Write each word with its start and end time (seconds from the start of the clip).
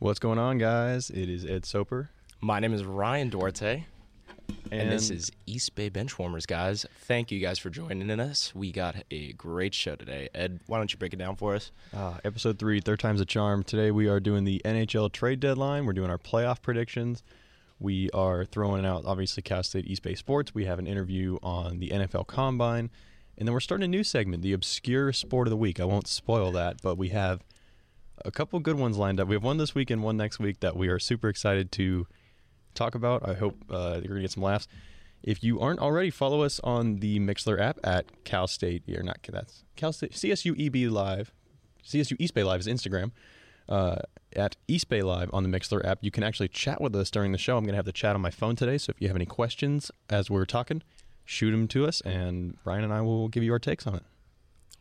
What's 0.00 0.18
going 0.18 0.38
on, 0.38 0.56
guys? 0.56 1.10
It 1.10 1.28
is 1.28 1.44
Ed 1.44 1.66
Soper. 1.66 2.08
My 2.40 2.58
name 2.58 2.72
is 2.72 2.84
Ryan 2.84 3.28
Duarte, 3.28 3.84
and, 4.72 4.90
this 4.90 5.10
is 5.10 5.30
East 5.44 5.74
Bay 5.74 5.90
Benchwarmers, 5.90 6.46
guys. 6.46 6.86
Thank 7.00 7.30
you 7.30 7.38
guys 7.38 7.58
for 7.58 7.68
joining 7.68 8.08
us. 8.18 8.54
We 8.54 8.72
got 8.72 8.96
a 9.10 9.34
great 9.34 9.74
show 9.74 9.96
today. 9.96 10.30
Ed, 10.34 10.60
why 10.68 10.78
don't 10.78 10.90
you 10.90 10.98
break 10.98 11.12
it 11.12 11.18
down 11.18 11.36
for 11.36 11.54
us? 11.54 11.70
uh, 11.94 12.14
episode 12.24 12.58
three, 12.58 12.80
third 12.80 12.98
time's 12.98 13.20
a 13.20 13.26
charm. 13.26 13.62
Today 13.62 13.90
we 13.90 14.08
are 14.08 14.20
doing 14.20 14.44
the 14.44 14.62
NHL 14.64 15.12
trade 15.12 15.38
deadline. 15.38 15.84
We're 15.84 15.92
doing 15.92 16.08
our 16.08 16.16
playoff 16.16 16.62
predictions. 16.62 17.22
We 17.78 18.08
are 18.12 18.46
throwing 18.46 18.86
out, 18.86 19.04
obviously, 19.04 19.42
Cal 19.42 19.62
State 19.62 19.86
East 19.86 20.02
Bay 20.02 20.14
Sports. 20.14 20.54
We 20.54 20.64
have 20.64 20.78
an 20.78 20.86
interview 20.86 21.36
on 21.42 21.78
the 21.78 21.90
NFL 21.90 22.26
Combine. 22.26 22.88
And 23.36 23.46
then 23.46 23.52
we're 23.52 23.60
starting 23.60 23.84
a 23.84 23.88
new 23.88 24.04
segment, 24.04 24.42
the 24.42 24.54
Obscure 24.54 25.12
Sport 25.12 25.46
of 25.46 25.50
the 25.50 25.58
Week. 25.58 25.78
I 25.78 25.84
won't 25.84 26.08
spoil 26.08 26.52
that, 26.52 26.80
but 26.80 26.96
we 26.96 27.10
have 27.10 27.44
a 28.24 28.30
couple 28.30 28.58
good 28.60 28.76
ones 28.76 28.96
lined 28.96 29.20
up. 29.20 29.28
We 29.28 29.34
have 29.34 29.44
one 29.44 29.56
this 29.56 29.74
week 29.74 29.90
and 29.90 30.02
one 30.02 30.16
next 30.16 30.38
week 30.38 30.60
that 30.60 30.76
we 30.76 30.88
are 30.88 30.98
super 30.98 31.28
excited 31.28 31.72
to 31.72 32.06
talk 32.74 32.94
about. 32.94 33.28
I 33.28 33.34
hope 33.34 33.56
uh, 33.70 34.00
you're 34.02 34.16
to 34.16 34.22
get 34.22 34.30
some 34.30 34.42
laughs. 34.42 34.66
If 35.22 35.44
you 35.44 35.60
aren't 35.60 35.80
already, 35.80 36.10
follow 36.10 36.42
us 36.42 36.60
on 36.64 36.96
the 36.96 37.20
Mixlr 37.20 37.60
app 37.60 37.78
at 37.84 38.24
Cal 38.24 38.46
State. 38.46 38.84
Or 38.88 39.02
not 39.02 39.18
that's 39.28 39.64
Cal 39.76 39.92
State 39.92 40.12
CSU 40.12 40.54
EB 40.58 40.90
Live. 40.90 41.32
CSU 41.84 42.16
East 42.18 42.34
Bay 42.34 42.42
Live 42.42 42.60
is 42.60 42.66
Instagram. 42.66 43.12
Uh, 43.68 43.96
at 44.34 44.56
East 44.66 44.88
Bay 44.88 45.02
Live 45.02 45.30
on 45.32 45.42
the 45.42 45.48
Mixlr 45.48 45.84
app, 45.84 45.98
you 46.02 46.10
can 46.10 46.24
actually 46.24 46.48
chat 46.48 46.80
with 46.80 46.94
us 46.96 47.10
during 47.10 47.32
the 47.32 47.38
show. 47.38 47.56
I'm 47.56 47.64
going 47.64 47.72
to 47.72 47.76
have 47.76 47.84
the 47.84 47.92
chat 47.92 48.14
on 48.14 48.20
my 48.20 48.30
phone 48.30 48.56
today, 48.56 48.78
so 48.78 48.90
if 48.90 49.00
you 49.00 49.08
have 49.08 49.16
any 49.16 49.26
questions 49.26 49.90
as 50.08 50.30
we're 50.30 50.44
talking, 50.44 50.82
shoot 51.24 51.52
them 51.52 51.68
to 51.68 51.86
us, 51.86 52.00
and 52.00 52.56
Brian 52.64 52.82
and 52.82 52.92
I 52.92 53.00
will 53.02 53.28
give 53.28 53.42
you 53.42 53.52
our 53.52 53.58
takes 53.58 53.86
on 53.86 53.94
it. 53.94 54.02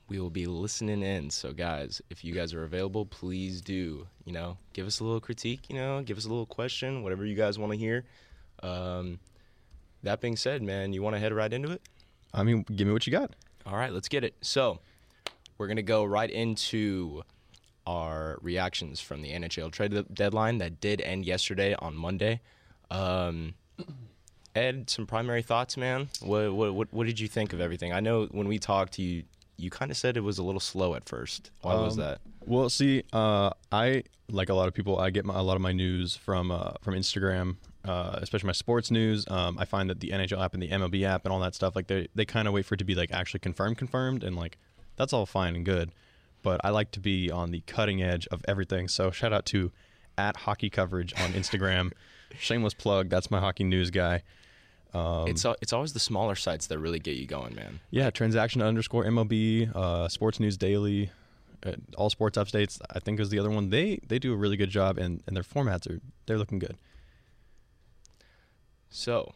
We 0.10 0.20
will 0.20 0.32
be 0.32 0.48
listening 0.48 1.04
in. 1.04 1.30
So, 1.30 1.54
guys, 1.54 2.02
if 2.10 2.24
you 2.24 2.34
guys 2.34 2.54
are 2.54 2.64
available, 2.64 3.06
please 3.06 3.62
do, 3.62 4.08
you 4.26 4.34
know, 4.34 4.58
give 4.74 4.88
us 4.88 5.00
a 5.00 5.04
little 5.04 5.20
critique, 5.20 5.70
you 5.70 5.76
know, 5.76 6.02
give 6.02 6.18
us 6.18 6.26
a 6.26 6.30
little 6.30 6.48
question, 6.48 7.04
whatever 7.04 7.26
you 7.26 7.36
guys 7.36 7.60
want 7.60 7.72
to 7.72 7.78
hear. 7.78 8.06
Um, 8.64 9.20
that 10.02 10.20
being 10.20 10.36
said, 10.36 10.64
man, 10.64 10.94
you 10.94 11.04
want 11.04 11.16
to 11.16 11.20
head 11.20 11.32
right 11.32 11.52
into 11.54 11.72
it? 11.72 11.82
I 12.34 12.42
mean, 12.42 12.66
give 12.76 12.88
me 12.88 12.94
what 12.94 13.06
you 13.06 13.12
got. 13.12 13.36
All 13.68 13.78
right, 13.78 13.94
let's 13.94 14.08
get 14.08 14.24
it. 14.24 14.34
So, 14.42 14.80
we're 15.60 15.68
going 15.68 15.78
to 15.78 15.84
go 15.84 16.04
right 16.04 16.30
into 16.30 17.22
our 17.86 18.40
reactions 18.42 19.00
from 19.00 19.22
the 19.22 19.32
NHL 19.32 19.72
trade 19.72 19.94
deadline 20.14 20.58
that 20.58 20.80
did 20.80 21.02
end 21.02 21.26
yesterday 21.26 21.76
on 21.76 21.96
Monday. 21.96 22.42
Um, 22.90 23.54
Ed, 24.56 24.90
some 24.90 25.06
primary 25.06 25.44
thoughts, 25.44 25.78
man. 25.78 26.10
What, 26.22 26.54
what 26.54 26.74
what 26.74 26.94
what 26.94 27.08
did 27.08 27.20
you 27.20 27.28
think 27.28 27.54
of 27.54 27.62
everything? 27.62 27.94
I 27.94 28.00
know 28.00 28.26
when 28.26 28.48
we 28.48 28.58
talked, 28.58 28.94
to 28.94 29.02
you 29.02 29.24
you 29.60 29.70
kind 29.70 29.92
of 29.92 29.98
said 29.98 30.18
it 30.18 30.22
was 30.22 30.38
a 30.38 30.44
little 30.44 30.60
slow 30.60 30.96
at 30.96 31.08
first. 31.08 31.52
Why 31.62 31.76
was 31.76 31.94
Um, 31.98 32.04
that? 32.06 32.22
Well, 32.46 32.70
see, 32.70 33.04
uh, 33.14 33.52
I 33.72 34.04
like 34.32 34.50
a 34.50 34.54
lot 34.54 34.68
of 34.68 34.74
people. 34.74 35.00
I 35.00 35.10
get 35.10 35.26
my, 35.26 35.38
a 35.38 35.44
lot 35.44 35.56
of 35.56 35.62
my 35.62 35.72
news 35.72 36.16
from 36.16 36.52
uh, 36.52 36.72
from 36.82 36.96
Instagram, 36.96 37.58
uh, 37.86 38.20
especially 38.22 38.48
my 38.48 38.54
sports 38.54 38.90
news. 38.92 39.26
Um, 39.30 39.58
I 39.60 39.66
find 39.66 39.90
that 39.90 40.00
the 40.00 40.10
NHL 40.10 40.44
app 40.44 40.54
and 40.54 40.64
the 40.64 40.70
MLB 40.70 41.04
app 41.04 41.26
and 41.26 41.34
all 41.34 41.40
that 41.42 41.56
stuff, 41.56 41.76
like 41.76 41.88
they 41.88 42.08
they 42.16 42.26
kind 42.26 42.48
of 42.48 42.54
wait 42.54 42.66
for 42.66 42.76
it 42.76 42.78
to 42.80 42.84
be 42.86 42.96
like 42.96 43.12
actually 43.12 43.42
confirmed, 43.42 43.78
confirmed, 43.78 44.24
and 44.24 44.36
like 44.36 44.58
that's 44.96 45.14
all 45.14 45.26
fine 45.26 45.56
and 45.56 45.66
good. 45.66 45.92
But 46.42 46.62
I 46.64 46.70
like 46.70 46.92
to 46.92 47.00
be 47.00 47.30
on 47.30 47.52
the 47.52 47.62
cutting 47.68 48.02
edge 48.02 48.26
of 48.28 48.44
everything. 48.48 48.88
So 48.88 49.12
shout 49.12 49.34
out 49.34 49.46
to 49.48 49.72
at 50.18 50.38
hockey 50.38 50.70
coverage 50.70 51.14
on 51.22 51.34
Instagram. 51.34 51.92
Shameless 52.40 52.74
plug. 52.76 53.10
That's 53.10 53.30
my 53.32 53.40
hockey 53.40 53.64
news 53.64 53.90
guy. 53.92 54.24
Um, 54.94 55.28
it's 55.28 55.46
it's 55.62 55.74
always 55.74 55.94
the 55.94 56.00
smaller 56.00 56.36
sites 56.36 56.68
that 56.68 56.80
really 56.80 57.00
get 57.00 57.16
you 57.16 57.28
going, 57.28 57.56
man. 57.56 57.80
Yeah, 57.92 58.10
transaction 58.10 58.62
underscore 58.62 59.04
MLB, 59.06 59.76
uh, 59.76 60.08
Sports 60.08 60.40
News 60.40 60.58
Daily, 60.58 61.12
uh, 61.64 61.74
All 61.98 62.10
Sports 62.10 62.38
Updates. 62.38 62.82
I 62.94 63.00
think 63.00 63.20
is 63.20 63.30
the 63.30 63.40
other 63.40 63.52
one. 63.52 63.70
They 63.70 64.00
they 64.08 64.20
do 64.20 64.34
a 64.34 64.36
really 64.36 64.58
good 64.58 64.70
job, 64.70 64.98
and, 64.98 65.22
and 65.28 65.36
their 65.36 65.44
formats 65.44 65.90
are 65.90 66.00
they're 66.26 66.38
looking 66.38 66.60
good. 66.60 66.78
So, 68.90 69.34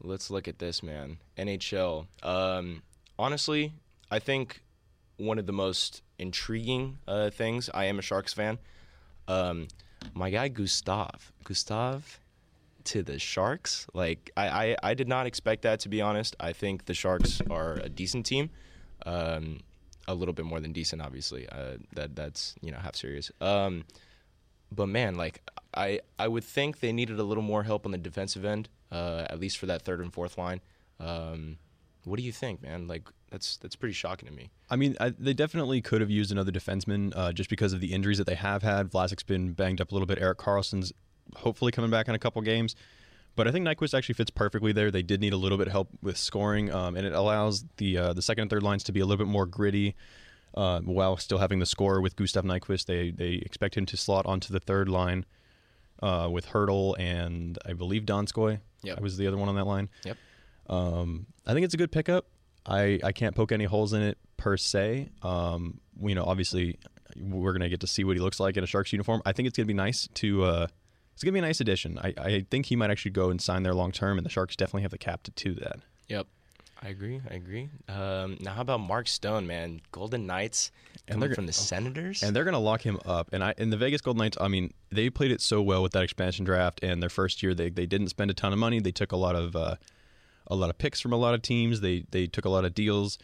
let's 0.00 0.30
look 0.30 0.46
at 0.46 0.60
this, 0.60 0.82
man. 0.82 1.18
NHL. 1.36 2.06
Um, 2.22 2.82
honestly, 3.18 3.72
I 4.10 4.20
think 4.20 4.62
one 5.16 5.38
of 5.38 5.46
the 5.46 5.52
most 5.52 6.02
intriguing 6.18 6.98
uh, 7.08 7.30
things. 7.30 7.68
I 7.74 7.86
am 7.86 7.98
a 7.98 8.02
Sharks 8.02 8.32
fan. 8.32 8.58
Um, 9.28 9.68
my 10.14 10.30
guy 10.30 10.48
Gustav, 10.48 11.32
Gustav, 11.44 12.18
to 12.86 13.02
the 13.02 13.18
Sharks. 13.18 13.86
Like 13.94 14.30
I, 14.36 14.48
I, 14.48 14.76
I 14.82 14.94
did 14.94 15.08
not 15.08 15.26
expect 15.26 15.62
that 15.62 15.80
to 15.80 15.88
be 15.88 16.00
honest. 16.00 16.36
I 16.40 16.52
think 16.52 16.86
the 16.86 16.94
Sharks 16.94 17.40
are 17.50 17.74
a 17.74 17.88
decent 17.88 18.26
team. 18.26 18.50
Um, 19.04 19.60
a 20.08 20.14
little 20.14 20.34
bit 20.34 20.44
more 20.44 20.60
than 20.60 20.72
decent, 20.72 21.00
obviously. 21.02 21.48
Uh, 21.48 21.76
that 21.94 22.16
that's 22.16 22.54
you 22.60 22.70
know 22.70 22.78
half 22.78 22.96
serious. 22.96 23.30
Um, 23.40 23.84
but 24.70 24.86
man, 24.86 25.14
like 25.14 25.42
I 25.74 26.00
I 26.18 26.28
would 26.28 26.44
think 26.44 26.80
they 26.80 26.92
needed 26.92 27.18
a 27.18 27.24
little 27.24 27.42
more 27.42 27.62
help 27.62 27.86
on 27.86 27.92
the 27.92 27.98
defensive 27.98 28.44
end, 28.44 28.68
uh, 28.90 29.26
at 29.30 29.38
least 29.38 29.58
for 29.58 29.66
that 29.66 29.82
third 29.82 30.00
and 30.00 30.12
fourth 30.12 30.38
line. 30.38 30.60
Um, 31.00 31.58
what 32.04 32.16
do 32.16 32.22
you 32.22 32.32
think, 32.32 32.62
man? 32.62 32.88
Like 32.88 33.08
that's 33.30 33.56
that's 33.58 33.76
pretty 33.76 33.94
shocking 33.94 34.28
to 34.28 34.34
me. 34.34 34.50
I 34.70 34.76
mean, 34.76 34.96
I, 35.00 35.10
they 35.10 35.34
definitely 35.34 35.80
could 35.80 36.00
have 36.00 36.10
used 36.10 36.32
another 36.32 36.52
defenseman 36.52 37.12
uh, 37.14 37.32
just 37.32 37.50
because 37.50 37.72
of 37.72 37.80
the 37.80 37.92
injuries 37.92 38.18
that 38.18 38.26
they 38.26 38.34
have 38.34 38.62
had. 38.62 38.90
Vlasic's 38.90 39.22
been 39.22 39.52
banged 39.52 39.80
up 39.80 39.90
a 39.90 39.94
little 39.94 40.06
bit. 40.06 40.18
Erik 40.20 40.38
Karlsson's 40.38 40.92
hopefully 41.36 41.72
coming 41.72 41.90
back 41.90 42.08
in 42.08 42.14
a 42.14 42.18
couple 42.18 42.42
games. 42.42 42.74
But 43.34 43.48
I 43.48 43.50
think 43.50 43.66
Nyquist 43.66 43.96
actually 43.96 44.14
fits 44.14 44.30
perfectly 44.30 44.72
there. 44.72 44.90
They 44.90 45.02
did 45.02 45.20
need 45.20 45.32
a 45.32 45.38
little 45.38 45.56
bit 45.56 45.66
of 45.66 45.72
help 45.72 45.88
with 46.02 46.18
scoring, 46.18 46.70
um, 46.72 46.96
and 46.96 47.06
it 47.06 47.14
allows 47.14 47.64
the 47.78 47.96
uh, 47.96 48.12
the 48.12 48.20
second 48.22 48.42
and 48.42 48.50
third 48.50 48.62
lines 48.62 48.84
to 48.84 48.92
be 48.92 49.00
a 49.00 49.06
little 49.06 49.24
bit 49.24 49.30
more 49.30 49.46
gritty 49.46 49.94
uh, 50.54 50.80
while 50.80 51.16
still 51.16 51.38
having 51.38 51.58
the 51.58 51.66
score 51.66 52.00
with 52.00 52.14
Gustav 52.14 52.44
Nyquist. 52.44 52.86
They 52.86 53.10
they 53.10 53.34
expect 53.34 53.76
him 53.76 53.86
to 53.86 53.96
slot 53.96 54.26
onto 54.26 54.52
the 54.52 54.60
third 54.60 54.88
line 54.88 55.24
uh, 56.02 56.28
with 56.30 56.46
Hurdle 56.46 56.94
and 56.98 57.58
I 57.64 57.72
believe 57.72 58.02
Donskoi. 58.02 58.60
Yep. 58.82 59.00
was 59.00 59.16
the 59.16 59.28
other 59.28 59.36
one 59.36 59.48
on 59.48 59.54
that 59.54 59.66
line. 59.66 59.88
Yep. 60.04 60.16
Um, 60.68 61.26
I 61.46 61.54
think 61.54 61.64
it's 61.64 61.74
a 61.74 61.76
good 61.76 61.92
pickup. 61.92 62.26
I, 62.66 62.98
I 63.02 63.12
can't 63.12 63.34
poke 63.34 63.52
any 63.52 63.64
holes 63.64 63.92
in 63.92 64.02
it 64.02 64.18
per 64.36 64.56
se. 64.56 65.08
Um, 65.22 65.80
you 66.00 66.14
know, 66.14 66.24
obviously, 66.24 66.78
we're 67.16 67.52
gonna 67.52 67.68
get 67.68 67.80
to 67.80 67.86
see 67.86 68.04
what 68.04 68.16
he 68.16 68.20
looks 68.20 68.40
like 68.40 68.56
in 68.56 68.64
a 68.64 68.66
Sharks 68.66 68.92
uniform. 68.92 69.22
I 69.24 69.32
think 69.32 69.48
it's 69.48 69.56
gonna 69.56 69.66
be 69.66 69.74
nice 69.74 70.08
to. 70.14 70.44
Uh, 70.44 70.66
it's 71.22 71.24
gonna 71.24 71.34
be 71.34 71.38
a 71.38 71.42
nice 71.42 71.60
addition. 71.60 71.98
I, 71.98 72.12
I 72.18 72.46
think 72.50 72.66
he 72.66 72.74
might 72.74 72.90
actually 72.90 73.12
go 73.12 73.30
and 73.30 73.40
sign 73.40 73.62
there 73.62 73.74
long 73.74 73.92
term, 73.92 74.18
and 74.18 74.26
the 74.26 74.30
Sharks 74.30 74.56
definitely 74.56 74.82
have 74.82 74.90
the 74.90 74.98
cap 74.98 75.22
to 75.22 75.30
do 75.30 75.54
that. 75.54 75.76
Yep. 76.08 76.26
I 76.84 76.88
agree. 76.88 77.20
I 77.30 77.34
agree. 77.34 77.68
Um, 77.88 78.38
now, 78.40 78.54
how 78.54 78.62
about 78.62 78.80
Mark 78.80 79.06
Stone, 79.06 79.46
man? 79.46 79.80
Golden 79.92 80.26
Knights 80.26 80.72
And 81.06 81.22
they're 81.22 81.32
from 81.32 81.44
go- 81.44 81.46
the 81.46 81.52
Senators. 81.52 82.24
And 82.24 82.34
they're 82.34 82.42
gonna 82.42 82.58
lock 82.58 82.82
him 82.82 82.98
up. 83.06 83.28
And 83.32 83.44
I 83.44 83.54
and 83.56 83.72
the 83.72 83.76
Vegas 83.76 84.00
Golden 84.00 84.18
Knights. 84.18 84.36
I 84.40 84.48
mean, 84.48 84.74
they 84.90 85.08
played 85.08 85.30
it 85.30 85.40
so 85.40 85.62
well 85.62 85.80
with 85.80 85.92
that 85.92 86.02
expansion 86.02 86.44
draft. 86.44 86.80
And 86.82 87.00
their 87.00 87.08
first 87.08 87.40
year, 87.40 87.54
they 87.54 87.70
they 87.70 87.86
didn't 87.86 88.08
spend 88.08 88.32
a 88.32 88.34
ton 88.34 88.52
of 88.52 88.58
money. 88.58 88.80
They 88.80 88.90
took 88.90 89.12
a 89.12 89.16
lot 89.16 89.36
of 89.36 89.54
uh, 89.54 89.76
a 90.48 90.56
lot 90.56 90.70
of 90.70 90.78
picks 90.78 91.00
from 91.00 91.12
a 91.12 91.16
lot 91.16 91.34
of 91.34 91.42
teams. 91.42 91.82
They 91.82 92.04
they 92.10 92.26
took 92.26 92.44
a 92.46 92.50
lot 92.50 92.64
of 92.64 92.74
deals. 92.74 93.16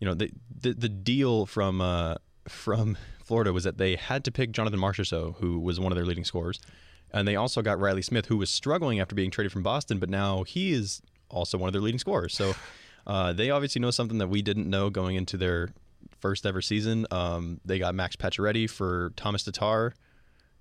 You 0.00 0.08
know, 0.08 0.14
the 0.14 0.32
the, 0.60 0.74
the 0.74 0.88
deal 0.88 1.46
from 1.46 1.80
uh, 1.80 2.16
from 2.48 2.98
Florida 3.24 3.52
was 3.52 3.62
that 3.62 3.78
they 3.78 3.94
had 3.94 4.24
to 4.24 4.32
pick 4.32 4.50
Jonathan 4.50 4.80
Marchessault, 4.80 5.36
who 5.36 5.60
was 5.60 5.78
one 5.78 5.92
of 5.92 5.96
their 5.96 6.04
leading 6.04 6.24
scorers, 6.24 6.60
and 7.14 7.26
they 7.26 7.36
also 7.36 7.62
got 7.62 7.80
Reilly 7.80 8.02
Smith, 8.02 8.26
who 8.26 8.36
was 8.36 8.50
struggling 8.50 9.00
after 9.00 9.14
being 9.14 9.30
traded 9.30 9.52
from 9.52 9.62
Boston, 9.62 9.98
but 9.98 10.10
now 10.10 10.42
he 10.42 10.72
is 10.72 11.00
also 11.30 11.56
one 11.56 11.68
of 11.68 11.72
their 11.72 11.80
leading 11.80 11.98
scorers. 11.98 12.34
So 12.34 12.54
uh, 13.06 13.32
they 13.32 13.50
obviously 13.50 13.80
know 13.80 13.90
something 13.90 14.18
that 14.18 14.28
we 14.28 14.42
didn't 14.42 14.68
know 14.68 14.90
going 14.90 15.16
into 15.16 15.36
their 15.36 15.70
first 16.18 16.44
ever 16.44 16.60
season. 16.60 17.06
Um, 17.10 17.60
they 17.64 17.78
got 17.78 17.94
Max 17.94 18.16
Pacioretty 18.16 18.68
for 18.68 19.12
Tomas 19.16 19.44
Tatar 19.44 19.94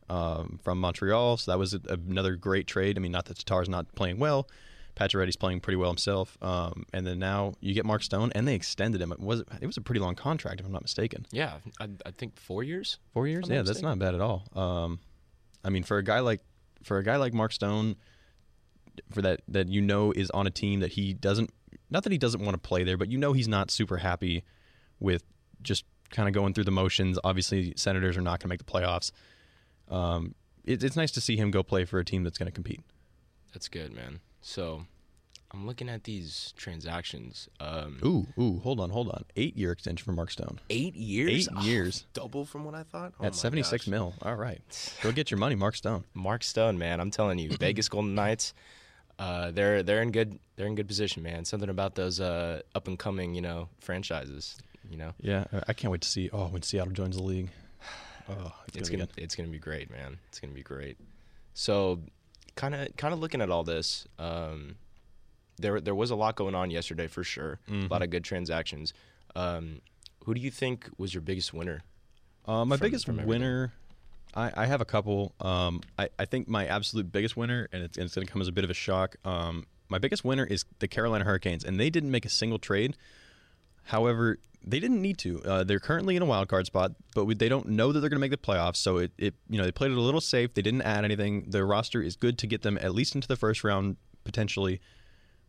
um, 0.10 0.60
from 0.64 0.80
Montreal, 0.80 1.38
so 1.38 1.52
that 1.52 1.58
was 1.58 1.74
a, 1.74 1.82
another 1.90 2.36
great 2.36 2.68
trade. 2.68 2.98
I 2.98 3.02
mean, 3.02 3.12
not 3.12 3.26
that 3.26 3.38
Tatar's 3.38 3.70
not 3.70 3.94
playing 3.96 4.20
well. 4.20 4.48
Pacioretty's 4.96 5.36
playing 5.36 5.60
pretty 5.60 5.78
well 5.78 5.90
himself, 5.90 6.38
um, 6.44 6.86
and 6.94 7.08
then 7.08 7.18
now 7.18 7.54
you 7.62 7.74
get 7.74 7.84
Mark 7.84 8.04
Stone, 8.04 8.32
and 8.36 8.48
they 8.48 8.54
extended 8.54 9.02
him. 9.02 9.12
It 9.12 9.20
was 9.20 9.42
it 9.60 9.66
was 9.66 9.76
a 9.76 9.82
pretty 9.82 10.00
long 10.00 10.14
contract, 10.14 10.60
if 10.60 10.68
I'm 10.68 10.72
not 10.72 10.84
mistaken. 10.84 11.26
yeah, 11.32 11.54
I, 11.80 11.90
I 12.06 12.12
think 12.12 12.38
four 12.38 12.62
years. 12.62 13.00
Four 13.12 13.28
years? 13.28 13.50
Yeah, 13.50 13.64
that's 13.64 13.82
not 13.82 13.98
bad 13.98 14.14
at 14.14 14.22
all. 14.22 14.44
I 15.64 15.70
mean, 15.70 15.84
for 15.84 15.98
a 15.98 16.04
guy 16.04 16.20
like 16.20 16.42
for 16.84 16.98
a 16.98 17.04
guy 17.04 17.16
like 17.16 17.34
Mark 17.34 17.52
Stone, 17.52 17.96
for 19.12 19.22
that 19.22 19.42
that 19.48 19.70
you 19.70 19.82
know 19.82 20.12
is 20.12 20.30
on 20.32 20.48
a 20.48 20.52
team 20.52 20.80
that 20.82 20.94
he 20.94 21.14
doesn't 21.14 21.52
not 21.90 22.04
that 22.04 22.12
he 22.12 22.18
doesn't 22.18 22.42
want 22.42 22.54
to 22.54 22.58
play 22.60 22.84
there, 22.84 22.98
but 22.98 23.10
you 23.10 23.18
know 23.18 23.34
he's 23.34 23.48
not 23.48 23.72
super 23.72 23.98
happy 23.98 24.44
with 25.00 25.24
just 25.62 25.86
kind 26.10 26.28
of 26.28 26.34
going 26.34 26.54
through 26.54 26.64
the 26.64 26.72
motions. 26.72 27.18
Obviously, 27.24 27.74
Senators 27.76 28.18
are 28.18 28.22
not 28.22 28.40
going 28.40 28.42
to 28.42 28.48
make 28.48 28.60
the 28.60 28.72
playoffs. 28.72 29.12
Um, 29.90 30.36
it, 30.64 30.84
it's 30.84 30.96
nice 30.96 31.12
to 31.12 31.22
see 31.22 31.38
him 31.38 31.52
go 31.52 31.64
play 31.64 31.86
for 31.86 32.00
a 32.00 32.06
team 32.06 32.24
that's 32.24 32.38
going 32.38 32.48
to 32.48 32.52
compete. 32.52 32.82
That's 33.54 33.68
good, 33.68 33.94
man. 33.94 34.20
So, 34.42 34.86
I'm 35.54 35.68
looking 35.68 35.88
at 35.90 36.04
these 36.04 36.54
transactions. 36.58 37.48
Um, 37.60 38.00
Ooh, 38.04 38.28
ooh, 38.42 38.60
hold 38.60 38.80
on, 38.80 38.90
hold 38.90 39.10
on. 39.10 39.24
Eight 39.36 39.56
year 39.56 39.72
extension 39.72 40.04
for 40.04 40.12
Mark 40.12 40.32
Stone 40.32 40.60
Eight 40.70 40.96
years. 40.96 41.48
Eight 41.48 41.64
years. 41.64 42.06
double 42.14 42.44
from 42.46 42.66
what 42.66 42.74
I 42.74 42.84
thought. 42.84 43.14
Oh 43.20 43.26
at 43.26 43.36
seventy 43.36 43.62
six 43.64 43.86
gosh. 43.86 43.92
mil. 43.92 44.14
All 44.24 44.36
right, 44.36 44.62
go 45.04 45.12
get 45.12 45.30
your 45.30 45.38
money, 45.38 45.56
Mark 45.56 45.76
Stone. 45.76 46.06
Mark 46.14 46.44
Stone, 46.44 46.78
man, 46.80 47.00
I'm 47.00 47.12
telling 47.12 47.38
you, 47.40 47.50
Vegas 47.60 47.88
Golden 47.90 48.16
Knights. 48.16 48.54
Uh, 49.20 49.52
they're 49.52 49.84
they're 49.84 50.02
in 50.02 50.12
good 50.12 50.40
they're 50.56 50.66
in 50.68 50.74
good 50.76 50.88
position, 50.88 51.22
man. 51.22 51.46
Something 51.46 51.70
about 51.70 51.94
those 51.96 52.20
uh, 52.20 52.62
up 52.74 52.88
and 52.88 52.98
coming, 52.98 53.36
you 53.36 53.42
know, 53.42 53.70
franchises. 53.80 54.58
You 54.90 54.98
know, 54.98 55.14
Yeah, 55.22 55.46
I- 55.54 55.64
I 55.70 55.74
can't 55.74 55.92
wait 55.92 56.02
to 56.02 56.08
see. 56.10 56.30
Oh, 56.34 56.48
when 56.48 56.62
Seattle 56.62 56.94
joins 56.94 57.16
the 57.16 57.24
league. 57.24 57.50
Oh, 58.30 58.54
It's 58.74 58.90
be 58.90 58.96
gonna 58.96 59.08
good. 59.14 59.22
it's 59.24 59.36
gonna 59.36 59.50
be 59.50 59.60
great, 59.60 59.92
man. 59.92 60.18
It's 60.30 60.40
gonna 60.40 60.54
be 60.54 60.64
great. 60.64 60.98
So, 61.54 62.00
kind 62.56 62.74
of 62.74 62.96
kind 62.96 63.14
of 63.14 63.20
looking 63.20 63.42
at 63.42 63.50
all 63.50 63.64
this, 63.66 64.08
um, 64.18 64.76
there 65.64 65.82
there 65.82 65.96
was 65.96 66.12
a 66.12 66.16
lot 66.16 66.36
going 66.36 66.54
on 66.56 66.70
yesterday 66.70 67.08
for 67.08 67.24
sure. 67.24 67.60
A 67.68 67.72
Mm-hmm. 67.72 67.88
lot 67.92 68.02
of 68.04 68.10
good 68.12 68.24
transactions. 68.24 68.94
Um, 69.36 69.82
who 70.26 70.34
do 70.36 70.42
you 70.42 70.52
think 70.52 70.88
was 70.98 71.14
your 71.16 71.22
biggest 71.22 71.54
winner? 71.54 71.82
Uh, 72.46 72.64
my 72.66 72.78
from- 72.78 72.86
biggest 72.86 73.06
from 73.08 73.26
winner, 73.26 73.74
I, 74.36 74.52
I 74.56 74.66
have 74.68 74.82
a 74.82 74.86
couple. 74.86 75.34
Um, 75.40 75.82
I, 75.98 76.10
I 76.20 76.26
think 76.26 76.48
my 76.48 76.68
absolute 76.68 77.12
biggest 77.12 77.36
winner, 77.38 77.68
and 77.74 77.82
it's, 77.84 77.98
it's 77.98 78.14
going 78.16 78.28
to 78.28 78.32
come 78.32 78.42
as 78.42 78.48
a 78.48 78.52
bit 78.52 78.64
of 78.64 78.70
a 78.70 78.74
shock. 78.76 79.16
Um, 79.26 79.66
my 79.90 79.98
biggest 79.98 80.24
winner 80.24 80.46
is 80.46 80.66
the 80.80 80.88
Carolina 80.88 81.24
Hurricanes, 81.24 81.64
and 81.64 81.80
they 81.80 81.90
didn't 81.90 82.12
make 82.12 82.26
a 82.26 82.30
single 82.30 82.60
trade. 82.60 82.96
However, 83.86 84.38
they 84.66 84.80
didn't 84.80 85.02
need 85.02 85.18
to. 85.20 85.42
Uh, 85.44 85.64
they're 85.64 85.80
currently 85.80 86.16
in 86.16 86.22
a 86.22 86.26
wild 86.26 86.48
card 86.48 86.66
spot, 86.66 86.92
but 87.16 87.26
we, 87.26 87.34
they 87.36 87.50
don't 87.50 87.68
know 87.68 87.92
that 87.92 88.00
they're 88.00 88.10
going 88.10 88.22
to 88.22 88.28
make 88.28 88.32
the 88.32 88.38
playoffs. 88.38 88.78
So 88.78 88.98
it, 88.98 89.12
it, 89.18 89.34
you 89.50 89.58
know, 89.58 89.66
they 89.66 89.72
played 89.72 89.92
it 89.92 89.98
a 89.98 90.02
little 90.02 90.22
safe. 90.22 90.54
They 90.54 90.62
didn't 90.62 90.84
add 90.84 91.04
anything. 91.04 91.50
Their 91.50 91.66
roster 91.66 92.02
is 92.02 92.16
good 92.16 92.38
to 92.40 92.48
get 92.48 92.62
them 92.62 92.78
at 92.82 92.94
least 92.96 93.14
into 93.16 93.28
the 93.28 93.36
first 93.36 93.64
round 93.64 93.98
potentially. 94.24 94.80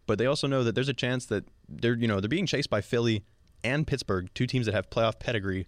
But 0.06 0.19
they 0.19 0.27
also 0.27 0.47
know 0.47 0.65
that 0.65 0.75
there's 0.75 0.89
a 0.89 0.95
chance 0.95 1.27
that 1.27 1.45
they're, 1.69 1.95
you 1.95 2.09
know, 2.09 2.21
they're 2.21 2.29
being 2.29 2.47
chased 2.47 2.71
by 2.71 2.81
Philly 2.81 3.25
and 3.62 3.87
Pittsburgh, 3.87 4.29
two 4.35 4.47
teams 4.47 4.67
that 4.67 4.75
have 4.75 4.91
playoff 4.91 5.19
pedigree. 5.19 5.67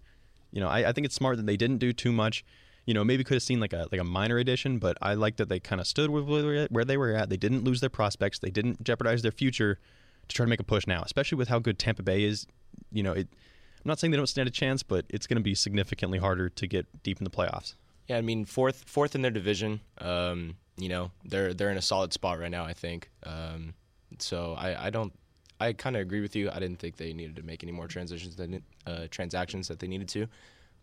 You 0.52 0.60
know, 0.60 0.68
I, 0.68 0.88
I 0.88 0.92
think 0.92 1.06
it's 1.06 1.14
smart 1.14 1.36
that 1.38 1.46
they 1.46 1.56
didn't 1.56 1.78
do 1.78 1.92
too 1.92 2.12
much. 2.12 2.44
You 2.84 2.94
know, 2.94 3.02
maybe 3.02 3.24
could 3.24 3.34
have 3.34 3.42
seen 3.42 3.58
like 3.58 3.72
a 3.72 3.88
like 3.90 4.00
a 4.00 4.04
minor 4.04 4.38
addition, 4.38 4.78
but 4.78 4.96
I 5.02 5.14
like 5.14 5.36
that 5.38 5.48
they 5.48 5.58
kind 5.58 5.80
of 5.80 5.86
stood 5.88 6.10
with 6.10 6.24
where 6.28 6.84
they 6.84 6.96
were 6.96 7.14
at- 7.14 7.30
they. 7.30 7.36
Didn't 7.36 7.64
lose 7.64 7.80
their 7.80 7.90
prospects. 7.90 8.38
They 8.38 8.50
didn't 8.50 8.84
jeopardize 8.84 9.22
their 9.22 9.32
future 9.32 9.80
to 10.28 10.34
try 10.34 10.44
to 10.44 10.50
make 10.50 10.60
a 10.60 10.64
push 10.64 10.86
now, 10.86 11.02
especially 11.02 11.36
with 11.36 11.48
how 11.48 11.58
good 11.58 11.78
Tampa 11.78 12.02
Bay 12.02 12.22
is. 12.22 12.46
You 12.92 13.02
know, 13.02 13.12
it, 13.12 13.28
I'm 13.32 13.88
not 13.88 13.98
saying 13.98 14.12
they 14.12 14.16
don't 14.16 14.28
stand 14.28 14.48
a 14.48 14.52
chance, 14.52 14.82
but 14.82 15.04
it's 15.08 15.26
going 15.26 15.36
to 15.36 15.42
be 15.42 15.54
significantly 15.54 16.18
harder 16.18 16.48
to 16.48 16.66
get 16.66 17.02
deep 17.02 17.18
in 17.18 17.24
the 17.24 17.30
playoffs. 17.30 17.74
Yeah, 18.06 18.18
I 18.18 18.20
mean 18.20 18.44
fourth 18.44 18.84
fourth 18.86 19.16
in 19.16 19.22
their 19.22 19.32
division. 19.32 19.80
Um, 19.98 20.56
you 20.76 20.88
know, 20.88 21.10
they're 21.24 21.54
they're 21.54 21.70
in 21.70 21.78
a 21.78 21.82
solid 21.82 22.12
spot 22.12 22.38
right 22.38 22.50
now. 22.50 22.64
I 22.64 22.72
think. 22.72 23.10
Um, 23.24 23.74
so 24.18 24.54
I, 24.58 24.86
I 24.86 24.90
don't. 24.90 25.12
I 25.58 25.72
kind 25.72 25.96
of 25.96 26.02
agree 26.02 26.20
with 26.20 26.36
you. 26.36 26.50
I 26.50 26.58
didn't 26.58 26.78
think 26.78 26.96
they 26.96 27.14
needed 27.14 27.36
to 27.36 27.42
make 27.42 27.62
any 27.62 27.72
more 27.72 27.88
transitions 27.88 28.36
than 28.36 28.62
uh, 28.86 29.06
transactions 29.10 29.68
that 29.68 29.78
they 29.78 29.86
needed 29.86 30.08
to, 30.08 30.26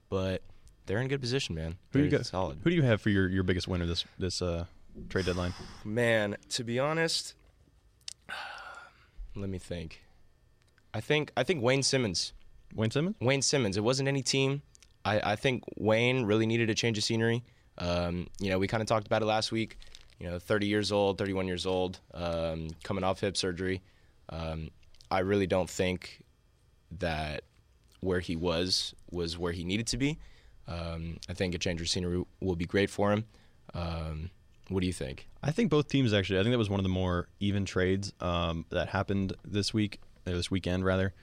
but 0.10 0.42
they're 0.86 1.00
in 1.00 1.08
good 1.08 1.22
position, 1.22 1.56
man. 1.56 1.76
Who 1.92 2.00
do 2.00 2.06
you 2.06 2.10
They're 2.10 2.20
got? 2.20 2.26
Solid. 2.26 2.60
Who 2.64 2.70
do 2.70 2.76
you 2.76 2.82
have 2.82 3.02
for 3.02 3.10
your, 3.10 3.30
your 3.30 3.44
biggest 3.44 3.68
winner 3.68 3.86
this 3.86 4.06
this 4.18 4.42
uh, 4.42 4.66
trade 5.10 5.26
deadline? 5.26 5.54
Man, 5.84 6.38
to 6.50 6.64
be 6.64 6.80
honest, 6.80 7.36
let 9.36 9.50
me 9.50 9.60
think. 9.60 10.04
I 10.94 11.02
think 11.02 11.32
I 11.38 11.44
think 11.44 11.64
Wayne 11.64 11.84
Simmonds. 11.84 12.34
Wayne 12.76 12.92
Simmonds. 12.92 13.18
Wayne 13.22 13.42
Simmonds. 13.42 13.78
It 13.78 13.84
wasn't 13.84 14.08
any 14.08 14.24
team. 14.24 14.62
I, 15.06 15.34
I 15.34 15.36
think 15.36 15.64
Wayne 15.78 16.26
really 16.26 16.46
needed 16.46 16.70
a 16.70 16.76
change 16.76 16.98
of 16.98 17.04
scenery. 17.04 17.44
Um, 17.78 18.28
you 18.40 18.50
know, 18.50 18.60
we 18.60 18.68
kind 18.68 18.82
of 18.82 18.88
talked 18.88 19.06
about 19.06 19.22
it 19.22 19.26
last 19.26 19.52
week. 19.52 19.78
You 20.20 20.30
know, 20.30 20.40
30 20.40 20.68
years 20.68 20.92
old, 20.92 21.18
31 21.18 21.48
years 21.48 21.66
old, 21.66 22.00
um, 22.14 22.70
coming 22.84 23.04
off 23.04 23.20
hip 23.20 23.36
surgery. 23.36 23.82
Um, 24.30 24.70
I 25.12 25.20
really 25.20 25.48
don't 25.48 25.70
think 25.70 26.24
that 27.00 27.44
where 28.00 28.20
he 28.20 28.36
was 28.36 28.94
was 29.10 29.38
where 29.38 29.52
he 29.52 29.64
needed 29.64 29.88
to 29.88 29.98
be. 29.98 30.20
Um, 30.68 31.18
I 31.30 31.34
think 31.34 31.56
a 31.56 31.58
change 31.58 31.82
of 31.82 31.90
scenery 31.90 32.24
will 32.40 32.56
be 32.56 32.66
great 32.66 32.90
for 32.90 33.12
him. 33.12 33.26
Um, 33.74 34.30
what 34.70 34.82
do 34.82 34.88
you 34.88 34.94
think? 34.94 35.28
I 35.42 35.52
think 35.52 35.70
both 35.70 35.88
teams 35.88 36.14
actually. 36.14 36.40
I 36.40 36.44
think 36.44 36.54
that 36.54 36.58
was 36.58 36.70
one 36.70 36.80
of 36.80 36.84
the 36.84 36.90
more 36.90 37.28
even 37.40 37.66
trades 37.66 38.14
um, 38.22 38.66
that 38.70 38.90
happened 38.90 39.34
this 39.46 39.74
week, 39.74 40.00
this 40.26 40.50
weekend 40.50 40.86
rather, 40.86 41.14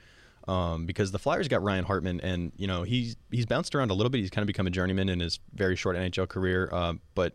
um, 0.47 0.85
because 0.87 1.11
the 1.11 1.19
Flyers 1.19 1.49
got 1.49 1.63
Ryan 1.63 1.85
Hartman, 1.85 2.21
and 2.21 2.53
you 2.57 2.67
know 2.67 2.83
he's 2.83 3.17
he's 3.31 3.47
bounced 3.47 3.75
around 3.75 3.91
a 3.91 3.95
little 3.95 4.11
bit. 4.11 4.19
He's 4.19 4.31
kind 4.31 4.43
of 4.43 4.47
become 4.47 4.67
a 4.67 4.71
journeyman 4.71 5.09
in 5.09 5.21
his 5.21 5.39
very 5.55 5.77
short 5.77 5.97
NHL 5.97 6.29
career, 6.29 6.69
um, 6.73 7.01
but 7.15 7.35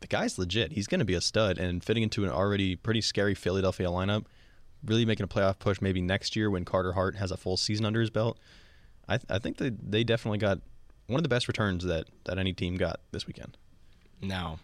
the 0.00 0.06
guy's 0.06 0.38
legit. 0.38 0.72
He's 0.72 0.86
going 0.86 0.98
to 0.98 1.04
be 1.04 1.14
a 1.14 1.20
stud 1.20 1.58
and 1.58 1.82
fitting 1.82 2.02
into 2.02 2.24
an 2.24 2.30
already 2.30 2.76
pretty 2.76 3.00
scary 3.00 3.34
Philadelphia 3.34 3.88
lineup. 3.88 4.26
Really 4.84 5.06
making 5.06 5.24
a 5.24 5.28
playoff 5.28 5.58
push 5.58 5.80
maybe 5.80 6.02
next 6.02 6.36
year 6.36 6.50
when 6.50 6.64
Carter 6.64 6.92
Hart 6.92 7.16
has 7.16 7.30
a 7.30 7.36
full 7.36 7.56
season 7.56 7.86
under 7.86 8.00
his 8.00 8.10
belt. 8.10 8.38
I, 9.08 9.16
th- 9.16 9.26
I 9.30 9.38
think 9.38 9.56
that 9.58 9.90
they 9.90 10.04
definitely 10.04 10.38
got 10.38 10.60
one 11.06 11.18
of 11.18 11.22
the 11.22 11.28
best 11.28 11.48
returns 11.48 11.84
that, 11.84 12.06
that 12.24 12.38
any 12.38 12.52
team 12.52 12.76
got 12.76 13.00
this 13.10 13.26
weekend. 13.26 13.56
Now, 14.20 14.58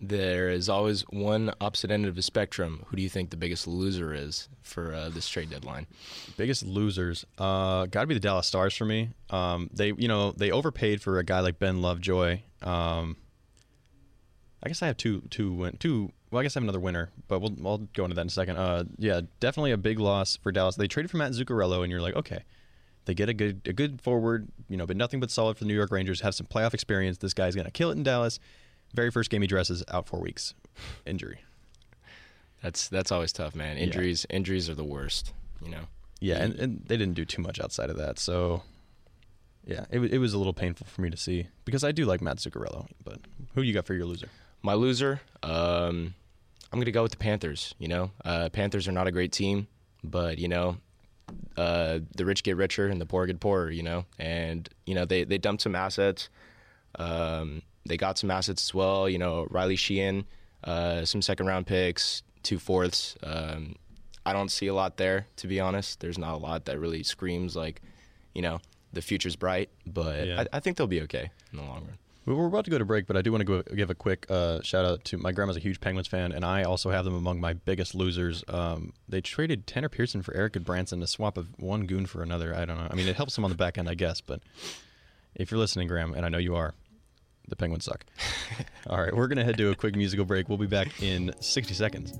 there 0.00 0.48
is 0.50 0.68
always 0.68 1.02
one 1.10 1.52
opposite 1.60 1.90
end 1.90 2.06
of 2.06 2.14
the 2.14 2.22
spectrum. 2.22 2.84
Who 2.86 2.96
do 2.96 3.02
you 3.02 3.08
think 3.08 3.30
the 3.30 3.36
biggest 3.36 3.66
loser 3.66 4.14
is 4.14 4.48
for 4.62 4.94
uh, 4.94 5.08
this 5.08 5.28
trade 5.28 5.50
deadline? 5.50 5.86
Biggest 6.36 6.64
losers, 6.64 7.24
uh, 7.38 7.86
got 7.86 8.02
to 8.02 8.06
be 8.06 8.14
the 8.14 8.20
Dallas 8.20 8.46
Stars 8.46 8.76
for 8.76 8.84
me. 8.84 9.10
Um, 9.30 9.70
they, 9.72 9.92
you 9.96 10.08
know, 10.08 10.32
they 10.32 10.50
overpaid 10.50 11.02
for 11.02 11.18
a 11.18 11.24
guy 11.24 11.40
like 11.40 11.58
Ben 11.58 11.82
Lovejoy. 11.82 12.40
Um, 12.62 13.16
I 14.62 14.68
guess 14.68 14.82
I 14.82 14.86
have 14.86 14.96
two, 14.96 15.22
two, 15.30 15.52
win, 15.52 15.76
two. 15.78 16.12
Well, 16.30 16.40
I 16.40 16.42
guess 16.42 16.56
I 16.56 16.60
have 16.60 16.64
another 16.64 16.80
winner, 16.80 17.10
but 17.26 17.40
we'll, 17.40 17.54
I'll 17.64 17.78
go 17.78 18.04
into 18.04 18.14
that 18.14 18.22
in 18.22 18.26
a 18.26 18.30
second. 18.30 18.56
Uh, 18.56 18.84
yeah, 18.98 19.22
definitely 19.40 19.72
a 19.72 19.76
big 19.76 19.98
loss 19.98 20.36
for 20.36 20.52
Dallas. 20.52 20.76
They 20.76 20.88
traded 20.88 21.10
for 21.10 21.16
Matt 21.16 21.32
Zuccarello, 21.32 21.82
and 21.82 21.90
you're 21.90 22.02
like, 22.02 22.16
okay, 22.16 22.44
they 23.04 23.14
get 23.14 23.28
a 23.28 23.34
good, 23.34 23.62
a 23.66 23.72
good 23.72 24.00
forward. 24.00 24.48
You 24.68 24.76
know, 24.76 24.86
but 24.86 24.96
nothing 24.96 25.20
but 25.20 25.30
solid 25.30 25.56
for 25.56 25.64
the 25.64 25.68
New 25.68 25.74
York 25.74 25.90
Rangers. 25.90 26.20
Have 26.20 26.34
some 26.34 26.46
playoff 26.46 26.74
experience. 26.74 27.18
This 27.18 27.34
guy's 27.34 27.54
gonna 27.54 27.70
kill 27.70 27.90
it 27.90 27.96
in 27.96 28.02
Dallas. 28.02 28.40
Very 28.94 29.10
first 29.10 29.30
game 29.30 29.42
he 29.42 29.48
dresses 29.48 29.84
out 29.88 30.06
four 30.06 30.20
weeks, 30.20 30.54
injury. 31.06 31.40
That's 32.62 32.88
that's 32.88 33.12
always 33.12 33.32
tough, 33.32 33.54
man. 33.54 33.76
Yeah. 33.76 33.84
Injuries 33.84 34.26
injuries 34.28 34.68
are 34.68 34.74
the 34.74 34.84
worst. 34.84 35.32
You 35.62 35.70
know. 35.70 35.82
Yeah, 36.20 36.42
and, 36.42 36.54
and 36.56 36.84
they 36.86 36.96
didn't 36.96 37.14
do 37.14 37.24
too 37.24 37.42
much 37.42 37.60
outside 37.60 37.90
of 37.90 37.96
that. 37.98 38.18
So, 38.18 38.62
yeah, 39.64 39.84
it, 39.88 40.00
it 40.00 40.18
was 40.18 40.34
a 40.34 40.38
little 40.38 40.52
painful 40.52 40.86
for 40.88 41.00
me 41.00 41.10
to 41.10 41.16
see 41.16 41.46
because 41.64 41.84
I 41.84 41.92
do 41.92 42.06
like 42.06 42.20
Matt 42.20 42.38
Zuccarello. 42.38 42.88
But 43.04 43.20
who 43.54 43.62
you 43.62 43.72
got 43.72 43.86
for 43.86 43.94
your 43.94 44.04
loser? 44.04 44.28
My 44.62 44.74
loser, 44.74 45.20
um, 45.42 46.14
I'm 46.72 46.78
gonna 46.78 46.90
go 46.90 47.02
with 47.02 47.12
the 47.12 47.18
Panthers. 47.18 47.74
You 47.78 47.88
know, 47.88 48.10
uh, 48.24 48.48
Panthers 48.50 48.88
are 48.88 48.92
not 48.92 49.06
a 49.06 49.12
great 49.12 49.32
team, 49.32 49.68
but 50.04 50.38
you 50.38 50.48
know, 50.48 50.78
uh, 51.56 52.00
the 52.16 52.24
rich 52.24 52.42
get 52.42 52.56
richer 52.56 52.88
and 52.88 53.00
the 53.00 53.06
poor 53.06 53.26
get 53.26 53.40
poorer. 53.40 53.70
You 53.70 53.82
know, 53.82 54.04
and 54.18 54.68
you 54.86 54.94
know 54.94 55.04
they 55.04 55.24
they 55.24 55.38
dumped 55.38 55.62
some 55.62 55.74
assets. 55.74 56.28
Um, 56.98 57.62
they 57.86 57.96
got 57.96 58.18
some 58.18 58.30
assets 58.30 58.68
as 58.68 58.74
well. 58.74 59.08
You 59.08 59.18
know, 59.18 59.46
Riley 59.50 59.76
Sheahan, 59.76 60.24
uh, 60.64 61.04
some 61.04 61.22
second 61.22 61.46
round 61.46 61.66
picks, 61.66 62.22
two 62.42 62.58
fourths. 62.58 63.16
Um, 63.22 63.76
I 64.26 64.32
don't 64.32 64.50
see 64.50 64.66
a 64.66 64.74
lot 64.74 64.98
there, 64.98 65.26
to 65.36 65.46
be 65.46 65.58
honest. 65.60 66.00
There's 66.00 66.18
not 66.18 66.34
a 66.34 66.36
lot 66.36 66.66
that 66.66 66.78
really 66.78 67.02
screams 67.02 67.56
like, 67.56 67.80
you 68.34 68.42
know, 68.42 68.58
the 68.92 69.00
future's 69.00 69.36
bright. 69.36 69.70
But 69.86 70.26
Yeah. 70.26 70.44
I, 70.52 70.56
I 70.58 70.60
think 70.60 70.76
they'll 70.76 70.86
be 70.86 71.00
okay 71.02 71.30
in 71.50 71.58
the 71.58 71.64
long 71.64 71.84
run. 71.86 71.98
We 72.28 72.34
We're 72.34 72.46
about 72.46 72.66
to 72.66 72.70
go 72.70 72.76
to 72.76 72.84
break, 72.84 73.06
but 73.06 73.16
I 73.16 73.22
do 73.22 73.32
want 73.32 73.40
to 73.40 73.46
go, 73.46 73.62
give 73.74 73.88
a 73.88 73.94
quick 73.94 74.26
uh, 74.28 74.60
shout 74.60 74.84
out 74.84 75.02
to 75.06 75.16
my 75.16 75.32
grandma's 75.32 75.56
a 75.56 75.60
huge 75.60 75.80
Penguins 75.80 76.08
fan, 76.08 76.32
and 76.32 76.44
I 76.44 76.62
also 76.62 76.90
have 76.90 77.06
them 77.06 77.14
among 77.14 77.40
my 77.40 77.54
biggest 77.54 77.94
losers. 77.94 78.44
Um, 78.48 78.92
they 79.08 79.22
traded 79.22 79.66
Tanner 79.66 79.88
Pearson 79.88 80.20
for 80.20 80.34
Eric 80.34 80.52
Branson 80.62 81.00
to 81.00 81.06
swap 81.06 81.38
of 81.38 81.48
one 81.58 81.86
goon 81.86 82.04
for 82.04 82.22
another. 82.22 82.54
I 82.54 82.66
don't 82.66 82.76
know. 82.76 82.86
I 82.90 82.94
mean, 82.96 83.08
it 83.08 83.16
helps 83.16 83.34
them 83.34 83.44
on 83.44 83.50
the 83.50 83.56
back 83.56 83.78
end, 83.78 83.88
I 83.88 83.94
guess, 83.94 84.20
but 84.20 84.42
if 85.36 85.50
you're 85.50 85.58
listening, 85.58 85.88
Graham, 85.88 86.12
and 86.12 86.26
I 86.26 86.28
know 86.28 86.36
you 86.36 86.54
are, 86.54 86.74
the 87.48 87.56
Penguins 87.56 87.86
suck. 87.86 88.04
All 88.86 89.00
right, 89.00 89.16
we're 89.16 89.28
gonna 89.28 89.44
head 89.44 89.56
to 89.56 89.70
a 89.70 89.74
quick 89.74 89.96
musical 89.96 90.26
break. 90.26 90.50
We'll 90.50 90.58
be 90.58 90.66
back 90.66 91.02
in 91.02 91.32
60 91.40 91.72
seconds. 91.72 92.12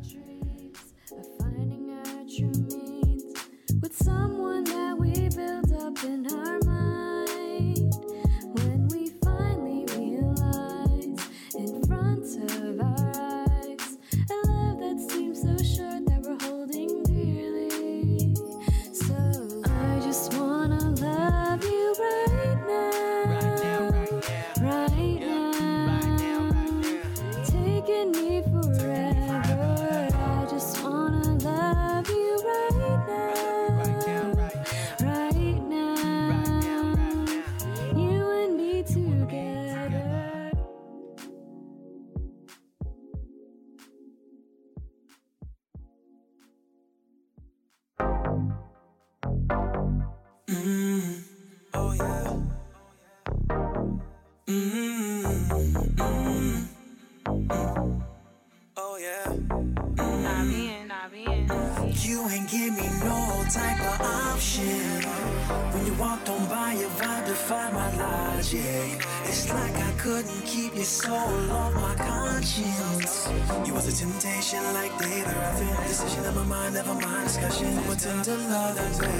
Couldn't 70.22 70.44
keep 70.44 70.74
your 70.74 70.82
soul 70.82 71.52
off 71.52 71.74
my 71.74 71.94
conscience. 71.94 73.28
You 73.64 73.72
was 73.72 73.86
a 73.86 74.04
temptation 74.04 74.60
like 74.74 74.98
David. 74.98 75.32
Feel 75.58 75.76
decision 75.86 76.24
in 76.24 76.34
my 76.34 76.42
mind, 76.42 76.74
never 76.74 76.94
mind 76.94 77.28
discussion. 77.28 77.72
You 77.72 77.88
were 77.88 77.94
tender 77.94 78.36
love, 78.36 78.76
baby. 78.98 79.12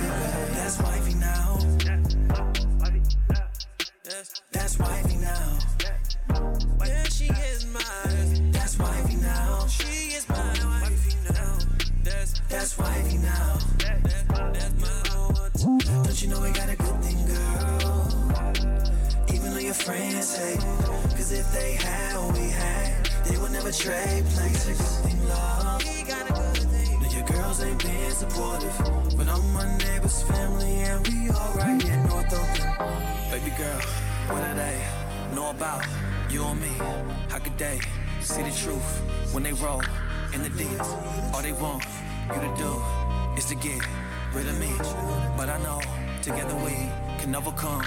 That's 0.57 0.83
wifey 0.83 1.15
now. 1.15 1.59
That's 4.53 4.79
wifey 4.81 5.17
now. 5.19 5.68
Hate. 19.97 20.61
Cause 21.17 21.33
if 21.33 21.51
they 21.53 21.73
had 21.75 22.17
what 22.17 22.35
we 22.35 22.49
had, 22.51 23.07
they 23.25 23.37
would 23.39 23.53
never 23.53 23.73
trade 23.73 24.25
places. 24.27 25.01
Love. 25.29 25.83
We 25.85 26.03
got 26.03 26.29
a 26.29 26.33
good 26.33 26.71
thing. 26.71 27.01
Now 27.01 27.11
your 27.11 27.27
girls 27.27 27.63
ain't 27.63 27.83
being 27.83 28.11
supportive. 28.11 28.77
But 29.17 29.29
I'm 29.29 29.53
my 29.53 29.79
neighbor's 29.79 30.23
family 30.23 30.81
and 30.81 31.07
we 31.09 31.31
all 31.31 31.55
right 31.55 31.83
here 31.83 31.95
in 31.95 32.07
North 32.07 32.33
Oakland. 32.33 33.31
Baby 33.31 33.53
girl, 33.57 33.81
what 34.29 34.45
do 34.47 34.55
they 34.55 34.79
know 35.35 35.51
about 35.51 35.85
you 36.31 36.45
and 36.45 36.61
me? 36.61 36.75
How 37.29 37.39
could 37.39 37.57
they 37.57 37.81
see 38.21 38.43
the 38.43 38.51
truth 38.51 38.89
when 39.33 39.43
they 39.43 39.53
roll 39.55 39.83
in 40.35 40.43
the 40.43 40.51
deep? 40.51 40.81
All 41.33 41.43
they 41.43 41.53
want 41.53 41.85
you 42.29 42.41
to 42.41 42.55
do 42.57 42.73
is 43.37 43.47
to 43.47 43.55
get 43.55 43.81
rid 44.35 44.47
of 44.49 44.59
me. 44.59 44.73
But 45.37 45.49
I 45.49 45.59
know 45.63 45.81
together 46.23 46.55
we 46.57 46.77
can 47.21 47.35
overcome 47.35 47.85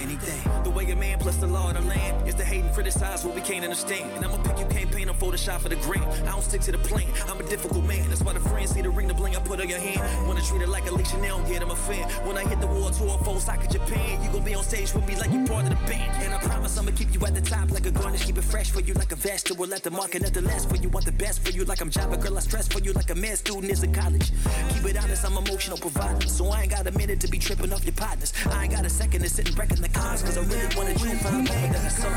anything. 0.00 0.40
The 0.62 0.70
way 0.70 0.90
a 0.90 0.96
man 0.96 1.18
plus 1.18 1.36
the 1.36 1.46
law 1.46 1.70
of 1.70 1.74
the 1.74 1.82
land 1.82 2.28
is 2.28 2.34
to 2.36 2.44
hate 2.44 2.64
and 2.64 2.72
criticize 2.74 3.24
what 3.24 3.34
we 3.34 3.40
can't 3.40 3.64
understand. 3.64 4.10
And 4.16 4.24
I'ma 4.24 4.38
pick 4.42 4.58
you 4.58 4.66
campaign 4.66 5.08
on 5.08 5.16
Photoshop 5.16 5.60
for 5.60 5.68
the 5.68 5.76
gram. 5.76 6.02
I 6.26 6.32
don't 6.32 6.42
stick 6.42 6.60
to 6.62 6.72
the 6.72 6.78
plan. 6.78 7.06
I'm 7.28 7.40
a 7.40 7.48
difficult 7.48 7.84
man. 7.84 8.08
That's 8.08 8.22
why 8.22 8.32
the 8.32 8.40
friends 8.40 8.72
see 8.72 8.82
the 8.82 8.90
ring, 8.90 9.08
the 9.08 9.14
put 9.44 9.60
on 9.60 9.68
your 9.68 9.78
hand. 9.78 10.26
Wanna 10.26 10.42
treat 10.42 10.62
it 10.62 10.68
like 10.68 10.86
a 10.88 10.94
leash 10.94 11.12
and 11.12 11.22
they 11.22 11.28
don't 11.28 11.46
get 11.46 11.62
him 11.62 11.70
a 11.70 11.76
fan. 11.76 12.08
When 12.26 12.36
I 12.36 12.44
hit 12.44 12.60
the 12.60 12.66
war 12.66 12.90
tour, 12.90 13.18
full 13.24 13.40
soccer 13.40 13.66
Japan, 13.66 14.22
you 14.22 14.30
gon' 14.30 14.44
be 14.44 14.54
on 14.54 14.64
stage 14.64 14.92
with 14.94 15.06
me 15.06 15.16
like 15.16 15.30
you 15.30 15.44
part 15.44 15.64
of 15.64 15.70
the 15.70 15.76
band. 15.86 16.22
And 16.22 16.34
I 16.34 16.38
promise 16.38 16.78
I'ma 16.78 16.92
keep 16.96 17.12
you 17.14 17.20
at 17.26 17.34
the 17.34 17.40
top 17.40 17.70
like 17.70 17.86
a 17.86 17.90
garnish, 17.90 18.24
keep 18.24 18.38
it 18.38 18.44
fresh 18.44 18.70
for 18.70 18.80
you 18.80 18.94
like 18.94 19.12
a 19.12 19.16
vegetable. 19.16 19.66
Let 19.66 19.82
the 19.82 19.90
market 19.90 20.22
at 20.24 20.34
the 20.34 20.42
last 20.42 20.68
for 20.68 20.76
you, 20.76 20.88
want 20.88 21.04
the 21.06 21.12
best 21.12 21.44
for 21.44 21.50
you 21.52 21.64
like 21.64 21.80
I'm 21.80 21.90
Java. 21.90 22.16
Girl, 22.16 22.36
I 22.36 22.40
stress 22.40 22.68
for 22.68 22.80
you 22.80 22.92
like 22.92 23.10
a 23.10 23.14
med 23.14 23.38
student 23.38 23.72
is 23.72 23.82
in 23.82 23.92
college. 23.92 24.32
Keep 24.70 24.84
it 24.84 24.96
honest, 24.96 25.24
I'm 25.24 25.36
emotional 25.36 25.78
provider. 25.78 26.26
So 26.28 26.48
I 26.48 26.62
ain't 26.62 26.70
got 26.70 26.86
a 26.86 26.92
minute 26.92 27.20
to 27.20 27.28
be 27.28 27.38
tripping 27.38 27.72
off 27.72 27.84
your 27.84 27.94
partners. 27.94 28.32
I 28.46 28.64
ain't 28.64 28.72
got 28.72 28.84
a 28.84 28.90
second 28.90 29.22
to 29.22 29.28
sit 29.28 29.48
and 29.48 29.58
reckon 29.58 29.80
the 29.80 29.88
cons, 29.88 30.22
cause 30.22 30.38
I 30.38 30.42
really 30.42 30.76
wanted 30.76 31.00
you 31.00 31.10
to 31.10 31.16
find 31.16 31.46
better 31.46 31.72
than 31.72 31.86
I 31.86 31.88
saw. 31.88 32.10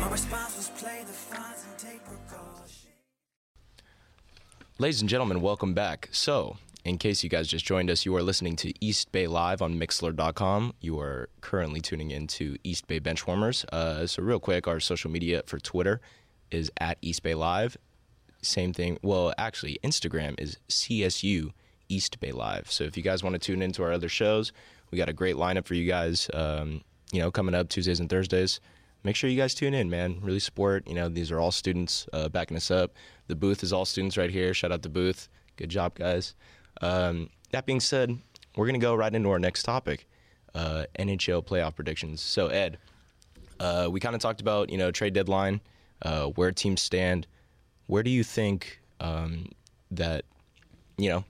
My 0.00 0.10
response 0.10 0.56
was 0.56 0.68
play 0.70 1.02
the 1.06 1.12
fines 1.12 1.64
and 1.68 1.78
take 1.78 2.04
precaution. 2.04 2.29
Ladies 4.80 5.02
and 5.02 5.10
gentlemen, 5.10 5.42
welcome 5.42 5.74
back. 5.74 6.08
So, 6.10 6.56
in 6.86 6.96
case 6.96 7.22
you 7.22 7.28
guys 7.28 7.48
just 7.48 7.66
joined 7.66 7.90
us, 7.90 8.06
you 8.06 8.16
are 8.16 8.22
listening 8.22 8.56
to 8.56 8.72
East 8.82 9.12
Bay 9.12 9.26
Live 9.26 9.60
on 9.60 9.78
Mixlr.com. 9.78 10.72
You 10.80 10.98
are 10.98 11.28
currently 11.42 11.82
tuning 11.82 12.10
in 12.10 12.26
to 12.28 12.56
East 12.64 12.88
Bay 12.88 12.98
Benchwarmers. 12.98 13.66
Uh, 13.66 14.06
so, 14.06 14.22
real 14.22 14.40
quick, 14.40 14.66
our 14.66 14.80
social 14.80 15.10
media 15.10 15.42
for 15.44 15.58
Twitter 15.58 16.00
is 16.50 16.72
at 16.80 16.96
East 17.02 17.22
Bay 17.22 17.34
Live. 17.34 17.76
Same 18.40 18.72
thing. 18.72 18.98
Well, 19.02 19.34
actually, 19.36 19.78
Instagram 19.84 20.40
is 20.40 20.56
CSU 20.70 21.50
East 21.90 22.18
Bay 22.18 22.32
Live. 22.32 22.72
So, 22.72 22.84
if 22.84 22.96
you 22.96 23.02
guys 23.02 23.22
want 23.22 23.34
to 23.34 23.38
tune 23.38 23.60
into 23.60 23.82
our 23.82 23.92
other 23.92 24.08
shows, 24.08 24.50
we 24.90 24.96
got 24.96 25.10
a 25.10 25.12
great 25.12 25.36
lineup 25.36 25.66
for 25.66 25.74
you 25.74 25.86
guys. 25.86 26.30
Um, 26.32 26.80
you 27.12 27.20
know, 27.20 27.30
coming 27.30 27.54
up 27.54 27.68
Tuesdays 27.68 28.00
and 28.00 28.08
Thursdays. 28.08 28.60
Make 29.02 29.16
sure 29.16 29.30
you 29.30 29.36
guys 29.36 29.54
tune 29.54 29.72
in, 29.72 29.88
man. 29.88 30.20
Really 30.20 30.40
support. 30.40 30.86
You 30.86 30.94
know, 30.94 31.08
these 31.08 31.30
are 31.30 31.40
all 31.40 31.50
students 31.50 32.06
uh, 32.12 32.28
backing 32.28 32.56
us 32.56 32.70
up. 32.70 32.92
The 33.30 33.36
booth 33.36 33.62
is 33.62 33.72
all 33.72 33.84
students 33.84 34.16
right 34.16 34.28
here. 34.28 34.52
Shout 34.52 34.72
out 34.72 34.82
the 34.82 34.88
booth. 34.88 35.28
Good 35.56 35.68
job, 35.68 35.94
guys. 35.94 36.34
Um, 36.80 37.30
that 37.52 37.64
being 37.64 37.78
said, 37.78 38.18
we're 38.56 38.66
gonna 38.66 38.78
go 38.78 38.92
right 38.94 39.14
into 39.14 39.30
our 39.30 39.38
next 39.38 39.62
topic, 39.62 40.08
uh, 40.52 40.86
NHL 40.98 41.46
playoff 41.46 41.76
predictions. 41.76 42.20
So, 42.20 42.48
Ed, 42.48 42.78
uh, 43.60 43.88
we 43.88 44.00
kind 44.00 44.16
of 44.16 44.20
talked 44.20 44.40
about 44.40 44.68
you 44.68 44.78
know 44.78 44.90
trade 44.90 45.12
deadline, 45.12 45.60
uh, 46.02 46.26
where 46.26 46.50
teams 46.50 46.82
stand. 46.82 47.28
Where 47.86 48.02
do 48.02 48.10
you 48.10 48.24
think 48.24 48.80
um, 48.98 49.46
that 49.92 50.24
you 50.98 51.08
know 51.08 51.24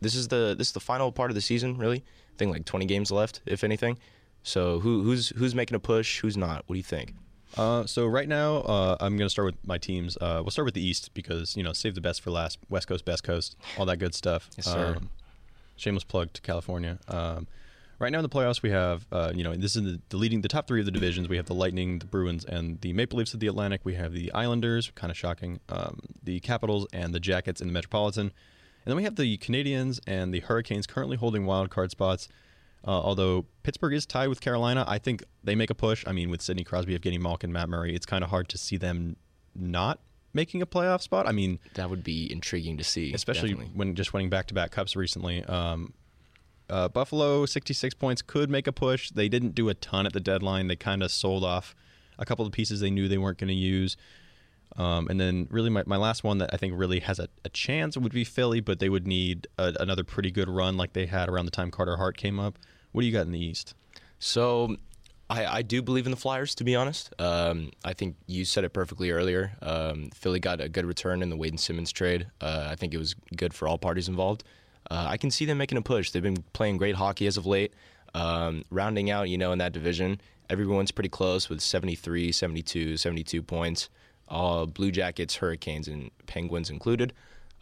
this 0.00 0.16
is 0.16 0.26
the 0.26 0.56
this 0.58 0.66
is 0.68 0.72
the 0.72 0.80
final 0.80 1.12
part 1.12 1.30
of 1.30 1.36
the 1.36 1.40
season? 1.40 1.78
Really, 1.78 1.98
I 1.98 2.36
think 2.38 2.52
like 2.52 2.64
20 2.64 2.86
games 2.86 3.12
left, 3.12 3.40
if 3.46 3.62
anything. 3.62 3.98
So 4.42 4.80
who 4.80 5.04
who's 5.04 5.28
who's 5.30 5.54
making 5.54 5.76
a 5.76 5.80
push? 5.80 6.18
Who's 6.20 6.36
not? 6.36 6.64
What 6.66 6.74
do 6.74 6.78
you 6.78 6.82
think? 6.82 7.14
Uh, 7.56 7.86
so 7.86 8.06
right 8.06 8.28
now, 8.28 8.56
uh, 8.58 8.96
I'm 9.00 9.16
gonna 9.16 9.30
start 9.30 9.46
with 9.46 9.66
my 9.66 9.78
teams. 9.78 10.16
Uh, 10.16 10.40
we'll 10.42 10.50
start 10.50 10.64
with 10.64 10.74
the 10.74 10.84
East 10.86 11.14
because 11.14 11.56
you 11.56 11.62
know 11.62 11.72
save 11.72 11.94
the 11.94 12.00
best 12.00 12.20
for 12.20 12.30
last. 12.30 12.58
West 12.68 12.86
Coast, 12.86 13.04
best 13.04 13.22
coast, 13.22 13.56
all 13.78 13.86
that 13.86 13.98
good 13.98 14.14
stuff. 14.14 14.50
Yes, 14.56 14.66
sir. 14.66 14.94
Um, 14.96 15.10
shameless 15.76 16.04
plug 16.04 16.32
to 16.34 16.40
California. 16.42 16.98
Um, 17.08 17.46
right 17.98 18.12
now 18.12 18.18
in 18.18 18.22
the 18.22 18.28
playoffs, 18.28 18.62
we 18.62 18.70
have 18.70 19.06
uh, 19.12 19.32
you 19.34 19.44
know 19.44 19.54
this 19.54 19.76
is 19.76 19.82
the, 19.82 20.00
the 20.08 20.16
leading 20.16 20.40
the 20.40 20.48
top 20.48 20.66
three 20.66 20.80
of 20.80 20.86
the 20.86 20.92
divisions. 20.92 21.28
We 21.28 21.36
have 21.36 21.46
the 21.46 21.54
Lightning, 21.54 21.98
the 21.98 22.06
Bruins, 22.06 22.44
and 22.44 22.80
the 22.80 22.92
Maple 22.92 23.18
Leafs 23.18 23.34
of 23.34 23.40
the 23.40 23.46
Atlantic. 23.46 23.80
We 23.84 23.94
have 23.94 24.12
the 24.12 24.32
Islanders, 24.32 24.90
kind 24.94 25.10
of 25.10 25.16
shocking, 25.16 25.60
um, 25.68 26.00
the 26.22 26.40
Capitals 26.40 26.86
and 26.92 27.14
the 27.14 27.20
Jackets 27.20 27.60
in 27.60 27.68
the 27.68 27.72
Metropolitan, 27.72 28.26
and 28.26 28.32
then 28.84 28.96
we 28.96 29.04
have 29.04 29.16
the 29.16 29.38
Canadiens 29.38 29.98
and 30.06 30.32
the 30.32 30.40
Hurricanes 30.40 30.86
currently 30.86 31.16
holding 31.16 31.46
wild 31.46 31.70
card 31.70 31.90
spots. 31.90 32.28
Uh, 32.86 32.90
although 32.90 33.46
Pittsburgh 33.64 33.94
is 33.94 34.06
tied 34.06 34.28
with 34.28 34.40
Carolina, 34.40 34.84
I 34.86 34.98
think 34.98 35.24
they 35.42 35.56
make 35.56 35.70
a 35.70 35.74
push. 35.74 36.04
I 36.06 36.12
mean, 36.12 36.30
with 36.30 36.40
Sidney 36.40 36.62
Crosby, 36.62 36.96
Evgeni 36.96 37.18
Malkin, 37.20 37.52
Matt 37.52 37.68
Murray, 37.68 37.94
it's 37.94 38.06
kind 38.06 38.22
of 38.22 38.30
hard 38.30 38.48
to 38.50 38.58
see 38.58 38.76
them 38.76 39.16
not 39.54 39.98
making 40.32 40.62
a 40.62 40.66
playoff 40.66 41.02
spot. 41.02 41.26
I 41.26 41.32
mean, 41.32 41.58
That 41.74 41.90
would 41.90 42.04
be 42.04 42.30
intriguing 42.30 42.76
to 42.76 42.84
see, 42.84 43.12
especially 43.12 43.50
definitely. 43.50 43.72
when 43.74 43.94
just 43.96 44.12
winning 44.12 44.30
back-to-back 44.30 44.70
cups 44.70 44.94
recently. 44.94 45.42
Um, 45.44 45.94
uh, 46.70 46.88
Buffalo, 46.88 47.46
66 47.46 47.94
points, 47.94 48.22
could 48.22 48.50
make 48.50 48.66
a 48.66 48.72
push. 48.72 49.10
They 49.10 49.28
didn't 49.28 49.54
do 49.54 49.68
a 49.68 49.74
ton 49.74 50.06
at 50.06 50.12
the 50.12 50.20
deadline. 50.20 50.68
They 50.68 50.76
kind 50.76 51.02
of 51.02 51.10
sold 51.10 51.42
off 51.42 51.74
a 52.18 52.24
couple 52.24 52.46
of 52.46 52.52
pieces 52.52 52.80
they 52.80 52.90
knew 52.90 53.08
they 53.08 53.18
weren't 53.18 53.38
going 53.38 53.48
to 53.48 53.54
use. 53.54 53.96
Um, 54.76 55.08
and 55.08 55.18
then, 55.20 55.48
really, 55.50 55.70
my, 55.70 55.84
my 55.86 55.96
last 55.96 56.22
one 56.22 56.38
that 56.38 56.50
I 56.52 56.56
think 56.56 56.74
really 56.76 57.00
has 57.00 57.18
a, 57.18 57.28
a 57.44 57.48
chance 57.48 57.96
would 57.96 58.12
be 58.12 58.24
Philly, 58.24 58.60
but 58.60 58.78
they 58.78 58.88
would 58.88 59.06
need 59.06 59.46
a, 59.58 59.74
another 59.80 60.04
pretty 60.04 60.30
good 60.30 60.48
run 60.48 60.76
like 60.76 60.92
they 60.92 61.06
had 61.06 61.28
around 61.28 61.46
the 61.46 61.50
time 61.50 61.70
Carter 61.70 61.96
Hart 61.96 62.16
came 62.16 62.38
up. 62.38 62.58
What 62.96 63.02
do 63.02 63.08
you 63.08 63.12
got 63.12 63.26
in 63.26 63.32
the 63.32 63.44
East? 63.44 63.74
So, 64.18 64.74
I, 65.28 65.44
I 65.44 65.60
do 65.60 65.82
believe 65.82 66.06
in 66.06 66.12
the 66.12 66.16
Flyers, 66.16 66.54
to 66.54 66.64
be 66.64 66.74
honest. 66.74 67.12
Um, 67.18 67.72
I 67.84 67.92
think 67.92 68.16
you 68.26 68.46
said 68.46 68.64
it 68.64 68.70
perfectly 68.70 69.10
earlier. 69.10 69.52
Um, 69.60 70.08
Philly 70.14 70.40
got 70.40 70.62
a 70.62 70.68
good 70.70 70.86
return 70.86 71.20
in 71.20 71.28
the 71.28 71.36
Wade 71.36 71.52
and 71.52 71.60
Simmons 71.60 71.92
trade. 71.92 72.26
Uh, 72.40 72.68
I 72.70 72.74
think 72.74 72.94
it 72.94 72.98
was 72.98 73.14
good 73.36 73.52
for 73.52 73.68
all 73.68 73.76
parties 73.76 74.08
involved. 74.08 74.44
Uh, 74.90 75.04
I 75.08 75.18
can 75.18 75.30
see 75.30 75.44
them 75.44 75.58
making 75.58 75.76
a 75.76 75.82
push. 75.82 76.10
They've 76.10 76.22
been 76.22 76.42
playing 76.54 76.78
great 76.78 76.94
hockey 76.94 77.26
as 77.26 77.36
of 77.36 77.44
late. 77.44 77.74
Um, 78.14 78.64
rounding 78.70 79.10
out, 79.10 79.28
you 79.28 79.36
know, 79.36 79.52
in 79.52 79.58
that 79.58 79.74
division, 79.74 80.18
everyone's 80.48 80.90
pretty 80.90 81.10
close 81.10 81.50
with 81.50 81.60
73, 81.60 82.32
72, 82.32 82.96
72 82.96 83.42
points. 83.42 83.90
All 84.26 84.64
Blue 84.66 84.90
Jackets, 84.90 85.36
Hurricanes, 85.36 85.86
and 85.86 86.10
Penguins 86.24 86.70
included. 86.70 87.12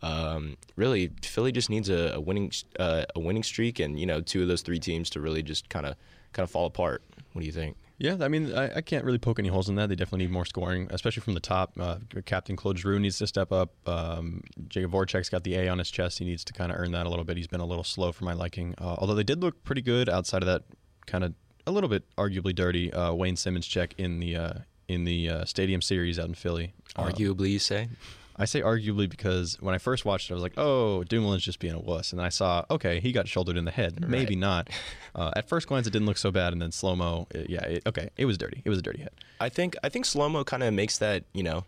Um, 0.02 0.56
really, 0.76 1.10
Philly 1.22 1.52
just 1.52 1.70
needs 1.70 1.88
a, 1.88 2.14
a 2.14 2.20
winning 2.20 2.52
uh, 2.78 3.04
a 3.14 3.20
winning 3.20 3.42
streak, 3.42 3.80
and 3.80 3.98
you 3.98 4.06
know, 4.06 4.20
two 4.20 4.42
of 4.42 4.48
those 4.48 4.62
three 4.62 4.78
teams 4.78 5.10
to 5.10 5.20
really 5.20 5.42
just 5.42 5.68
kind 5.68 5.86
of 5.86 5.96
kind 6.32 6.44
of 6.44 6.50
fall 6.50 6.66
apart. 6.66 7.02
What 7.32 7.40
do 7.40 7.46
you 7.46 7.52
think? 7.52 7.76
Yeah, 7.96 8.16
I 8.20 8.28
mean, 8.28 8.52
I, 8.52 8.76
I 8.76 8.80
can't 8.80 9.04
really 9.04 9.18
poke 9.18 9.38
any 9.38 9.48
holes 9.48 9.68
in 9.68 9.76
that. 9.76 9.88
They 9.88 9.94
definitely 9.94 10.26
need 10.26 10.32
more 10.32 10.44
scoring, 10.44 10.88
especially 10.90 11.22
from 11.22 11.34
the 11.34 11.40
top. 11.40 11.72
Uh, 11.78 11.98
Captain 12.26 12.56
Claude 12.56 12.78
Giroux 12.78 12.98
needs 12.98 13.18
to 13.18 13.26
step 13.26 13.52
up. 13.52 13.72
Um, 13.86 14.42
Jakub 14.68 14.90
Voracek's 14.90 15.28
got 15.28 15.44
the 15.44 15.54
A 15.54 15.68
on 15.68 15.78
his 15.78 15.90
chest. 15.90 16.18
He 16.18 16.24
needs 16.24 16.44
to 16.44 16.52
kind 16.52 16.72
of 16.72 16.78
earn 16.78 16.90
that 16.92 17.06
a 17.06 17.08
little 17.08 17.24
bit. 17.24 17.36
He's 17.36 17.46
been 17.46 17.60
a 17.60 17.66
little 17.66 17.84
slow 17.84 18.10
for 18.10 18.24
my 18.24 18.32
liking. 18.32 18.74
Uh, 18.78 18.96
although 18.98 19.14
they 19.14 19.22
did 19.22 19.40
look 19.40 19.62
pretty 19.62 19.80
good 19.80 20.08
outside 20.08 20.42
of 20.42 20.46
that 20.46 20.64
kind 21.06 21.22
of 21.22 21.34
a 21.66 21.70
little 21.70 21.88
bit 21.88 22.04
arguably 22.16 22.54
dirty 22.54 22.92
uh, 22.92 23.12
Wayne 23.12 23.36
Simmonds 23.36 23.66
check 23.66 23.94
in 23.96 24.20
the 24.20 24.36
uh, 24.36 24.52
in 24.88 25.04
the 25.04 25.30
uh, 25.30 25.44
Stadium 25.44 25.80
Series 25.80 26.18
out 26.18 26.26
in 26.26 26.34
Philly. 26.34 26.74
Arguably, 26.96 27.50
you 27.50 27.58
say? 27.58 27.88
I 28.36 28.46
say 28.46 28.60
arguably 28.62 29.08
because 29.08 29.56
when 29.60 29.74
I 29.74 29.78
first 29.78 30.04
watched 30.04 30.30
it, 30.30 30.32
I 30.32 30.34
was 30.34 30.42
like, 30.42 30.54
"Oh, 30.56 31.04
Dumoulin's 31.08 31.44
just 31.44 31.58
being 31.60 31.74
a 31.74 31.78
wuss," 31.78 32.12
and 32.12 32.18
then 32.18 32.26
I 32.26 32.30
saw, 32.30 32.64
okay, 32.70 32.98
he 33.00 33.12
got 33.12 33.28
shouldered 33.28 33.56
in 33.56 33.64
the 33.64 33.70
head. 33.70 34.08
Maybe 34.08 34.34
Right. 34.34 34.38
not. 34.38 34.70
Uh, 35.16 35.30
at 35.36 35.48
first 35.48 35.68
glance, 35.68 35.86
it 35.86 35.90
didn't 35.92 36.06
look 36.06 36.16
so 36.16 36.32
bad, 36.32 36.52
and 36.52 36.60
then 36.60 36.72
slow 36.72 36.96
mo, 36.96 37.28
yeah, 37.48 37.62
it, 37.62 37.84
okay, 37.86 38.10
it 38.16 38.24
was 38.24 38.36
dirty. 38.36 38.62
It 38.64 38.68
was 38.68 38.80
a 38.80 38.82
dirty 38.82 39.00
hit. 39.00 39.14
I 39.38 39.48
think 39.48 39.76
I 39.84 39.88
think 39.88 40.06
slow 40.06 40.28
mo 40.28 40.42
kind 40.42 40.64
of 40.64 40.74
makes 40.74 40.98
that 40.98 41.22
you 41.32 41.44
know 41.44 41.64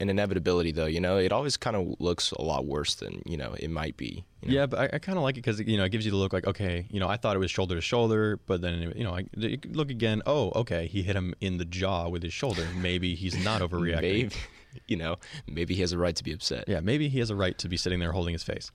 an 0.00 0.08
inevitability 0.08 0.72
though. 0.72 0.86
You 0.86 1.00
know, 1.00 1.18
it 1.18 1.30
always 1.30 1.58
kind 1.58 1.76
of 1.76 1.96
looks 2.00 2.30
a 2.32 2.40
lot 2.40 2.64
worse 2.64 2.94
than 2.94 3.20
you 3.26 3.36
know 3.36 3.54
it 3.60 3.68
might 3.68 3.98
be. 3.98 4.24
you 4.40 4.48
know? 4.48 4.54
Yeah, 4.60 4.64
but 4.64 4.78
I, 4.78 4.96
I 4.96 4.98
kind 4.98 5.18
of 5.18 5.24
like 5.24 5.34
it 5.36 5.42
because 5.44 5.60
you 5.60 5.76
know 5.76 5.84
it 5.84 5.90
gives 5.90 6.06
you 6.06 6.10
the 6.10 6.16
look 6.16 6.32
like 6.32 6.46
okay, 6.46 6.86
you 6.90 6.98
know 6.98 7.06
I 7.06 7.18
thought 7.18 7.36
it 7.36 7.38
was 7.38 7.50
shoulder 7.50 7.74
to 7.74 7.82
shoulder, 7.82 8.38
but 8.46 8.62
then 8.62 8.94
you 8.96 9.04
know 9.04 9.14
I 9.14 9.26
look 9.68 9.90
again. 9.90 10.22
Oh, 10.24 10.52
okay, 10.56 10.86
he 10.86 11.02
hit 11.02 11.16
him 11.16 11.34
in 11.42 11.58
the 11.58 11.66
jaw 11.66 12.08
with 12.08 12.22
his 12.22 12.32
shoulder. 12.32 12.66
Maybe 12.80 13.14
he's 13.14 13.44
not 13.44 13.60
overreacting. 13.66 14.00
Maybe. 14.00 14.30
you 14.88 14.96
know, 14.96 15.16
maybe 15.46 15.74
he 15.74 15.80
has 15.80 15.92
a 15.92 15.98
right 15.98 16.14
to 16.16 16.24
be 16.24 16.32
upset. 16.32 16.64
Yeah, 16.66 16.80
maybe 16.80 17.08
he 17.08 17.18
has 17.18 17.30
a 17.30 17.36
right 17.36 17.56
to 17.58 17.68
be 17.68 17.76
sitting 17.76 18.00
there 18.00 18.12
holding 18.12 18.32
his 18.32 18.42
face. 18.42 18.70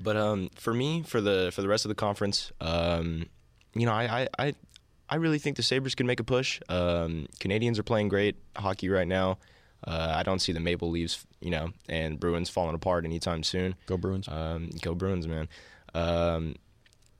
But 0.00 0.16
um, 0.16 0.50
for 0.54 0.74
me, 0.74 1.02
for 1.02 1.20
the 1.20 1.50
for 1.54 1.62
the 1.62 1.68
rest 1.68 1.84
of 1.84 1.88
the 1.88 1.94
conference, 1.94 2.52
um, 2.60 3.26
you 3.74 3.86
know, 3.86 3.92
I, 3.92 4.22
I 4.22 4.28
I 4.38 4.54
I 5.08 5.16
really 5.16 5.38
think 5.38 5.56
the 5.56 5.62
Sabres 5.62 5.94
can 5.94 6.06
make 6.06 6.20
a 6.20 6.24
push. 6.24 6.60
Um, 6.68 7.26
Canadiens 7.40 7.78
are 7.78 7.82
playing 7.82 8.08
great 8.08 8.36
hockey 8.56 8.88
right 8.88 9.08
now. 9.08 9.38
Uh, 9.86 10.12
I 10.16 10.22
don't 10.22 10.40
see 10.40 10.52
the 10.52 10.60
Maple 10.60 10.90
Leafs, 10.90 11.26
you 11.40 11.50
know, 11.50 11.70
and 11.88 12.20
Bruins 12.20 12.50
falling 12.50 12.74
apart 12.74 13.04
anytime 13.04 13.42
soon. 13.42 13.74
Go 13.86 13.96
Bruins. 13.96 14.28
Um, 14.28 14.70
go 14.82 14.94
Bruins, 14.94 15.26
man. 15.26 15.48
Um, 15.94 16.56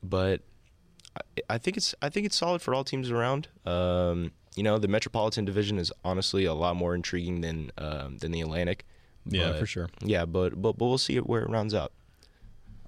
but 0.03 0.43
I, 1.17 1.55
I 1.55 1.59
think 1.59 1.77
it's 1.77 1.95
I 2.03 2.11
think 2.11 2.27
it's 2.27 2.37
solid 2.37 2.63
for 2.63 2.75
all 2.75 2.85
teams 2.85 3.11
around. 3.11 3.49
Um, 3.65 4.33
you 4.57 4.63
know, 4.63 4.79
the 4.79 4.89
Metropolitan 4.89 5.45
Division 5.45 5.79
is 5.79 5.93
honestly 6.05 6.45
a 6.45 6.55
lot 6.55 6.77
more 6.77 6.95
intriguing 6.95 7.41
than 7.41 7.71
um, 7.79 8.19
than 8.19 8.33
the 8.33 8.41
Atlantic. 8.41 8.85
Yeah, 9.27 9.51
But- 9.51 9.59
for 9.61 9.67
sure. 9.67 9.89
Yeah, 10.03 10.25
but 10.25 10.61
but 10.61 10.73
but 10.79 10.87
we'll 10.87 10.99
see 10.99 11.17
where 11.19 11.43
it 11.43 11.49
rounds 11.51 11.75
out. 11.75 11.93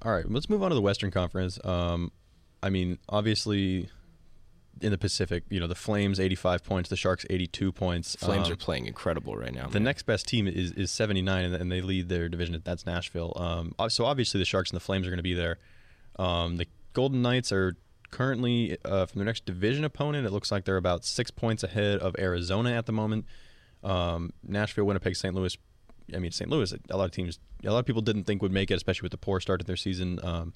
All 0.02 0.12
right, 0.12 0.28
let's 0.28 0.49
move 0.50 0.62
on 0.62 0.71
to 0.71 0.75
the 0.75 0.81
Western 0.83 1.11
Conference. 1.12 1.59
Um, 1.64 2.11
I 2.62 2.71
mean, 2.71 2.99
obviously, 3.09 3.88
in 4.81 4.90
the 4.90 4.99
Pacific, 4.99 5.45
you 5.49 5.61
know, 5.61 5.69
the 5.69 5.76
Flames 5.76 6.19
85 6.19 6.64
points, 6.64 6.88
the 6.90 6.97
Sharks 6.97 7.25
82 7.31 7.71
points. 7.71 8.16
Flames 8.16 8.47
Um, 8.49 8.52
are 8.54 8.57
playing 8.57 8.87
incredible 8.87 9.37
right 9.37 9.54
now. 9.54 9.66
The 9.69 9.75
man. 9.75 9.85
next 9.85 10.02
best 10.04 10.26
team 10.26 10.49
is, 10.49 10.73
is 10.73 10.90
79, 10.90 11.45
and, 11.45 11.54
and 11.54 11.71
they 11.71 11.81
lead 11.81 12.09
their 12.09 12.28
division. 12.28 12.61
That's 12.64 12.85
Nashville. 12.85 13.33
Um, 13.37 13.75
so 13.90 14.04
obviously, 14.04 14.38
the 14.40 14.45
Sharks 14.45 14.71
and 14.71 14.76
the 14.76 14.81
Flames 14.85 15.07
are 15.07 15.11
going 15.11 15.19
to 15.19 15.23
be 15.23 15.35
there. 15.35 15.59
Um, 16.19 16.57
the 16.57 16.66
Golden 16.95 17.23
Knights 17.23 17.52
are 17.52 17.76
currently 18.12 18.78
uh, 18.85 19.07
from 19.07 19.19
their 19.19 19.26
next 19.26 19.45
division 19.45 19.85
opponent. 19.85 20.25
It 20.25 20.31
looks 20.31 20.52
like 20.52 20.64
they're 20.64 20.76
about 20.76 21.04
six 21.04 21.33
points 21.33 21.64
ahead 21.64 21.99
of 21.99 22.14
Arizona 22.19 22.71
at 22.73 22.87
the 22.87 22.92
moment. 22.92 23.26
Um, 23.83 24.33
Nashville, 24.47 24.85
Winnipeg, 24.85 25.16
St. 25.16 25.35
Louis. 25.35 25.59
I 26.14 26.19
mean, 26.19 26.31
St. 26.31 26.49
Louis. 26.49 26.73
A 26.90 26.97
lot 26.97 27.07
of 27.07 27.11
teams, 27.11 27.40
a 27.64 27.71
lot 27.73 27.81
of 27.81 27.87
people 27.87 28.02
didn't 28.02 28.25
think 28.25 28.40
would 28.42 28.52
make 28.52 28.71
it, 28.71 28.75
especially 28.75 29.07
with 29.07 29.12
the 29.12 29.19
poor 29.19 29.40
start 29.40 29.59
to 29.61 29.66
their 29.66 29.76
season. 29.76 30.21
Um, 30.23 30.52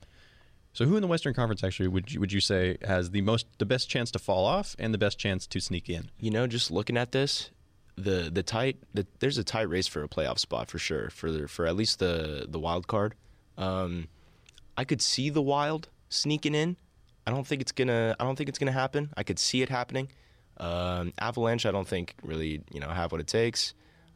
so, 0.72 0.84
who 0.84 0.94
in 0.94 1.02
the 1.02 1.08
Western 1.08 1.34
Conference 1.34 1.64
actually 1.64 1.88
would 1.88 2.12
you, 2.12 2.20
would 2.20 2.32
you 2.32 2.40
say 2.40 2.76
has 2.86 3.10
the 3.10 3.22
most, 3.22 3.46
the 3.58 3.66
best 3.66 3.88
chance 3.88 4.12
to 4.12 4.20
fall 4.20 4.44
off 4.44 4.76
and 4.78 4.94
the 4.94 4.98
best 4.98 5.18
chance 5.18 5.46
to 5.48 5.58
sneak 5.58 5.88
in? 5.88 6.10
you 6.20 6.30
know, 6.30 6.46
just 6.46 6.70
looking 6.70 6.96
at 6.96 7.10
this, 7.12 7.50
the 7.96 8.30
the 8.30 8.42
tight 8.42 8.76
the, 8.92 9.06
there's 9.20 9.38
a 9.38 9.44
tight 9.44 9.70
race 9.70 9.86
for 9.86 10.02
a 10.02 10.08
playoff 10.08 10.38
spot 10.38 10.70
for 10.70 10.78
sure 10.78 11.08
for 11.08 11.32
the, 11.32 11.48
for 11.48 11.66
at 11.66 11.74
least 11.74 11.98
the 11.98 12.46
the 12.46 12.60
wild 12.60 12.86
card. 12.86 13.14
Um, 13.56 14.08
I 14.76 14.84
could 14.84 15.00
see 15.00 15.30
the 15.30 15.42
Wild 15.42 15.88
sneaking 16.08 16.54
in. 16.54 16.76
I 17.26 17.30
don't 17.30 17.46
think 17.46 17.60
it's 17.60 17.72
gonna. 17.72 18.14
I 18.18 18.24
don't 18.24 18.36
think 18.36 18.48
it's 18.48 18.58
gonna 18.58 18.72
happen. 18.72 19.12
I 19.16 19.22
could 19.22 19.38
see 19.38 19.62
it 19.62 19.68
happening. 19.68 20.08
Um, 20.58 21.12
Avalanche, 21.18 21.66
I 21.66 21.72
don't 21.72 21.86
think 21.86 22.14
really 22.22 22.62
you 22.72 22.80
know 22.80 22.88
have 22.88 23.12
what 23.12 23.20
it 23.20 23.26
takes. 23.26 23.74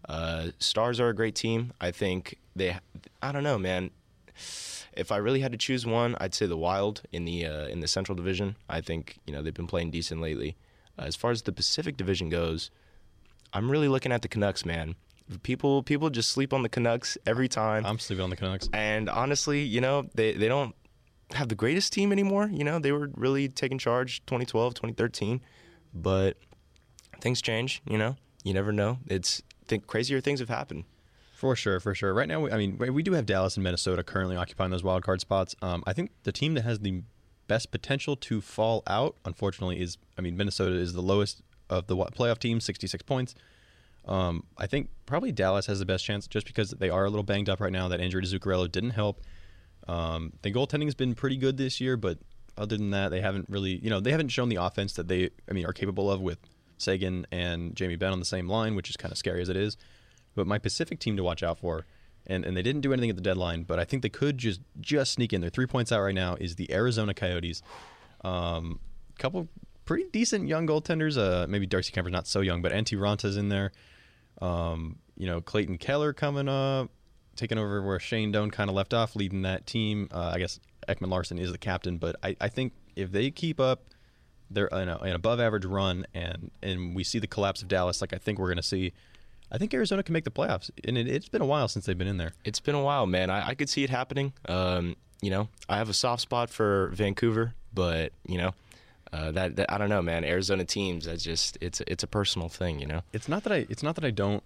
Uh, 0.09 0.49
Stars 0.59 1.00
are 1.00 1.09
a 1.09 1.14
great 1.14 1.35
team. 1.35 1.73
I 1.81 1.90
think 1.90 2.38
they. 2.55 2.76
I 3.21 3.33
don't 3.33 3.43
know, 3.43 3.59
man. 3.59 3.90
If 4.93 5.12
I 5.12 5.19
really 5.19 5.40
had 5.40 5.52
to 5.52 5.59
choose 5.59 5.87
one, 5.87 6.17
I'd 6.21 6.35
say 6.35 6.47
the 6.47 6.57
Wild 6.57 7.02
in 7.12 7.25
the 7.25 7.47
uh, 7.47 7.67
in 7.67 7.81
the 7.81 7.88
Central 7.88 8.14
Division. 8.14 8.57
I 8.69 8.81
think 8.81 9.19
you 9.26 9.33
know 9.33 9.43
they've 9.43 9.55
been 9.55 9.67
playing 9.67 9.90
decent 9.90 10.21
lately. 10.21 10.57
Uh, 10.99 11.02
as 11.02 11.17
far 11.17 11.31
as 11.31 11.43
the 11.43 11.52
Pacific 11.52 11.97
Division 11.97 12.29
goes, 12.29 12.71
I'm 13.52 13.71
really 13.71 13.88
looking 13.88 14.12
at 14.12 14.23
the 14.23 14.29
Canucks, 14.29 14.64
man. 14.64 14.95
People 15.43 15.83
people 15.83 16.11
just 16.11 16.31
sleep 16.31 16.52
on 16.52 16.62
the 16.62 16.69
Canucks 16.69 17.17
every 17.26 17.49
time. 17.49 17.87
I'm 17.87 17.99
sleeping 17.99 18.25
on 18.25 18.31
the 18.31 18.37
Canucks. 18.37 18.69
And 18.73 19.09
honestly, 19.09 19.62
you 19.62 19.81
know, 19.81 20.09
they, 20.14 20.33
they 20.33 20.49
don't 20.49 20.75
have 21.34 21.49
the 21.49 21.54
greatest 21.54 21.92
team 21.92 22.12
anymore. 22.12 22.49
You 22.52 22.64
know, 22.64 22.78
they 22.78 22.92
were 22.92 23.10
really 23.14 23.49
taking 23.49 23.78
charge 23.78 24.25
2012, 24.26 24.75
2013. 24.75 25.40
But 25.94 26.37
things 27.20 27.40
change, 27.42 27.82
you 27.87 27.99
know. 27.99 28.16
You 28.44 28.54
never 28.54 28.72
know. 28.72 28.99
It's 29.06 29.42
think 29.66 29.87
crazier 29.87 30.20
things 30.20 30.40
have 30.40 30.49
happened. 30.49 30.84
For 31.34 31.56
sure, 31.56 31.80
for 31.80 31.94
sure. 31.94 32.12
Right 32.12 32.28
now, 32.28 32.40
we- 32.40 32.50
I 32.52 32.56
mean, 32.56 32.76
we 32.78 33.02
do 33.02 33.12
have 33.12 33.25
Dallas 33.26 33.56
and 33.56 33.64
Minnesota 33.64 34.02
currently 34.02 34.37
occupying 34.37 34.70
those 34.70 34.82
wild 34.82 35.02
card 35.04 35.20
spots. 35.20 35.54
Um, 35.62 35.82
I 35.87 35.92
think 35.92 36.10
the 36.25 36.32
team 36.32 36.54
that 36.54 36.62
has 36.64 36.80
the 36.80 37.02
best 37.49 37.70
potential 37.70 38.14
to 38.16 38.40
fall 38.40 38.82
out, 38.87 39.16
unfortunately, 39.25 39.80
is 39.80 39.96
I 40.18 40.20
mean, 40.20 40.37
Minnesota 40.37 40.76
is 40.76 40.92
the 40.92 41.02
lowest 41.02 41.42
of 41.68 41.87
the 41.87 41.96
playoff 41.96 42.38
teams, 42.38 42.64
66 42.64 43.02
points. 43.04 43.34
Um, 44.06 44.44
I 44.58 44.66
think 44.66 44.90
probably 45.06 45.32
Dallas 45.32 45.66
has 45.66 45.78
the 45.78 45.87
best 45.87 46.04
chance 46.04 46.26
just 46.26 46.46
because 46.46 46.70
they 46.70 46.90
are 46.90 47.04
a 47.04 47.10
little 47.10 47.22
banged 47.22 47.49
up 47.49 47.60
right 47.60 47.72
now. 47.72 47.88
That 47.88 48.00
injury 48.00 48.22
to 48.25 48.38
Zuccarello 48.38 48.70
didn't 48.70 48.90
help. 48.90 49.20
Um, 49.88 50.33
the 50.43 50.53
goaltending 50.53 50.85
has 50.85 50.95
been 50.95 51.14
pretty 51.14 51.37
good 51.37 51.57
this 51.57 51.81
year, 51.81 51.97
but 51.97 52.19
other 52.57 52.77
than 52.77 52.90
that, 52.90 53.11
they 53.11 53.21
haven't 53.21 53.47
really, 53.49 53.77
you 53.83 53.90
know, 53.90 54.01
they 54.01 54.11
haven't 54.11 54.29
shown 54.29 54.49
the 54.49 54.57
offense 54.57 54.93
that 54.95 55.09
they, 55.09 55.31
I 55.49 55.53
mean, 55.53 55.66
are 55.66 55.73
capable 55.73 56.11
of 56.11 56.21
with 56.21 56.38
Seguin 56.79 57.27
and 57.33 57.75
Jamie 57.75 57.97
Benn 57.97 58.12
on 58.12 58.19
the 58.19 58.25
same 58.25 58.49
line, 58.49 58.75
which 58.75 58.90
is 58.90 58.97
kind 58.97 59.12
of 59.12 59.19
scary 59.19 59.43
as 59.43 59.49
it 59.49 59.57
is. 59.57 59.77
But 60.35 60.47
my 60.47 60.59
Pacific 60.59 61.01
team 61.01 61.16
to 61.16 61.25
watch 61.25 61.43
out 61.43 61.59
for, 61.59 61.87
and, 62.27 62.45
and 62.45 62.57
they 62.57 62.62
didn't 62.62 62.83
do 62.83 62.93
anything 62.93 63.11
at 63.11 63.16
the 63.16 63.23
deadline, 63.23 63.64
but 63.64 63.79
I 63.79 63.85
think 63.85 64.03
they 64.03 64.09
could 64.09 64.38
just 64.38 64.61
just 64.81 65.12
sneak 65.12 65.33
in. 65.33 65.40
They're 65.40 65.51
three 65.51 65.66
points 65.66 65.90
out 65.90 66.01
right 66.01 66.14
now. 66.14 66.37
Is 66.37 66.57
the 66.57 66.73
Arizona 66.73 67.14
Coyotes? 67.14 67.62
Um, 68.23 68.79
couple 69.19 69.49
pretty 69.85 70.05
decent 70.12 70.49
young 70.49 70.66
goaltenders. 70.66 71.19
Uh, 71.19 71.47
maybe 71.49 71.66
Darcy 71.66 71.93
Kuemper's 71.93 72.12
not 72.12 72.27
so 72.27 72.40
young, 72.40 72.62
but 72.62 72.73
Antti 72.73 72.99
Raanta's 72.99 73.37
in 73.37 73.49
there. 73.49 73.73
Um, 74.40 74.99
you 75.16 75.27
know, 75.27 75.40
Clayton 75.40 75.79
Keller 75.79 76.12
coming 76.12 76.49
up, 76.49 76.90
taking 77.40 77.59
over 77.59 77.83
where 77.83 77.98
Shane 77.98 78.31
Doan 78.31 78.50
kind 78.50 78.68
of 78.70 78.76
left 78.76 78.94
off, 78.94 79.16
leading 79.16 79.42
that 79.42 79.66
team. 79.66 80.09
Uh, 80.12 80.33
I 80.35 80.38
guess 80.38 80.61
Ekman-Larsson 80.88 81.38
is 81.38 81.50
the 81.50 81.59
captain, 81.59 81.96
but 81.96 82.16
I, 82.22 82.37
I 82.40 82.48
think 82.48 82.74
if 82.94 83.11
they 83.11 83.31
keep 83.31 83.59
up 83.59 83.85
their 84.50 84.72
an, 84.74 84.88
an 84.88 85.14
above 85.14 85.40
average 85.40 85.64
run 85.64 86.07
and 86.12 86.50
and 86.62 86.94
we 86.94 87.05
see 87.05 87.18
the 87.18 87.26
collapse 87.26 87.62
of 87.62 87.68
Dallas, 87.68 88.00
like 88.00 88.12
I 88.12 88.18
think 88.18 88.38
we're 88.38 88.48
going 88.48 88.57
to 88.57 88.62
see, 88.62 88.92
I 89.50 89.59
think 89.59 89.72
Arizona 89.72 90.03
can 90.03 90.12
make 90.12 90.24
the 90.24 90.31
playoffs. 90.31 90.70
And 90.85 90.98
it, 90.98 91.09
it's 91.09 91.29
been 91.29 91.42
a 91.42 91.46
while 91.46 91.66
since 91.68 91.87
they've 91.87 91.96
been 91.96 92.09
in 92.09 92.18
there. 92.18 92.35
It's 92.44 92.61
been 92.61 92.74
a 92.74 92.83
while, 92.83 93.07
man. 93.07 93.31
I, 93.31 93.48
I 93.48 93.55
could 93.55 93.68
see 93.68 93.83
it 93.85 93.90
happening. 93.90 94.33
Um, 94.46 94.96
you 95.22 95.31
know, 95.31 95.48
I 95.68 95.79
have 95.79 95.88
a 95.88 95.94
soft 95.94 96.22
spot 96.22 96.50
for 96.50 96.88
Vancouver, 96.94 97.55
but 97.72 98.12
you 98.26 98.38
know, 98.38 98.53
uh, 99.12 99.31
that, 99.33 99.57
that 99.57 99.72
I 99.72 99.79
don't 99.79 99.88
know, 99.88 100.03
man. 100.03 100.24
Arizona 100.24 100.64
teams, 100.64 101.07
that's 101.07 101.24
just 101.24 101.57
it's 101.61 101.81
it's 101.87 102.03
a 102.03 102.07
personal 102.07 102.48
thing, 102.48 102.81
you 102.81 102.87
know. 102.87 103.03
It's 103.12 103.29
not 103.29 103.44
that 103.44 103.53
I 103.53 103.66
it's 103.70 103.83
not 103.83 103.94
that 103.96 104.05
I 104.05 104.11
don't 104.11 104.42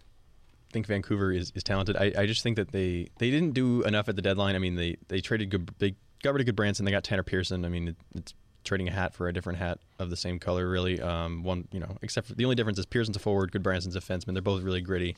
think 0.74 0.86
Vancouver 0.86 1.32
is, 1.32 1.52
is 1.54 1.62
talented. 1.62 1.96
I, 1.96 2.12
I 2.18 2.26
just 2.26 2.42
think 2.42 2.56
that 2.56 2.72
they, 2.72 3.08
they 3.18 3.30
didn't 3.30 3.52
do 3.52 3.82
enough 3.84 4.10
at 4.10 4.16
the 4.16 4.22
deadline. 4.22 4.54
I 4.54 4.58
mean, 4.58 4.74
they, 4.74 4.96
they 5.08 5.20
traded 5.20 5.48
good. 5.48 5.70
They 5.78 5.94
got 6.22 6.34
rid 6.34 6.46
of 6.46 6.54
Gudbranson. 6.54 6.84
They 6.84 6.90
got 6.90 7.04
Tanner 7.04 7.22
Pearson. 7.22 7.64
I 7.64 7.68
mean, 7.68 7.88
it, 7.88 7.96
it's 8.14 8.34
trading 8.64 8.88
a 8.88 8.90
hat 8.90 9.14
for 9.14 9.28
a 9.28 9.32
different 9.32 9.58
hat 9.58 9.78
of 9.98 10.10
the 10.10 10.16
same 10.16 10.38
color, 10.38 10.68
really. 10.68 11.00
Um, 11.00 11.42
one, 11.44 11.68
you 11.72 11.80
know, 11.80 11.96
except 12.02 12.26
for 12.26 12.34
the 12.34 12.44
only 12.44 12.56
difference 12.56 12.78
is 12.78 12.86
Pearson's 12.86 13.16
a 13.16 13.20
forward, 13.20 13.52
Gudbranson's 13.52 13.96
a 13.96 14.00
defenseman. 14.00 14.34
They're 14.34 14.42
both 14.42 14.62
really 14.62 14.80
gritty. 14.80 15.16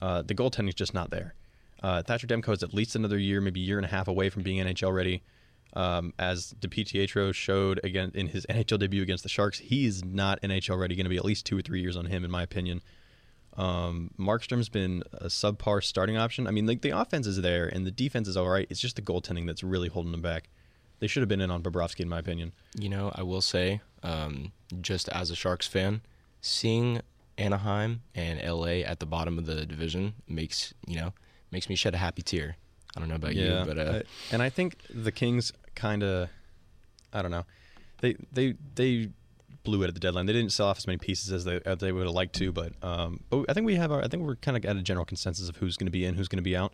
Uh, 0.00 0.22
the 0.22 0.34
goaltending's 0.34 0.74
just 0.74 0.94
not 0.94 1.10
there. 1.10 1.34
Uh, 1.82 2.02
Thatcher 2.02 2.26
Demko 2.26 2.52
is 2.52 2.62
at 2.62 2.74
least 2.74 2.94
another 2.94 3.18
year, 3.18 3.40
maybe 3.40 3.60
a 3.60 3.64
year 3.64 3.78
and 3.78 3.86
a 3.86 3.88
half 3.88 4.06
away 4.06 4.28
from 4.28 4.42
being 4.42 4.62
NHL 4.64 4.94
ready. 4.94 5.22
Um, 5.72 6.12
as 6.18 6.52
DiPietro 6.60 7.32
showed 7.32 7.80
again 7.84 8.10
in 8.14 8.26
his 8.26 8.44
NHL 8.46 8.78
debut 8.80 9.02
against 9.02 9.22
the 9.22 9.28
Sharks, 9.28 9.58
he 9.58 9.86
is 9.86 10.04
not 10.04 10.42
NHL 10.42 10.78
ready. 10.78 10.96
Going 10.96 11.04
to 11.04 11.10
be 11.10 11.16
at 11.16 11.24
least 11.24 11.46
two 11.46 11.56
or 11.56 11.62
three 11.62 11.80
years 11.80 11.96
on 11.96 12.06
him, 12.06 12.24
in 12.24 12.30
my 12.30 12.42
opinion. 12.42 12.82
Um, 13.56 14.10
Markstrom's 14.18 14.68
been 14.68 15.02
a 15.12 15.26
subpar 15.26 15.82
starting 15.82 16.16
option. 16.16 16.46
I 16.46 16.50
mean, 16.50 16.66
like 16.66 16.82
the 16.82 16.90
offense 16.90 17.26
is 17.26 17.40
there 17.42 17.66
and 17.66 17.86
the 17.86 17.90
defense 17.90 18.28
is 18.28 18.36
all 18.36 18.48
right. 18.48 18.66
It's 18.70 18.80
just 18.80 18.96
the 18.96 19.02
goaltending 19.02 19.46
that's 19.46 19.62
really 19.62 19.88
holding 19.88 20.12
them 20.12 20.22
back. 20.22 20.48
They 21.00 21.06
should 21.06 21.20
have 21.22 21.28
been 21.28 21.40
in 21.40 21.50
on 21.50 21.62
Bobrovsky, 21.62 22.00
in 22.00 22.08
my 22.08 22.18
opinion. 22.18 22.52
You 22.78 22.88
know, 22.90 23.10
I 23.14 23.22
will 23.22 23.40
say, 23.40 23.80
um, 24.02 24.52
just 24.80 25.08
as 25.08 25.30
a 25.30 25.34
Sharks 25.36 25.66
fan, 25.66 26.02
seeing 26.40 27.00
Anaheim 27.38 28.02
and 28.14 28.40
LA 28.42 28.82
at 28.84 29.00
the 29.00 29.06
bottom 29.06 29.38
of 29.38 29.46
the 29.46 29.64
division 29.66 30.14
makes 30.28 30.74
you 30.86 30.96
know 30.96 31.12
makes 31.50 31.68
me 31.68 31.74
shed 31.74 31.94
a 31.94 31.98
happy 31.98 32.22
tear. 32.22 32.56
I 32.96 33.00
don't 33.00 33.08
know 33.08 33.14
about 33.14 33.34
you, 33.34 33.48
but 33.66 33.78
uh, 33.78 33.92
I- 34.00 34.02
and 34.34 34.42
I 34.42 34.50
think 34.50 34.76
the 34.92 35.10
Kings 35.12 35.52
kind 35.74 36.02
of, 36.02 36.28
I 37.12 37.22
don't 37.22 37.30
know, 37.30 37.46
they 38.00 38.16
they 38.32 38.54
they 38.74 39.08
blew 39.62 39.82
it 39.82 39.88
at 39.88 39.94
the 39.94 40.00
deadline. 40.00 40.26
They 40.26 40.32
didn't 40.32 40.52
sell 40.52 40.68
off 40.68 40.78
as 40.78 40.86
many 40.86 40.98
pieces 40.98 41.32
as 41.32 41.44
they 41.44 41.60
as 41.64 41.78
they 41.78 41.92
would 41.92 42.06
have 42.06 42.14
liked 42.14 42.34
to, 42.36 42.52
but 42.52 42.72
um, 42.82 43.20
but 43.28 43.46
I 43.48 43.52
think 43.52 43.66
we 43.66 43.76
have 43.76 43.92
our, 43.92 44.02
I 44.02 44.08
think 44.08 44.22
we're 44.24 44.36
kind 44.36 44.56
of 44.56 44.64
at 44.64 44.76
a 44.76 44.82
general 44.82 45.04
consensus 45.04 45.48
of 45.48 45.56
who's 45.56 45.76
going 45.76 45.86
to 45.86 45.92
be 45.92 46.04
in, 46.04 46.14
who's 46.14 46.28
going 46.28 46.38
to 46.38 46.42
be 46.42 46.56
out. 46.56 46.72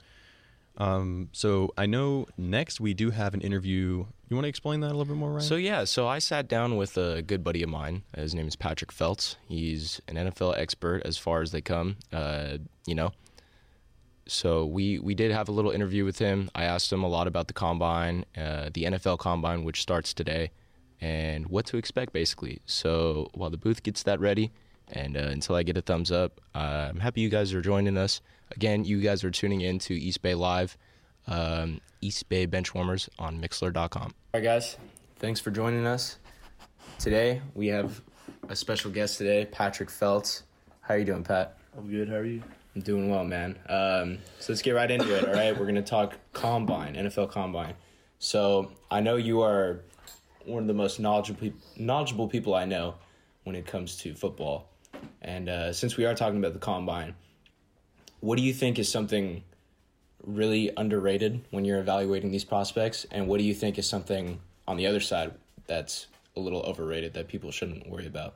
Um, 0.79 1.31
so 1.33 1.73
I 1.77 1.87
know 1.87 2.27
next 2.37 2.81
we 2.81 2.93
do 2.93 3.11
have 3.11 3.35
an 3.35 3.41
interview. 3.41 4.05
You 4.29 4.37
want 4.37 4.45
to 4.45 4.49
explain 4.49 4.81
that 4.81 4.89
a 4.89 4.97
little 4.97 5.07
bit 5.07 5.17
more, 5.17 5.31
Ryan? 5.31 5.41
So 5.41 5.57
yeah, 5.57 5.85
so 5.85 6.07
I 6.07 6.19
sat 6.19 6.49
down 6.49 6.77
with 6.77 6.99
a 6.99 7.23
good 7.23 7.43
buddy 7.43 7.63
of 7.63 7.71
mine. 7.71 8.03
His 8.15 8.35
name 8.35 8.47
is 8.47 8.57
Patrick 8.57 8.93
Feltz. 8.93 9.37
He's 9.49 10.01
an 10.09 10.17
NFL 10.17 10.59
expert 10.59 11.03
as 11.05 11.17
far 11.17 11.41
as 11.41 11.53
they 11.53 11.61
come. 11.61 11.97
Uh, 12.13 12.59
you 12.87 12.95
know. 12.95 13.13
So 14.29 14.67
we 14.67 14.99
we 14.99 15.15
did 15.15 15.31
have 15.31 15.49
a 15.49 15.53
little 15.53 15.71
interview 15.71 16.05
with 16.05 16.19
him. 16.19 16.51
I 16.55 16.65
asked 16.65 16.93
him 16.93 17.05
a 17.05 17.09
lot 17.09 17.29
about 17.29 17.47
the 17.47 17.53
combine, 17.55 18.25
uh, 18.37 18.71
the 18.75 18.85
NFL 18.85 19.19
combine, 19.19 19.63
which 19.63 19.81
starts 19.81 20.13
today, 20.13 20.51
and 21.01 21.47
what 21.49 21.67
to 21.67 21.77
expect 21.77 22.13
basically. 22.13 22.61
So 22.67 23.31
while 23.35 23.51
the 23.51 23.57
booth 23.57 23.83
gets 23.83 24.03
that 24.05 24.21
ready, 24.21 24.53
and 24.89 25.17
uh, 25.17 25.21
until 25.21 25.57
I 25.57 25.63
get 25.63 25.77
a 25.77 25.83
thumbs 25.83 26.13
up, 26.13 26.41
uh, 26.55 26.89
I'm 26.91 27.01
happy 27.01 27.21
you 27.21 27.29
guys 27.29 27.53
are 27.53 27.61
joining 27.61 27.97
us. 27.97 28.21
Again, 28.53 28.85
you 28.85 29.01
guys 29.01 29.25
are 29.25 29.31
tuning 29.31 29.61
in 29.61 29.79
to 29.81 29.95
East 29.95 30.23
Bay 30.23 30.35
Live, 30.35 30.77
um, 31.27 31.81
East 32.01 32.29
Bay 32.29 32.47
Benchwarmers 32.47 33.09
on 33.19 33.41
Mixlr.com. 33.41 34.03
All 34.03 34.13
right, 34.35 34.43
guys, 34.45 34.77
thanks 35.17 35.41
for 35.41 35.51
joining 35.51 35.87
us. 35.87 36.19
Today 36.99 37.43
we 37.55 37.67
have 37.69 38.01
a 38.49 38.57
special 38.57 38.91
guest 38.91 39.19
today, 39.19 39.47
Patrick 39.47 39.91
Feltz. 39.91 40.45
How 40.81 40.95
are 40.95 40.99
you 40.99 41.05
doing, 41.05 41.25
Pat? 41.25 41.59
I'm 41.77 41.91
good. 41.91 42.09
How 42.09 42.17
are 42.17 42.25
you? 42.25 42.43
I'm 42.75 42.83
doing 42.83 43.11
well, 43.11 43.25
man. 43.25 43.59
Um, 43.69 44.19
so 44.39 44.53
let's 44.53 44.63
get 44.63 44.73
right 44.73 44.91
into 44.91 45.15
it. 45.17 45.27
All 45.27 45.35
right, 45.35 45.59
we're 45.59 45.67
gonna 45.67 45.83
talk 45.83 46.15
combine, 46.33 46.95
NFL 46.95 47.31
combine. 47.31 47.75
So 48.19 48.71
I 48.91 49.01
know 49.01 49.17
you 49.17 49.43
are 49.43 49.81
one 50.47 50.63
of 50.63 50.67
the 50.69 50.75
most 50.75 50.99
knowledgeable 51.01 51.53
knowledgeable 51.77 52.29
people 52.29 52.55
I 52.55 52.65
know 52.65 52.95
when 53.45 53.57
it 53.57 53.67
comes 53.67 53.97
to 53.99 54.15
football, 54.15 54.69
and 55.21 55.49
uh, 55.49 55.73
since 55.73 55.97
we 55.97 56.05
are 56.05 56.15
talking 56.15 56.39
about 56.39 56.53
the 56.53 56.59
combine, 56.59 57.15
what 58.21 58.39
do 58.39 58.43
you 58.43 58.55
think 58.55 58.79
is 58.79 58.89
something 58.89 59.43
really 60.25 60.71
underrated 60.77 61.45
when 61.51 61.65
you're 61.65 61.79
evaluating 61.79 62.31
these 62.31 62.45
prospects, 62.45 63.07
and 63.11 63.29
what 63.29 63.39
do 63.39 63.45
you 63.45 63.55
think 63.55 63.79
is 63.79 63.89
something 63.89 64.41
on 64.67 64.77
the 64.77 64.87
other 64.87 65.01
side 65.01 65.33
that's 65.67 66.07
a 66.37 66.41
little 66.41 66.63
overrated 66.63 67.15
that 67.15 67.29
people 67.29 67.51
shouldn't 67.51 67.89
worry 67.89 68.07
about? 68.07 68.35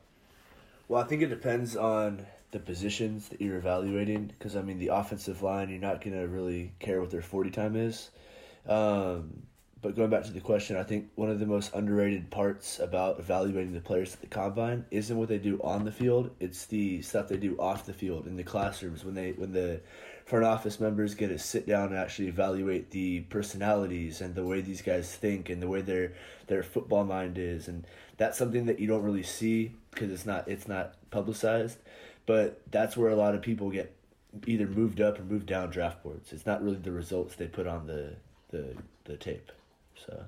Well, 0.88 1.02
I 1.02 1.06
think 1.06 1.22
it 1.22 1.28
depends 1.28 1.76
on 1.76 2.26
the 2.50 2.58
positions 2.58 3.28
that 3.28 3.40
you're 3.40 3.58
evaluating 3.58 4.26
because 4.26 4.56
I 4.56 4.62
mean 4.62 4.78
the 4.78 4.88
offensive 4.88 5.42
line 5.42 5.70
you're 5.70 5.78
not 5.78 6.02
gonna 6.02 6.26
really 6.26 6.72
care 6.80 7.00
what 7.00 7.10
their 7.10 7.22
forty 7.22 7.50
time 7.50 7.76
is. 7.76 8.10
Um, 8.66 9.44
but 9.82 9.96
going 9.96 10.10
back 10.10 10.24
to 10.24 10.32
the 10.32 10.40
question, 10.40 10.76
I 10.76 10.82
think 10.82 11.10
one 11.14 11.30
of 11.30 11.38
the 11.38 11.46
most 11.46 11.74
underrated 11.74 12.30
parts 12.30 12.78
about 12.78 13.18
evaluating 13.18 13.72
the 13.72 13.80
players 13.80 14.12
at 14.12 14.20
the 14.20 14.26
combine 14.26 14.84
isn't 14.90 15.16
what 15.16 15.28
they 15.28 15.38
do 15.38 15.58
on 15.62 15.84
the 15.84 15.92
field; 15.92 16.30
it's 16.38 16.66
the 16.66 17.00
stuff 17.00 17.28
they 17.28 17.38
do 17.38 17.56
off 17.58 17.86
the 17.86 17.94
field 17.94 18.26
in 18.26 18.36
the 18.36 18.44
classrooms 18.44 19.04
when 19.04 19.14
they 19.14 19.32
when 19.32 19.52
the 19.52 19.80
front 20.26 20.44
office 20.44 20.80
members 20.80 21.14
get 21.14 21.28
to 21.28 21.38
sit 21.38 21.66
down 21.66 21.88
and 21.88 21.96
actually 21.96 22.28
evaluate 22.28 22.90
the 22.90 23.20
personalities 23.22 24.20
and 24.20 24.34
the 24.34 24.44
way 24.44 24.60
these 24.60 24.82
guys 24.82 25.14
think 25.14 25.48
and 25.48 25.62
the 25.62 25.68
way 25.68 25.80
their 25.80 26.12
their 26.46 26.62
football 26.62 27.04
mind 27.04 27.38
is 27.38 27.66
and 27.66 27.86
that's 28.16 28.38
something 28.38 28.66
that 28.66 28.78
you 28.78 28.86
don't 28.86 29.02
really 29.02 29.22
see 29.22 29.72
because 29.90 30.10
it's 30.10 30.26
not 30.26 30.46
it's 30.46 30.68
not 30.68 30.94
publicized. 31.10 31.78
But 32.26 32.60
that's 32.70 32.96
where 32.96 33.10
a 33.10 33.16
lot 33.16 33.34
of 33.34 33.40
people 33.40 33.70
get 33.70 33.94
either 34.46 34.66
moved 34.66 35.00
up 35.00 35.18
or 35.18 35.22
moved 35.22 35.46
down 35.46 35.70
draft 35.70 36.02
boards. 36.02 36.32
It's 36.32 36.46
not 36.46 36.62
really 36.62 36.76
the 36.76 36.92
results 36.92 37.34
they 37.34 37.46
put 37.46 37.66
on 37.66 37.86
the 37.86 38.16
the, 38.50 38.76
the 39.04 39.16
tape 39.16 39.50
so 40.06 40.24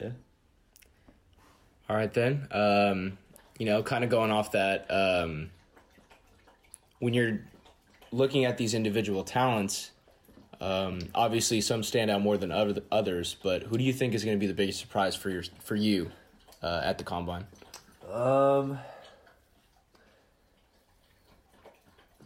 yeah 0.00 0.10
All 1.88 1.96
right 1.96 2.12
then. 2.12 2.48
Um, 2.50 3.18
you 3.58 3.66
know, 3.66 3.82
kind 3.82 4.04
of 4.04 4.10
going 4.10 4.30
off 4.30 4.52
that, 4.52 4.86
um, 4.90 5.50
when 6.98 7.12
you're 7.14 7.40
looking 8.12 8.44
at 8.44 8.56
these 8.56 8.74
individual 8.74 9.22
talents, 9.22 9.90
um, 10.60 11.00
obviously 11.14 11.60
some 11.60 11.82
stand 11.82 12.10
out 12.10 12.22
more 12.22 12.36
than 12.36 12.50
other 12.52 12.82
others. 12.90 13.36
But 13.42 13.64
who 13.64 13.76
do 13.76 13.84
you 13.84 13.92
think 13.92 14.14
is 14.14 14.24
going 14.24 14.36
to 14.36 14.40
be 14.40 14.46
the 14.46 14.54
biggest 14.54 14.78
surprise 14.78 15.14
for 15.14 15.30
your 15.30 15.42
for 15.62 15.74
you 15.76 16.10
uh, 16.62 16.82
at 16.84 16.98
the 16.98 17.04
combine? 17.04 17.46
Um, 18.10 18.78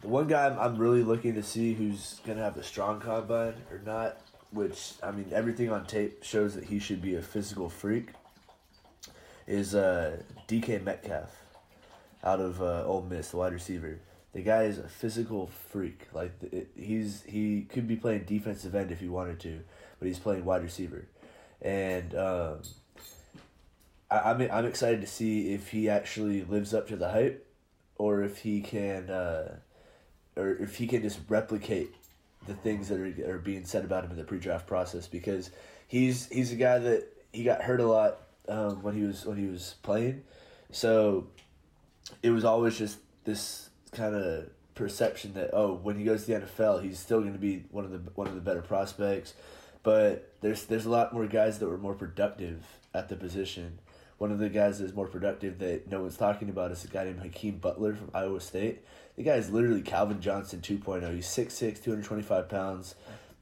the 0.01 0.07
one 0.07 0.27
guy 0.27 0.47
I'm, 0.47 0.59
I'm 0.59 0.77
really 0.77 1.03
looking 1.03 1.33
to 1.35 1.43
see 1.43 1.73
who's 1.73 2.19
gonna 2.25 2.43
have 2.43 2.57
a 2.57 2.63
strong 2.63 2.99
combine 2.99 3.55
or 3.71 3.79
not, 3.85 4.17
which 4.55 4.93
I 5.03 5.11
mean 5.11 5.27
everything 5.31 5.71
on 5.71 5.85
tape 5.85 6.23
shows 6.23 6.55
that 6.55 6.65
he 6.65 6.79
should 6.79 7.01
be 7.01 7.15
a 7.15 7.21
physical 7.21 7.69
freak, 7.69 8.09
is 9.45 9.75
uh, 9.75 10.17
DK 10.47 10.83
Metcalf, 10.83 11.29
out 12.23 12.39
of 12.39 12.61
uh, 12.61 12.85
Ole 12.85 13.03
Miss, 13.03 13.31
the 13.31 13.37
wide 13.37 13.53
receiver. 13.53 13.99
The 14.33 14.41
guy 14.41 14.63
is 14.63 14.77
a 14.79 14.87
physical 14.87 15.47
freak. 15.47 16.07
Like 16.13 16.31
it, 16.41 16.69
he's 16.75 17.23
he 17.23 17.63
could 17.63 17.87
be 17.87 17.95
playing 17.95 18.23
defensive 18.23 18.73
end 18.73 18.91
if 18.91 18.99
he 18.99 19.07
wanted 19.07 19.39
to, 19.41 19.59
but 19.99 20.07
he's 20.07 20.19
playing 20.19 20.45
wide 20.45 20.63
receiver, 20.63 21.05
and 21.61 22.15
um, 22.15 22.61
I, 24.09 24.31
I'm 24.31 24.41
I'm 24.41 24.65
excited 24.65 25.01
to 25.01 25.07
see 25.07 25.53
if 25.53 25.69
he 25.69 25.89
actually 25.89 26.43
lives 26.43 26.73
up 26.73 26.87
to 26.87 26.95
the 26.95 27.09
hype, 27.09 27.45
or 27.97 28.23
if 28.23 28.39
he 28.39 28.61
can, 28.61 29.09
uh, 29.09 29.57
or 30.35 30.49
if 30.49 30.77
he 30.77 30.87
can 30.87 31.01
just 31.01 31.19
replicate 31.27 31.93
the 32.47 32.53
things 32.53 32.89
that 32.89 32.99
are, 32.99 33.35
are 33.35 33.37
being 33.39 33.65
said 33.65 33.85
about 33.85 34.03
him 34.03 34.11
in 34.11 34.17
the 34.17 34.23
pre-draft 34.23 34.67
process. 34.67 35.07
Because 35.07 35.49
he's 35.87 36.27
he's 36.27 36.51
a 36.51 36.55
guy 36.55 36.79
that 36.79 37.07
he 37.31 37.43
got 37.43 37.61
hurt 37.61 37.79
a 37.79 37.85
lot 37.85 38.19
um, 38.47 38.81
when 38.81 38.95
he 38.95 39.03
was 39.03 39.25
when 39.25 39.37
he 39.37 39.47
was 39.47 39.75
playing, 39.83 40.23
so 40.71 41.27
it 42.21 42.29
was 42.29 42.45
always 42.45 42.77
just 42.77 42.97
this 43.23 43.69
kind 43.91 44.15
of 44.15 44.49
perception 44.75 45.33
that 45.33 45.51
oh 45.53 45.73
when 45.73 45.97
he 45.97 46.03
goes 46.03 46.25
to 46.25 46.33
the 46.33 46.41
NFL 46.41 46.83
he's 46.83 46.99
still 46.99 47.21
going 47.21 47.33
to 47.33 47.39
be 47.39 47.63
one 47.71 47.85
of 47.85 47.91
the 47.91 48.11
one 48.15 48.27
of 48.27 48.35
the 48.35 48.41
better 48.41 48.61
prospects 48.61 49.33
but 49.83 50.33
there's 50.41 50.65
there's 50.65 50.85
a 50.85 50.89
lot 50.89 51.13
more 51.13 51.25
guys 51.27 51.59
that 51.59 51.67
were 51.67 51.77
more 51.77 51.93
productive 51.93 52.61
at 52.93 53.07
the 53.07 53.15
position 53.15 53.79
one 54.17 54.31
of 54.31 54.39
the 54.39 54.49
guys 54.49 54.79
that's 54.79 54.93
more 54.93 55.07
productive 55.07 55.59
that 55.59 55.89
no 55.91 56.01
one's 56.01 56.17
talking 56.17 56.49
about 56.49 56.71
is 56.71 56.83
a 56.83 56.87
guy 56.87 57.03
named 57.03 57.19
Hakeem 57.19 57.57
Butler 57.57 57.95
from 57.95 58.09
Iowa 58.13 58.39
State 58.39 58.83
the 59.15 59.23
guy 59.23 59.35
is 59.35 59.49
literally 59.49 59.81
Calvin 59.81 60.21
Johnson 60.21 60.61
2.0 60.61 61.13
he's 61.13 61.27
6'6 61.27 61.83
225 61.83 62.49
pounds 62.49 62.95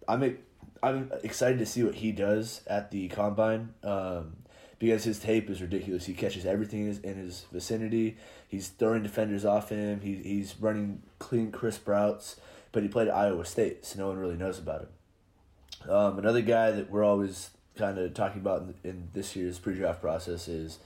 I'm 0.08 0.38
I'm 0.84 1.12
excited 1.24 1.60
to 1.60 1.66
see 1.66 1.82
what 1.82 1.96
he 1.96 2.12
does 2.12 2.62
at 2.68 2.92
the 2.92 3.08
combine 3.08 3.74
um, 3.84 4.36
because 4.80 5.06
his 5.06 5.18
tape 5.18 5.50
is 5.50 5.62
ridiculous. 5.62 6.06
He 6.06 6.14
catches 6.14 6.46
everything 6.46 6.82
in 6.82 6.88
his, 6.88 7.00
in 7.00 7.16
his 7.16 7.46
vicinity. 7.54 8.18
He's 8.50 8.68
throwing 8.68 9.02
defenders 9.02 9.46
off 9.46 9.70
him. 9.70 10.02
He, 10.02 10.16
he's 10.16 10.60
running 10.60 11.02
clean, 11.20 11.52
crisp 11.52 11.88
routes. 11.88 12.36
But 12.74 12.84
he 12.84 12.90
played 12.90 13.08
at 13.08 13.16
Iowa 13.16 13.46
State, 13.46 13.86
so 13.86 14.00
no 14.00 14.08
one 14.08 14.18
really 14.18 14.36
knows 14.36 14.60
about 14.60 14.82
him. 14.82 15.90
Um, 15.90 16.20
another 16.20 16.42
guy 16.42 16.72
that 16.72 16.90
we're 16.90 17.04
always 17.04 17.52
kind 17.78 17.98
of 17.98 18.14
talking 18.14 18.42
about 18.42 18.62
in, 18.62 18.90
in 18.90 19.10
this 19.14 19.36
year's 19.36 19.60
pre-draft 19.60 20.02
process 20.02 20.48
is 20.48 20.80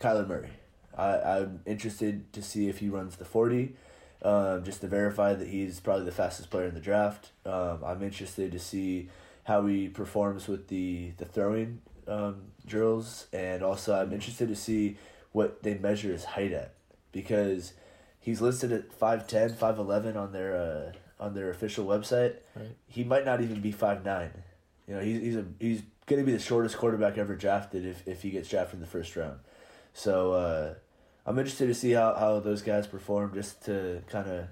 Kyler 0.00 0.26
Murray. 0.26 0.50
I, 0.96 1.38
I'm 1.38 1.60
interested 1.66 2.32
to 2.32 2.42
see 2.42 2.68
if 2.68 2.78
he 2.78 2.88
runs 2.88 3.16
the 3.16 3.24
40, 3.24 3.74
um, 4.22 4.64
just 4.64 4.80
to 4.80 4.86
verify 4.86 5.34
that 5.34 5.48
he's 5.48 5.80
probably 5.80 6.04
the 6.04 6.12
fastest 6.12 6.50
player 6.50 6.66
in 6.66 6.74
the 6.74 6.80
draft. 6.80 7.30
Um, 7.44 7.80
I'm 7.84 8.02
interested 8.02 8.52
to 8.52 8.58
see 8.58 9.08
how 9.44 9.66
he 9.66 9.88
performs 9.88 10.48
with 10.48 10.68
the, 10.68 11.12
the 11.18 11.24
throwing 11.24 11.82
um, 12.06 12.42
drills, 12.66 13.26
and 13.32 13.62
also 13.62 13.94
I'm 13.94 14.12
interested 14.12 14.48
to 14.48 14.56
see 14.56 14.96
what 15.32 15.62
they 15.62 15.74
measure 15.74 16.12
his 16.12 16.24
height 16.24 16.52
at 16.52 16.74
because 17.12 17.74
he's 18.20 18.40
listed 18.40 18.72
at 18.72 18.98
5'10", 18.98 19.54
5'11", 19.54 20.16
on 20.16 20.32
their 20.32 20.56
uh, 20.56 20.92
on 21.20 21.34
their 21.34 21.50
official 21.50 21.86
website. 21.86 22.36
Right. 22.54 22.76
He 22.86 23.04
might 23.04 23.24
not 23.24 23.40
even 23.40 23.60
be 23.60 23.72
5'9". 23.72 24.30
You 24.86 24.94
know, 24.94 25.00
he's 25.00 25.20
he's 25.20 25.36
a 25.36 25.44
he's 25.58 25.82
going 26.06 26.20
to 26.20 26.26
be 26.26 26.32
the 26.32 26.42
shortest 26.42 26.76
quarterback 26.76 27.18
ever 27.18 27.34
drafted 27.34 27.84
if, 27.84 28.06
if 28.06 28.22
he 28.22 28.30
gets 28.30 28.48
drafted 28.48 28.74
in 28.74 28.80
the 28.80 28.86
first 28.86 29.16
round. 29.16 29.40
So 29.92 30.32
uh, 30.32 30.74
I'm 31.26 31.38
interested 31.38 31.66
to 31.66 31.74
see 31.74 31.92
how, 31.92 32.14
how 32.14 32.40
those 32.40 32.62
guys 32.62 32.86
perform 32.86 33.32
just 33.34 33.64
to 33.66 34.02
kind 34.08 34.28
of 34.28 34.46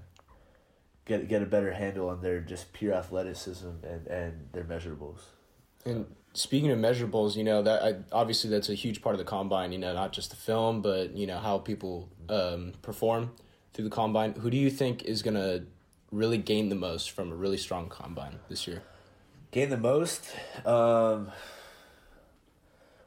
get 1.05 1.29
get 1.29 1.43
a 1.43 1.47
better 1.47 1.73
handle 1.73 2.09
on 2.09 2.23
their 2.23 2.41
just 2.41 2.73
pure 2.73 2.95
athleticism 2.95 3.69
and, 3.83 4.07
and 4.07 4.49
their 4.53 4.65
measurables. 4.65 5.19
And 5.85 6.07
speaking 6.33 6.71
of 6.71 6.79
measurables, 6.79 7.37
you 7.37 7.45
know 7.45 7.63
that 7.63 7.83
I, 7.83 7.95
obviously 8.13 8.51
that's 8.51 8.69
a 8.69 8.75
huge 8.75 9.03
part 9.03 9.15
of 9.15 9.19
the 9.19 9.25
combine. 9.25 9.73
You 9.73 9.79
know, 9.79 9.93
not 9.93 10.13
just 10.13 10.31
the 10.31 10.37
film, 10.37 10.81
but 10.81 11.17
you 11.17 11.27
know 11.27 11.39
how 11.39 11.59
people 11.59 12.09
um, 12.29 12.73
perform 12.83 13.33
through 13.75 13.85
the 13.85 13.91
combine. 13.91 14.35
Who 14.35 14.51
do 14.51 14.57
you 14.57 14.71
think 14.71 15.05
is 15.05 15.23
gonna 15.23 15.65
really 16.11 16.39
gain 16.39 16.69
the 16.69 16.75
most 16.77 17.11
from 17.11 17.33
a 17.33 17.35
really 17.35 17.57
strong 17.59 17.89
combine 17.89 18.39
this 18.49 18.67
year? 18.67 18.83
Gain 19.53 19.69
the 19.69 19.77
most. 19.77 20.25
Um, 20.65 21.31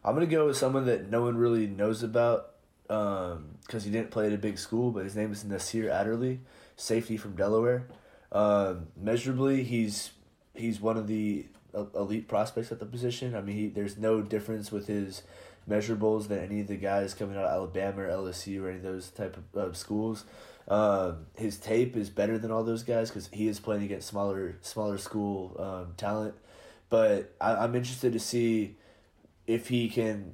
I'm 0.03 0.13
gonna 0.13 0.27
go 0.27 0.45
with 0.45 0.57
someone 0.57 0.85
that 0.85 1.09
no 1.09 1.23
one 1.23 1.35
really 1.37 1.65
knows 1.65 2.03
about 2.03 2.51
because 2.83 3.83
he 3.83 3.89
didn't 3.89 4.11
play 4.11 4.27
at 4.27 4.33
a 4.33 4.37
big 4.37 4.59
school, 4.59 4.91
but 4.91 5.05
his 5.05 5.15
name 5.15 5.31
is 5.31 5.43
Nasir 5.43 5.89
Adderley, 5.89 6.41
safety 6.75 7.17
from 7.17 7.35
Delaware. 7.35 7.87
Um, 8.31 8.89
measurably, 8.95 9.63
he's 9.63 10.11
he's 10.53 10.79
one 10.79 10.97
of 10.97 11.07
the 11.07 11.47
elite 11.95 12.27
prospects 12.27 12.71
at 12.71 12.77
the 12.77 12.85
position. 12.85 13.33
I 13.33 13.41
mean, 13.41 13.55
he, 13.55 13.67
there's 13.67 13.97
no 13.97 14.21
difference 14.21 14.71
with 14.71 14.85
his 14.85 15.23
measurables 15.67 16.27
than 16.27 16.37
any 16.37 16.61
of 16.61 16.67
the 16.67 16.77
guys 16.77 17.15
coming 17.15 17.37
out 17.37 17.45
of 17.45 17.51
Alabama 17.51 18.03
or 18.03 18.07
LSU 18.07 18.61
or 18.61 18.69
any 18.69 18.77
of 18.77 18.83
those 18.83 19.09
type 19.09 19.35
of 19.55 19.75
schools. 19.75 20.25
Um, 20.67 21.27
his 21.35 21.57
tape 21.57 21.95
is 21.95 22.09
better 22.09 22.37
than 22.39 22.51
all 22.51 22.63
those 22.63 22.83
guys 22.83 23.09
because 23.09 23.29
he 23.31 23.47
is 23.47 23.59
playing 23.59 23.83
against 23.83 24.07
smaller 24.07 24.57
smaller 24.61 24.97
school 24.97 25.55
um, 25.59 25.93
talent. 25.95 26.33
But 26.89 27.35
I, 27.39 27.55
I'm 27.55 27.75
interested 27.75 28.13
to 28.13 28.19
see 28.19 28.77
if 29.47 29.67
he 29.67 29.89
can 29.89 30.33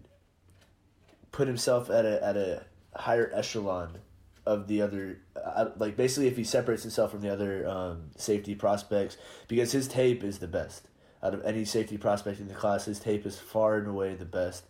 put 1.32 1.48
himself 1.48 1.90
at 1.90 2.06
a 2.06 2.24
at 2.24 2.38
a 2.38 2.64
higher 2.96 3.32
echelon 3.34 3.98
of 4.46 4.68
the 4.68 4.82
other 4.82 5.20
uh, 5.36 5.70
like 5.78 5.96
basically 5.96 6.28
if 6.28 6.36
he 6.36 6.44
separates 6.44 6.82
himself 6.82 7.12
from 7.12 7.22
the 7.22 7.32
other 7.32 7.68
um, 7.68 8.10
safety 8.18 8.56
prospects 8.56 9.18
because 9.48 9.72
his 9.72 9.88
tape 9.88 10.24
is 10.24 10.40
the 10.40 10.48
best 10.48 10.88
out 11.24 11.34
of 11.34 11.44
any 11.46 11.64
safety 11.64 11.98
prospect 11.98 12.40
in 12.40 12.48
the 12.48 12.54
class 12.54 12.86
his 12.86 13.00
tape 13.00 13.26
is 13.26 13.38
far 13.38 13.78
and 13.78 13.88
away 13.88 14.16
the 14.16 14.26
best 14.26 14.64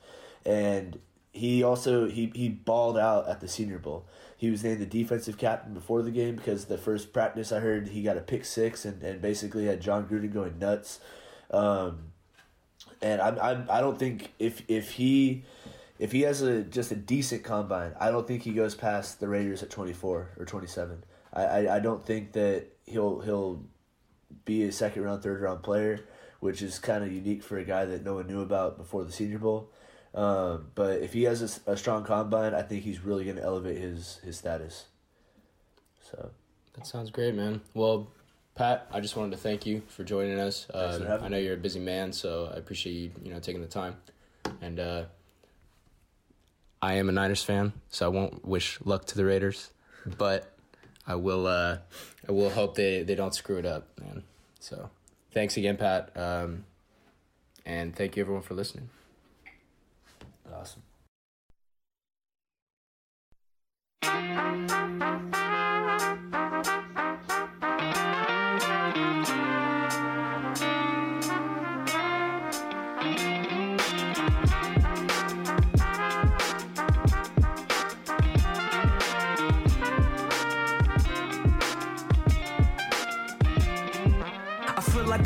and 0.45 0.99
he 1.31 1.63
also 1.63 2.07
he, 2.07 2.31
he 2.35 2.49
balled 2.49 2.97
out 2.97 3.27
at 3.27 3.39
the 3.39 3.47
senior 3.47 3.79
bowl 3.79 4.05
he 4.35 4.49
was 4.49 4.63
named 4.63 4.79
the 4.79 4.85
defensive 4.85 5.37
captain 5.37 5.73
before 5.73 6.01
the 6.01 6.11
game 6.11 6.35
because 6.35 6.65
the 6.65 6.77
first 6.77 7.13
practice 7.13 7.51
i 7.51 7.59
heard 7.59 7.89
he 7.89 8.03
got 8.03 8.17
a 8.17 8.21
pick 8.21 8.43
six 8.43 8.85
and, 8.85 9.01
and 9.01 9.21
basically 9.21 9.65
had 9.65 9.81
jon 9.81 10.05
gruden 10.05 10.33
going 10.33 10.57
nuts 10.59 10.99
um, 11.51 12.11
and 13.01 13.21
I'm, 13.21 13.39
I'm 13.39 13.67
i 13.69 13.79
don't 13.81 13.97
think 13.97 14.31
if 14.39 14.63
if 14.67 14.91
he 14.91 15.43
if 16.01 16.11
he 16.11 16.21
has 16.21 16.41
a 16.41 16.63
just 16.63 16.91
a 16.91 16.95
decent 16.95 17.43
combine, 17.43 17.93
I 17.99 18.09
don't 18.09 18.27
think 18.27 18.41
he 18.41 18.53
goes 18.53 18.73
past 18.73 19.19
the 19.19 19.27
Raiders 19.27 19.61
at 19.61 19.69
24 19.69 20.29
or 20.35 20.45
27. 20.45 21.03
I, 21.31 21.43
I, 21.43 21.75
I 21.75 21.79
don't 21.79 22.03
think 22.03 22.31
that 22.31 22.65
he'll 22.87 23.19
he'll 23.19 23.63
be 24.43 24.63
a 24.63 24.71
second 24.71 25.03
round, 25.03 25.21
third 25.21 25.41
round 25.41 25.61
player, 25.61 25.99
which 26.39 26.63
is 26.63 26.79
kind 26.79 27.03
of 27.03 27.11
unique 27.11 27.43
for 27.43 27.59
a 27.59 27.63
guy 27.63 27.85
that 27.85 28.03
no 28.03 28.15
one 28.15 28.25
knew 28.25 28.41
about 28.41 28.79
before 28.79 29.03
the 29.03 29.11
Senior 29.11 29.37
Bowl. 29.37 29.69
Um, 30.13 30.67
but 30.75 31.01
if 31.01 31.13
he 31.13 31.23
has 31.23 31.61
a 31.65 31.77
strong 31.77 32.03
combine, 32.03 32.53
I 32.53 32.61
think 32.63 32.83
he's 32.83 32.99
really 33.01 33.23
going 33.23 33.37
to 33.37 33.43
elevate 33.43 33.77
his 33.77 34.19
his 34.23 34.37
status. 34.37 34.85
So 36.01 36.31
That 36.73 36.85
sounds 36.85 37.11
great, 37.11 37.33
man. 37.33 37.61
Well, 37.73 38.09
Pat, 38.55 38.87
I 38.91 38.99
just 38.99 39.15
wanted 39.15 39.31
to 39.31 39.37
thank 39.37 39.65
you 39.65 39.81
for 39.87 40.03
joining 40.03 40.37
us. 40.39 40.69
Uh, 40.69 41.19
I 41.21 41.29
know 41.29 41.37
you're 41.37 41.53
a 41.53 41.57
busy 41.57 41.79
man, 41.79 42.11
so 42.11 42.51
I 42.53 42.57
appreciate 42.57 42.93
you, 42.93 43.11
you 43.23 43.33
know, 43.33 43.39
taking 43.39 43.61
the 43.61 43.67
time. 43.67 43.95
And 44.61 44.79
uh, 44.79 45.03
I 46.81 46.95
am 46.95 47.07
a 47.07 47.11
Niners 47.13 47.43
fan, 47.43 47.71
so 47.89 48.05
I 48.05 48.09
won't 48.09 48.45
wish 48.45 48.79
luck 48.83 49.05
to 49.05 49.15
the 49.15 49.23
Raiders, 49.23 49.69
but 50.17 50.51
I 51.07 51.15
will. 51.15 51.47
Uh, 51.47 51.77
I 52.27 52.31
will 52.33 52.49
hope 52.49 52.75
they 52.75 53.03
they 53.03 53.15
don't 53.15 53.33
screw 53.33 53.57
it 53.57 53.65
up, 53.65 53.87
man. 53.99 54.23
So, 54.59 54.89
thanks 55.31 55.55
again, 55.57 55.77
Pat, 55.77 56.11
um, 56.15 56.65
and 57.65 57.95
thank 57.95 58.17
you 58.17 58.21
everyone 58.21 58.43
for 58.43 58.53
listening. 58.53 58.89
Awesome. 60.53 60.83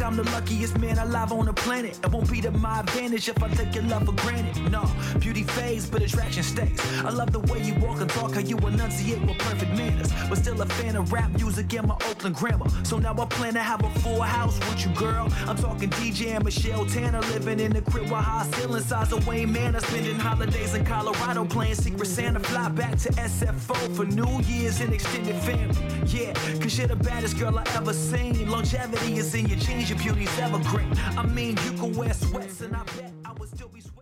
I'm 0.05 0.15
the 0.15 0.23
luckiest 0.23 0.77
man 0.77 0.99
alive 0.99 1.31
on 1.31 1.47
the 1.47 1.53
planet. 1.53 1.99
It 2.03 2.11
won't 2.11 2.29
be 2.29 2.39
to 2.41 2.51
my 2.51 2.81
advantage 2.81 3.27
if 3.27 3.41
I 3.41 3.49
take 3.49 3.73
your 3.73 3.85
love 3.85 4.05
for 4.05 4.11
granted. 4.11 4.71
No, 4.71 4.87
beauty 5.19 5.41
fades, 5.41 5.89
but 5.89 6.03
attraction 6.03 6.43
stays. 6.43 6.79
I 7.03 7.09
love 7.09 7.31
the 7.31 7.39
way 7.39 7.63
you 7.63 7.73
walk 7.75 8.01
and 8.01 8.09
talk, 8.11 8.35
how 8.35 8.41
you 8.41 8.55
enunciate 8.57 9.19
with 9.21 9.39
perfect 9.39 9.71
manners. 9.71 10.13
But 10.29 10.37
still 10.37 10.61
a 10.61 10.65
fan 10.67 10.95
of 10.95 11.11
rap 11.11 11.31
music 11.31 11.73
and 11.73 11.87
my 11.87 11.95
Oakland 12.07 12.35
grammar. 12.35 12.67
So 12.83 12.99
now 12.99 13.15
I 13.19 13.25
plan 13.25 13.55
to 13.55 13.63
have 13.63 13.83
a 13.83 13.89
full 14.01 14.21
house 14.21 14.59
with 14.59 14.85
you, 14.85 14.93
girl. 14.93 15.27
I'm 15.47 15.57
talking 15.57 15.89
DJ 15.89 16.35
and 16.35 16.45
Michelle 16.45 16.85
Tanner 16.85 17.21
living 17.33 17.59
in 17.59 17.73
the 17.73 17.81
crib 17.81 18.03
with 18.03 18.11
high 18.11 18.45
ceiling 18.51 18.83
size 18.83 19.11
of 19.11 19.25
Wayne 19.25 19.51
Manor. 19.51 19.79
Spending 19.79 20.19
holidays 20.19 20.75
in 20.75 20.85
Colorado 20.85 21.45
playing 21.45 21.75
Secret 21.75 22.07
Santa. 22.07 22.39
Fly 22.41 22.69
back 22.69 22.95
to 22.99 23.09
SFO 23.13 23.95
for 23.95 24.05
New 24.05 24.39
Year's 24.43 24.81
and 24.81 24.93
extended 24.93 25.35
family. 25.37 25.75
Yeah, 26.05 26.33
cause 26.61 26.77
you're 26.77 26.87
the 26.87 26.95
baddest 26.95 27.39
girl 27.39 27.57
I 27.57 27.63
ever 27.75 27.91
seen. 27.93 28.47
Longevity 28.51 29.17
is 29.17 29.33
in 29.33 29.47
your 29.47 29.57
jeans, 29.57 29.89
your 30.03 30.13
beauty's 30.13 30.39
evergreen. 30.39 30.91
I 31.17 31.25
mean, 31.25 31.57
you 31.63 31.71
can 31.73 31.93
wear 31.95 32.13
sweats 32.13 32.61
and 32.61 32.75
I 32.75 32.83
bet 32.83 33.11
I 33.23 33.31
would 33.33 33.49
still 33.49 33.67
be 33.69 33.81
sweating. 33.81 34.01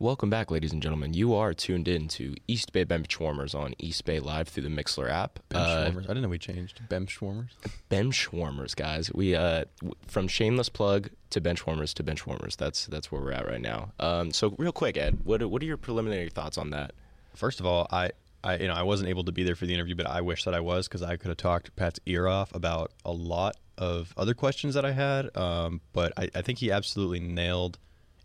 Welcome 0.00 0.28
back, 0.28 0.50
ladies 0.50 0.72
and 0.72 0.82
gentlemen. 0.82 1.14
You 1.14 1.34
are 1.34 1.54
tuned 1.54 1.86
in 1.86 2.08
to 2.08 2.34
East 2.48 2.72
Bay 2.72 2.84
Bench 2.84 3.18
Warmers 3.20 3.54
on 3.54 3.74
East 3.78 4.04
Bay 4.04 4.18
Live 4.18 4.48
through 4.48 4.64
the 4.64 4.68
Mixlr 4.68 5.08
app. 5.08 5.38
Bench 5.48 5.66
Uh, 5.68 5.82
warmers. 5.84 6.04
I 6.04 6.08
didn't 6.08 6.22
know 6.22 6.28
we 6.28 6.38
changed 6.38 6.80
bench 6.88 7.22
warmers. 7.22 7.52
bench 7.88 8.32
warmers, 8.32 8.74
guys. 8.74 9.12
We 9.14 9.34
uh 9.34 9.64
w- 9.80 9.94
from 10.08 10.26
shameless 10.28 10.68
plug 10.68 11.10
to 11.30 11.40
bench 11.40 11.66
warmers 11.66 11.94
to 11.94 12.02
bench 12.02 12.26
warmers. 12.26 12.56
That's 12.56 12.86
that's 12.86 13.12
where 13.12 13.20
we're 13.22 13.32
at 13.32 13.46
right 13.46 13.60
now. 13.62 13.92
Um, 14.00 14.32
so 14.32 14.54
real 14.58 14.72
quick, 14.72 14.96
Ed, 14.96 15.20
what 15.24 15.40
are- 15.42 15.48
what 15.48 15.62
are 15.62 15.66
your 15.66 15.76
preliminary 15.76 16.28
thoughts 16.28 16.58
on 16.58 16.70
that? 16.70 16.92
First 17.34 17.60
of 17.60 17.66
all, 17.66 17.86
I, 17.90 18.10
I 18.42 18.56
you 18.58 18.66
know 18.68 18.74
I 18.74 18.82
wasn't 18.82 19.08
able 19.08 19.24
to 19.24 19.32
be 19.32 19.44
there 19.44 19.54
for 19.56 19.66
the 19.66 19.74
interview, 19.74 19.94
but 19.94 20.06
I 20.06 20.20
wish 20.20 20.44
that 20.44 20.54
I 20.54 20.60
was 20.60 20.88
because 20.88 21.02
I 21.02 21.16
could 21.16 21.28
have 21.28 21.36
talked 21.38 21.74
Pat's 21.76 22.00
ear 22.04 22.26
off 22.26 22.52
about 22.54 22.92
a 23.04 23.12
lot 23.12 23.56
of 23.78 24.12
other 24.16 24.34
questions 24.34 24.74
that 24.74 24.84
I 24.84 24.92
had. 24.92 25.36
Um, 25.36 25.80
but 25.92 26.12
I, 26.16 26.28
I 26.34 26.42
think 26.42 26.58
he 26.58 26.70
absolutely 26.70 27.20
nailed 27.20 27.78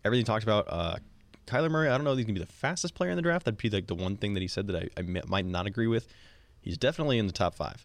everything 0.04 0.20
he 0.20 0.24
talked 0.24 0.44
about. 0.44 0.66
Uh, 0.68 0.96
Kyler 1.46 1.70
Murray, 1.70 1.88
I 1.88 1.96
don't 1.96 2.04
know 2.04 2.12
if 2.12 2.18
he's 2.18 2.26
gonna 2.26 2.38
be 2.38 2.44
the 2.44 2.52
fastest 2.52 2.94
player 2.94 3.10
in 3.10 3.16
the 3.16 3.22
draft. 3.22 3.44
That'd 3.44 3.58
be 3.58 3.70
like 3.70 3.86
the 3.86 3.94
one 3.94 4.16
thing 4.16 4.34
that 4.34 4.40
he 4.40 4.48
said 4.48 4.68
that 4.68 4.76
I, 4.76 4.88
I 5.00 5.22
might 5.26 5.46
not 5.46 5.66
agree 5.66 5.88
with. 5.88 6.06
He's 6.60 6.78
definitely 6.78 7.18
in 7.18 7.26
the 7.26 7.32
top 7.32 7.54
five. 7.54 7.84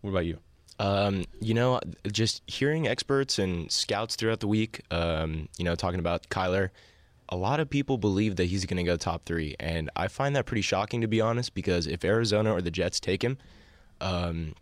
What 0.00 0.10
about 0.10 0.26
you? 0.26 0.38
Um, 0.78 1.24
you 1.40 1.54
know, 1.54 1.80
just 2.10 2.42
hearing 2.46 2.88
experts 2.88 3.38
and 3.38 3.70
scouts 3.70 4.16
throughout 4.16 4.40
the 4.40 4.48
week, 4.48 4.82
um, 4.90 5.48
you 5.56 5.64
know, 5.64 5.74
talking 5.74 6.00
about 6.00 6.28
Kyler, 6.30 6.70
a 7.28 7.36
lot 7.36 7.60
of 7.60 7.70
people 7.70 7.96
believe 7.96 8.36
that 8.36 8.46
he's 8.46 8.64
going 8.66 8.76
to 8.78 8.82
go 8.82 8.96
top 8.96 9.24
three, 9.24 9.54
and 9.60 9.90
I 9.96 10.08
find 10.08 10.34
that 10.36 10.46
pretty 10.46 10.62
shocking 10.62 11.00
to 11.00 11.06
be 11.06 11.20
honest. 11.20 11.54
Because 11.54 11.86
if 11.86 12.04
Arizona 12.04 12.52
or 12.52 12.60
the 12.60 12.70
Jets 12.70 13.00
take 13.00 13.22
him, 13.22 13.38
um, 14.00 14.54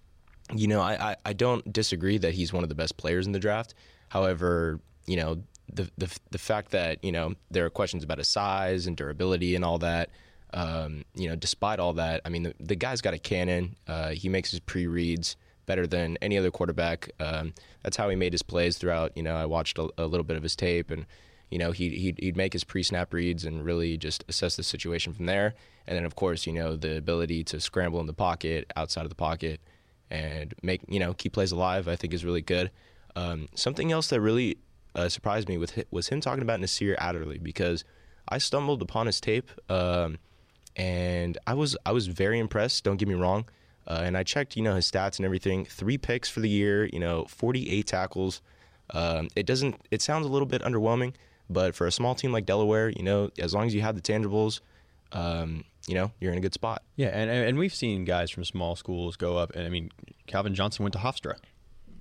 you 0.54 0.66
know, 0.66 0.80
I, 0.80 1.10
I, 1.10 1.16
I 1.26 1.32
don't 1.32 1.72
disagree 1.72 2.18
that 2.18 2.34
he's 2.34 2.52
one 2.52 2.62
of 2.62 2.68
the 2.68 2.74
best 2.74 2.96
players 2.96 3.26
in 3.26 3.32
the 3.32 3.38
draft. 3.38 3.74
However, 4.08 4.80
you 5.06 5.16
know, 5.16 5.42
the 5.72 5.90
the 5.96 6.14
the 6.30 6.38
fact 6.38 6.70
that 6.72 7.02
you 7.02 7.12
know 7.12 7.34
there 7.50 7.64
are 7.64 7.70
questions 7.70 8.04
about 8.04 8.18
his 8.18 8.28
size 8.28 8.86
and 8.86 8.96
durability 8.96 9.54
and 9.54 9.64
all 9.64 9.78
that. 9.78 10.10
Um, 10.54 11.04
you 11.14 11.28
know, 11.28 11.36
despite 11.36 11.78
all 11.78 11.94
that, 11.94 12.20
I 12.26 12.28
mean, 12.28 12.42
the, 12.42 12.54
the 12.60 12.76
guy's 12.76 13.00
got 13.00 13.14
a 13.14 13.18
cannon. 13.18 13.74
Uh, 13.88 14.10
he 14.10 14.28
makes 14.28 14.50
his 14.50 14.60
pre-reads 14.60 15.36
better 15.64 15.86
than 15.86 16.18
any 16.20 16.36
other 16.36 16.50
quarterback. 16.50 17.10
Um, 17.18 17.54
that's 17.82 17.96
how 17.96 18.10
he 18.10 18.16
made 18.16 18.34
his 18.34 18.42
plays 18.42 18.76
throughout. 18.76 19.16
You 19.16 19.22
know, 19.22 19.34
I 19.34 19.46
watched 19.46 19.78
a, 19.78 19.88
a 19.96 20.04
little 20.04 20.24
bit 20.24 20.36
of 20.36 20.42
his 20.42 20.54
tape, 20.54 20.90
and 20.90 21.06
you 21.50 21.58
know, 21.58 21.72
he 21.72 21.88
he'd, 21.90 22.18
he'd 22.20 22.36
make 22.36 22.52
his 22.52 22.64
pre-snap 22.64 23.14
reads 23.14 23.46
and 23.46 23.64
really 23.64 23.96
just 23.96 24.24
assess 24.28 24.56
the 24.56 24.62
situation 24.62 25.14
from 25.14 25.26
there. 25.26 25.54
And 25.86 25.96
then, 25.96 26.04
of 26.04 26.16
course, 26.16 26.46
you 26.46 26.52
know, 26.52 26.76
the 26.76 26.98
ability 26.98 27.44
to 27.44 27.60
scramble 27.60 28.00
in 28.00 28.06
the 28.06 28.12
pocket, 28.12 28.70
outside 28.76 29.02
of 29.02 29.08
the 29.08 29.14
pocket, 29.14 29.60
and 30.12 30.54
make 30.62 30.82
you 30.86 31.00
know 31.00 31.14
keep 31.14 31.32
plays 31.32 31.50
alive. 31.50 31.88
I 31.88 31.96
think 31.96 32.12
is 32.12 32.24
really 32.24 32.42
good. 32.42 32.70
Um, 33.16 33.48
something 33.54 33.90
else 33.90 34.08
that 34.08 34.20
really 34.20 34.58
uh, 34.94 35.08
surprised 35.08 35.48
me 35.48 35.58
with 35.58 35.82
was 35.90 36.08
him 36.08 36.20
talking 36.20 36.42
about 36.42 36.60
Nasir 36.60 36.94
Adderley 36.98 37.38
because 37.38 37.84
I 38.28 38.38
stumbled 38.38 38.82
upon 38.82 39.06
his 39.06 39.20
tape 39.20 39.50
um, 39.68 40.18
and 40.76 41.38
I 41.46 41.54
was 41.54 41.76
I 41.84 41.92
was 41.92 42.06
very 42.06 42.38
impressed. 42.38 42.84
Don't 42.84 42.98
get 42.98 43.08
me 43.08 43.14
wrong. 43.14 43.46
Uh, 43.84 44.02
and 44.04 44.16
I 44.16 44.22
checked, 44.22 44.56
you 44.56 44.62
know, 44.62 44.76
his 44.76 44.88
stats 44.88 45.16
and 45.16 45.24
everything. 45.24 45.64
Three 45.64 45.98
picks 45.98 46.28
for 46.28 46.38
the 46.38 46.48
year. 46.48 46.86
You 46.86 47.00
know, 47.00 47.24
48 47.24 47.84
tackles. 47.84 48.40
Um, 48.90 49.28
it 49.34 49.46
doesn't. 49.46 49.80
It 49.90 50.02
sounds 50.02 50.26
a 50.26 50.28
little 50.28 50.46
bit 50.46 50.62
underwhelming, 50.62 51.14
but 51.50 51.74
for 51.74 51.86
a 51.86 51.92
small 51.92 52.14
team 52.14 52.32
like 52.32 52.46
Delaware, 52.46 52.90
you 52.90 53.02
know, 53.02 53.30
as 53.38 53.54
long 53.54 53.66
as 53.66 53.74
you 53.74 53.80
have 53.80 53.96
the 53.96 54.02
tangibles, 54.02 54.60
um, 55.12 55.64
you 55.86 55.94
know, 55.94 56.12
you're 56.20 56.32
in 56.32 56.38
a 56.38 56.40
good 56.40 56.54
spot. 56.54 56.82
Yeah, 56.96 57.08
and 57.08 57.30
and 57.30 57.58
we've 57.58 57.74
seen 57.74 58.04
guys 58.04 58.30
from 58.30 58.44
small 58.44 58.76
schools 58.76 59.16
go 59.16 59.36
up, 59.36 59.54
and 59.54 59.66
I 59.66 59.68
mean, 59.68 59.90
Calvin 60.26 60.54
Johnson 60.54 60.84
went 60.84 60.92
to 60.94 60.98
Hofstra. 60.98 61.36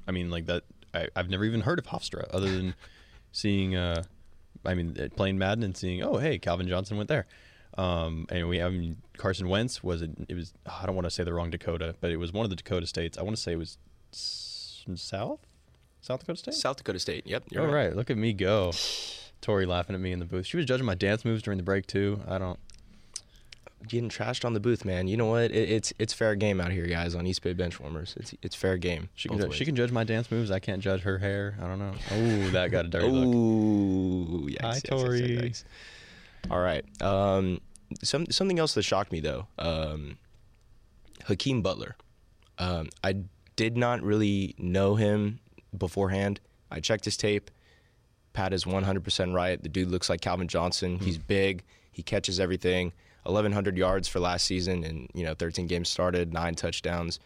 I 0.07 0.11
mean, 0.11 0.29
like 0.29 0.45
that. 0.47 0.63
I, 0.93 1.07
I've 1.15 1.29
never 1.29 1.45
even 1.45 1.61
heard 1.61 1.79
of 1.79 1.85
Hofstra 1.87 2.27
other 2.33 2.51
than 2.51 2.75
seeing. 3.31 3.75
Uh, 3.75 4.03
I 4.65 4.73
mean, 4.75 4.95
uh, 4.99 5.07
playing 5.15 5.37
Madden 5.37 5.63
and 5.63 5.75
seeing, 5.75 6.03
oh, 6.03 6.17
hey, 6.17 6.37
Calvin 6.37 6.67
Johnson 6.67 6.97
went 6.97 7.09
there. 7.09 7.25
Um, 7.77 8.27
and 8.29 8.47
we, 8.47 8.61
I 8.61 8.69
mean, 8.69 8.97
Carson 9.17 9.47
Wentz 9.47 9.83
was 9.83 10.01
it? 10.01 10.11
It 10.27 10.35
was. 10.35 10.53
I 10.65 10.85
don't 10.85 10.95
want 10.95 11.05
to 11.05 11.11
say 11.11 11.23
the 11.23 11.33
wrong 11.33 11.49
Dakota, 11.49 11.95
but 12.01 12.11
it 12.11 12.17
was 12.17 12.33
one 12.33 12.43
of 12.43 12.49
the 12.49 12.55
Dakota 12.55 12.85
states. 12.85 13.17
I 13.17 13.23
want 13.23 13.35
to 13.35 13.41
say 13.41 13.53
it 13.53 13.57
was 13.57 13.77
South, 14.11 15.39
South 16.01 16.19
Dakota 16.19 16.37
State. 16.37 16.53
South 16.55 16.77
Dakota 16.77 16.99
State. 16.99 17.25
Yep. 17.27 17.45
You're 17.49 17.65
All 17.65 17.73
right, 17.73 17.95
look 17.95 18.09
at 18.09 18.17
me 18.17 18.33
go. 18.33 18.73
Tori 19.39 19.65
laughing 19.65 19.95
at 19.95 20.01
me 20.01 20.11
in 20.11 20.19
the 20.19 20.25
booth. 20.25 20.45
She 20.45 20.57
was 20.57 20.65
judging 20.65 20.85
my 20.85 20.95
dance 20.95 21.25
moves 21.25 21.41
during 21.41 21.57
the 21.57 21.63
break 21.63 21.87
too. 21.87 22.21
I 22.27 22.37
don't. 22.37 22.59
Getting 23.87 24.09
trashed 24.09 24.45
on 24.45 24.53
the 24.53 24.59
booth, 24.59 24.85
man. 24.85 25.07
You 25.07 25.17
know 25.17 25.25
what? 25.25 25.51
It, 25.51 25.69
it's 25.69 25.93
it's 25.99 26.13
fair 26.13 26.35
game 26.35 26.61
out 26.61 26.71
here, 26.71 26.85
guys. 26.85 27.15
On 27.15 27.25
East 27.25 27.41
Bay 27.41 27.53
Benchwarmers, 27.53 28.15
it's 28.17 28.33
it's 28.41 28.55
fair 28.55 28.77
game. 28.77 29.09
She 29.15 29.27
can 29.29 29.39
ju- 29.39 29.51
she 29.51 29.65
can 29.65 29.75
judge 29.75 29.91
my 29.91 30.03
dance 30.03 30.29
moves. 30.31 30.51
I 30.51 30.59
can't 30.59 30.81
judge 30.81 31.01
her 31.01 31.17
hair. 31.17 31.57
I 31.61 31.67
don't 31.67 31.79
know. 31.79 31.93
Oh, 32.11 32.49
that 32.51 32.69
got 32.71 32.85
a 32.85 32.87
dirty 32.87 33.07
look. 33.07 33.33
Ooh, 33.35 34.47
yikes, 34.49 34.61
Hi, 34.61 34.79
yikes, 34.79 35.19
yikes, 35.19 35.41
yikes. 35.41 35.63
All 36.49 36.59
right. 36.59 36.85
Um, 37.01 37.59
some 38.03 38.25
something 38.29 38.59
else 38.59 38.73
that 38.75 38.83
shocked 38.83 39.11
me 39.11 39.19
though. 39.19 39.47
Um, 39.59 40.17
Hakeem 41.25 41.61
Butler. 41.61 41.95
Um, 42.57 42.89
I 43.03 43.15
did 43.55 43.77
not 43.77 44.01
really 44.01 44.55
know 44.57 44.95
him 44.95 45.39
beforehand. 45.77 46.39
I 46.69 46.79
checked 46.79 47.05
his 47.05 47.17
tape. 47.17 47.51
Pat 48.33 48.53
is 48.53 48.63
100% 48.63 49.33
right. 49.33 49.61
The 49.61 49.67
dude 49.69 49.89
looks 49.89 50.09
like 50.09 50.21
Calvin 50.21 50.47
Johnson. 50.47 50.99
He's 50.99 51.17
big. 51.17 51.63
He 51.91 52.01
catches 52.01 52.39
everything. 52.39 52.93
1,100 53.23 53.77
yards 53.77 54.07
for 54.07 54.19
last 54.19 54.45
season, 54.45 54.83
and 54.83 55.09
you 55.13 55.23
know, 55.23 55.33
13 55.33 55.67
games 55.67 55.89
started, 55.89 56.33
nine 56.33 56.55
touchdowns. 56.55 57.19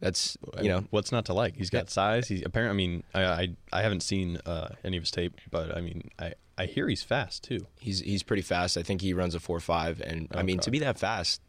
That's 0.00 0.36
you 0.60 0.68
know, 0.68 0.84
what's 0.90 1.12
not 1.12 1.24
to 1.26 1.34
like? 1.34 1.56
He's 1.56 1.70
got 1.70 1.88
size. 1.88 2.28
He's 2.28 2.42
apparently. 2.44 2.84
I 2.84 2.86
mean, 2.86 3.02
I 3.14 3.22
I, 3.24 3.48
I 3.72 3.82
haven't 3.82 4.02
seen 4.02 4.38
uh, 4.44 4.68
any 4.84 4.96
of 4.96 5.02
his 5.02 5.10
tape, 5.10 5.40
but 5.50 5.74
I 5.74 5.80
mean, 5.80 6.10
I 6.18 6.34
I 6.58 6.66
hear 6.66 6.88
he's 6.88 7.02
fast 7.02 7.42
too. 7.44 7.66
He's 7.80 8.00
he's 8.00 8.22
pretty 8.22 8.42
fast. 8.42 8.76
I 8.76 8.82
think 8.82 9.00
he 9.00 9.14
runs 9.14 9.34
a 9.34 9.40
four 9.40 9.60
five, 9.60 10.00
and 10.02 10.28
I 10.34 10.42
mean 10.42 10.56
Okay. 10.58 10.64
to 10.64 10.70
be 10.72 10.78
that 10.80 10.98
fast 10.98 11.40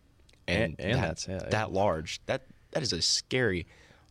and, 0.47 0.75
And- 0.79 0.91
and 0.91 1.03
that, 1.03 1.25
yeah, 1.27 1.37
that 1.39 1.51
yeah. 1.51 1.65
large, 1.65 2.21
that 2.27 2.43
that 2.71 2.81
is 2.83 2.93
a 2.93 3.01
scary, 3.01 3.65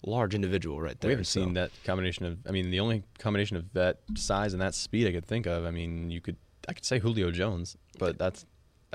large 0.04 0.34
individual 0.34 0.80
right 0.80 0.98
there. 1.00 1.08
we 1.08 1.12
haven't 1.12 1.24
so- 1.26 1.40
seen 1.40 1.54
that 1.54 1.70
combination 1.84 2.26
of. 2.26 2.38
I 2.46 2.50
mean, 2.50 2.70
the 2.70 2.80
only 2.80 3.02
combination 3.18 3.56
of 3.56 3.72
that 3.72 4.00
size 4.16 4.52
and 4.52 4.60
that 4.60 4.74
speed 4.74 5.06
I 5.06 5.12
could 5.12 5.24
think 5.26 5.46
of. 5.46 5.64
I 5.64 5.70
mean, 5.70 6.10
you 6.10 6.20
could 6.20 6.37
I 6.68 6.72
could 6.74 6.84
say 6.84 6.98
Julio 6.98 7.30
Jones, 7.30 7.76
but 7.98 8.18
that's 8.18 8.44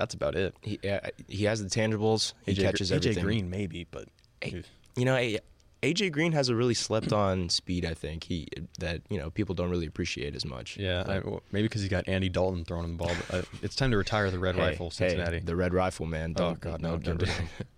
that's 0.00 0.14
about 0.14 0.34
it. 0.34 0.54
He 0.62 0.78
uh, 0.88 1.00
he 1.28 1.44
has 1.44 1.62
the 1.62 1.68
tangibles. 1.68 2.32
He 2.46 2.54
AJ, 2.54 2.62
catches 2.62 2.90
AJ 2.90 2.94
everything. 2.96 3.24
Green 3.24 3.50
maybe, 3.50 3.86
but 3.90 4.08
A- 4.42 4.62
you 4.96 5.04
know, 5.04 5.14
A- 5.14 5.38
AJ 5.82 6.10
Green 6.12 6.32
has 6.32 6.48
a 6.48 6.56
really 6.56 6.72
slept 6.72 7.12
on 7.12 7.50
speed. 7.50 7.84
I 7.84 7.92
think 7.92 8.24
he 8.24 8.48
that 8.78 9.02
you 9.10 9.18
know 9.18 9.28
people 9.28 9.54
don't 9.54 9.68
really 9.68 9.86
appreciate 9.86 10.34
as 10.34 10.46
much. 10.46 10.78
Yeah, 10.78 11.04
I, 11.06 11.18
well, 11.18 11.42
maybe 11.52 11.68
because 11.68 11.82
he's 11.82 11.90
got 11.90 12.08
Andy 12.08 12.30
Dalton 12.30 12.64
throwing 12.64 12.84
him 12.84 12.96
the 12.96 13.04
ball. 13.04 13.12
But, 13.28 13.38
uh, 13.40 13.42
it's 13.62 13.76
time 13.76 13.90
to 13.90 13.98
retire 13.98 14.30
the 14.30 14.38
Red 14.38 14.54
hey, 14.54 14.70
Rifle, 14.70 14.90
Cincinnati. 14.90 15.38
Hey, 15.38 15.44
the 15.44 15.56
Red 15.56 15.74
Rifle, 15.74 16.06
man. 16.06 16.32
Oh, 16.36 16.40
Don't, 16.40 16.60
God, 16.60 16.80
no, 16.80 16.92
no, 16.92 16.98
don't 16.98 17.18
do 17.18 17.26
rid 17.26 17.76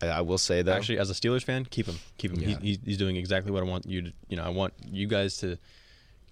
I, 0.02 0.06
I 0.06 0.20
will 0.22 0.38
say 0.38 0.62
that 0.62 0.74
Actually, 0.74 1.00
as 1.00 1.10
a 1.10 1.14
Steelers 1.14 1.44
fan, 1.44 1.66
keep 1.66 1.86
him. 1.86 1.96
Keep 2.16 2.32
him. 2.32 2.40
Yeah. 2.40 2.46
He, 2.60 2.66
he's, 2.68 2.78
he's 2.82 2.96
doing 2.98 3.16
exactly 3.16 3.52
what 3.52 3.62
I 3.62 3.66
want 3.66 3.84
you 3.84 4.02
to. 4.02 4.12
You 4.28 4.36
know, 4.36 4.44
I 4.44 4.48
want 4.48 4.72
you 4.86 5.06
guys 5.06 5.36
to 5.38 5.58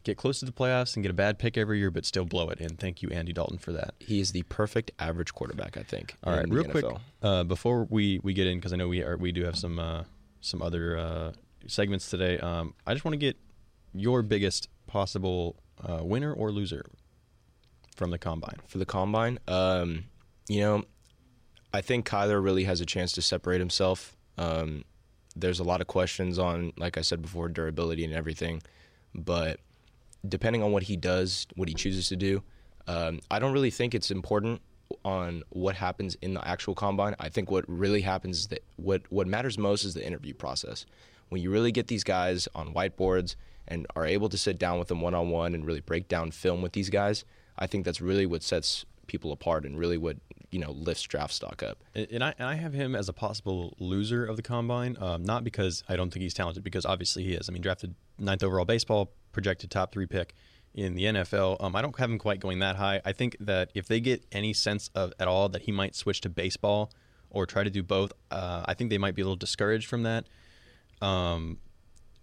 get 0.07 0.17
close 0.17 0.39
to 0.39 0.47
the 0.47 0.53
playoffs 0.53 0.95
and 0.95 1.03
get 1.03 1.11
a 1.11 1.15
bad 1.15 1.39
pick 1.39 1.59
every 1.59 1.79
year, 1.79 1.91
but 1.91 2.07
still 2.07 2.25
blow 2.25 2.49
it. 2.49 2.61
And 2.61 2.79
thank 2.79 3.03
you, 3.03 3.11
Andy 3.11 3.33
Dalton, 3.33 3.59
for 3.59 3.73
that. 3.73 3.95
he 3.99 4.21
is 4.21 4.31
the 4.31 4.45
perfect 4.45 4.93
average 4.99 5.35
quarterback. 5.35 5.77
I 5.77 5.83
think. 5.83 6.15
All 6.25 6.35
right, 6.35 6.49
real 6.49 6.65
quick 6.65 6.85
uh, 7.23 7.45
before 7.45 7.85
we, 7.91 8.21
we 8.23 8.33
get 8.33 8.47
in 8.47 8.59
because 8.59 8.73
I 8.73 8.77
know 8.77 8.89
we 8.89 9.03
are 9.03 9.17
we 9.17 9.33
do 9.33 9.45
have 9.45 9.57
some 9.57 9.79
uh, 9.79 10.05
some 10.41 10.63
other 10.63 10.97
uh, 10.97 11.33
segments 11.67 12.09
today. 12.09 12.39
Um, 12.39 12.75
I 12.87 12.95
just 12.95 13.05
want 13.05 13.15
to 13.15 13.19
get 13.19 13.37
your 13.93 14.23
biggest 14.23 14.69
possible 14.87 15.57
uh, 15.83 16.01
winner 16.03 16.33
or 16.33 16.53
loser 16.53 16.87
from 17.97 18.11
the 18.11 18.19
combine. 18.19 18.57
for 18.69 18.79
the 18.79 18.87
combine. 18.87 19.39
Um, 19.49 20.05
you 20.49 20.61
know, 20.61 20.85
I 21.73 21.81
think 21.81 22.07
Kyler 22.09 22.43
really 22.43 22.65
has 22.65 22.81
a 22.81 22.87
chance 22.87 23.11
to 23.13 23.23
separate 23.23 23.59
himself. 23.59 24.17
Um, 24.39 24.85
there's 25.35 25.59
a 25.59 25.65
lot 25.65 25.81
of 25.81 25.87
questions 25.87 26.39
on, 26.39 26.73
like 26.77 26.97
I 26.97 27.01
said 27.01 27.21
before, 27.23 27.49
durability 27.49 28.05
and 28.05 28.15
everything, 28.15 28.63
but 29.15 29.61
depending 30.29 30.63
on 30.63 30.73
what 30.73 30.85
he 30.85 30.97
does, 30.97 31.47
what 31.55 31.69
he 31.69 31.75
chooses 31.75 32.09
to 32.09 32.17
do, 32.17 32.43
um, 32.87 33.21
I 33.31 33.39
don't 33.39 33.53
really 33.53 33.71
think 33.71 33.95
it's 33.95 34.11
important 34.11 34.61
on 35.05 35.43
what 35.51 35.75
happens 35.75 36.17
in 36.23 36.35
the 36.35 36.47
actual 36.47 36.75
combine. 36.75 37.17
I 37.19 37.29
think 37.29 37.51
what 37.51 37.65
really 37.69 38.03
happens 38.03 38.39
is 38.39 38.47
that 38.49 38.65
what 38.77 39.03
what 39.11 39.27
matters 39.27 39.59
most 39.59 39.85
is 39.85 39.95
the 39.95 40.07
interview 40.07 40.35
process. 40.35 40.87
When 41.29 41.43
you 41.43 41.51
really 41.51 41.73
get 41.73 41.89
these 41.89 42.05
guys 42.05 42.49
on 42.55 42.73
whiteboards 42.73 43.35
and 43.67 43.87
are 43.97 44.07
able 44.07 44.29
to 44.29 44.39
sit 44.39 44.59
down 44.59 44.79
with 44.79 44.89
them 44.89 45.01
one 45.01 45.15
on 45.15 45.31
one 45.31 45.55
and 45.55 45.67
really 45.67 45.81
break 45.81 46.07
down 46.07 46.31
film 46.31 46.63
with 46.63 46.73
these 46.73 46.91
guys, 46.91 47.25
I 47.59 47.67
think 47.67 47.85
that's 47.85 48.01
really 48.01 48.27
what 48.27 48.45
sets 48.45 48.85
people 49.09 49.33
apart 49.33 49.65
and 49.65 49.79
really 49.79 49.99
what 49.99 50.19
you 50.57 50.63
know 50.63 50.71
lifts 50.71 51.03
draft 51.03 51.35
stock 51.35 51.63
up. 51.63 51.85
And 51.95 52.25
I, 52.25 52.33
and 52.39 52.49
I 52.49 52.55
have 52.55 52.73
him 52.73 52.97
as 52.97 53.11
a 53.11 53.13
possible 53.13 53.75
loser 53.79 54.25
of 54.25 54.37
the 54.37 54.43
combine, 54.43 54.97
um, 54.99 55.23
not 55.23 55.45
because 55.45 55.85
I 55.87 55.97
don't 55.97 56.11
think 56.11 56.23
he's 56.23 56.33
talented, 56.33 56.65
because 56.65 56.87
obviously 56.87 57.25
he 57.25 57.35
is. 57.35 57.51
I 57.51 57.53
mean, 57.53 57.61
drafted 57.61 57.95
ninth 58.19 58.43
overall 58.43 58.65
baseball, 58.65 59.13
projected 59.33 59.71
top 59.71 59.93
three 59.93 60.07
pick 60.07 60.35
in 60.73 60.95
the 60.95 61.05
NFL. 61.05 61.63
Um, 61.63 61.77
I 61.77 61.83
don't 61.83 61.95
have 61.99 62.11
him 62.11 62.19
quite 62.19 62.41
going 62.41 62.61
that 62.61 62.77
high. 62.77 63.03
I 63.05 63.13
think 63.13 63.37
that 63.41 63.71
if 63.75 63.87
they 63.87 64.01
get 64.01 64.25
any 64.33 64.55
sense 64.55 64.89
of 64.95 65.13
at 65.21 65.29
all 65.29 65.51
that 65.51 65.63
he 65.63 65.73
might 65.73 65.95
switch 65.95 66.23
to 66.23 66.31
baseball 66.31 66.91
or 67.29 67.45
try 67.45 67.63
to 67.63 67.69
do 67.69 67.83
both, 67.83 68.15
uh, 68.31 68.65
I 68.65 68.73
think 68.73 68.89
they 68.89 68.97
might 68.97 69.15
be 69.15 69.21
a 69.21 69.27
little 69.27 69.37
discouraged 69.37 69.89
from 69.89 70.05
that. 70.05 70.27
Um, 71.03 71.59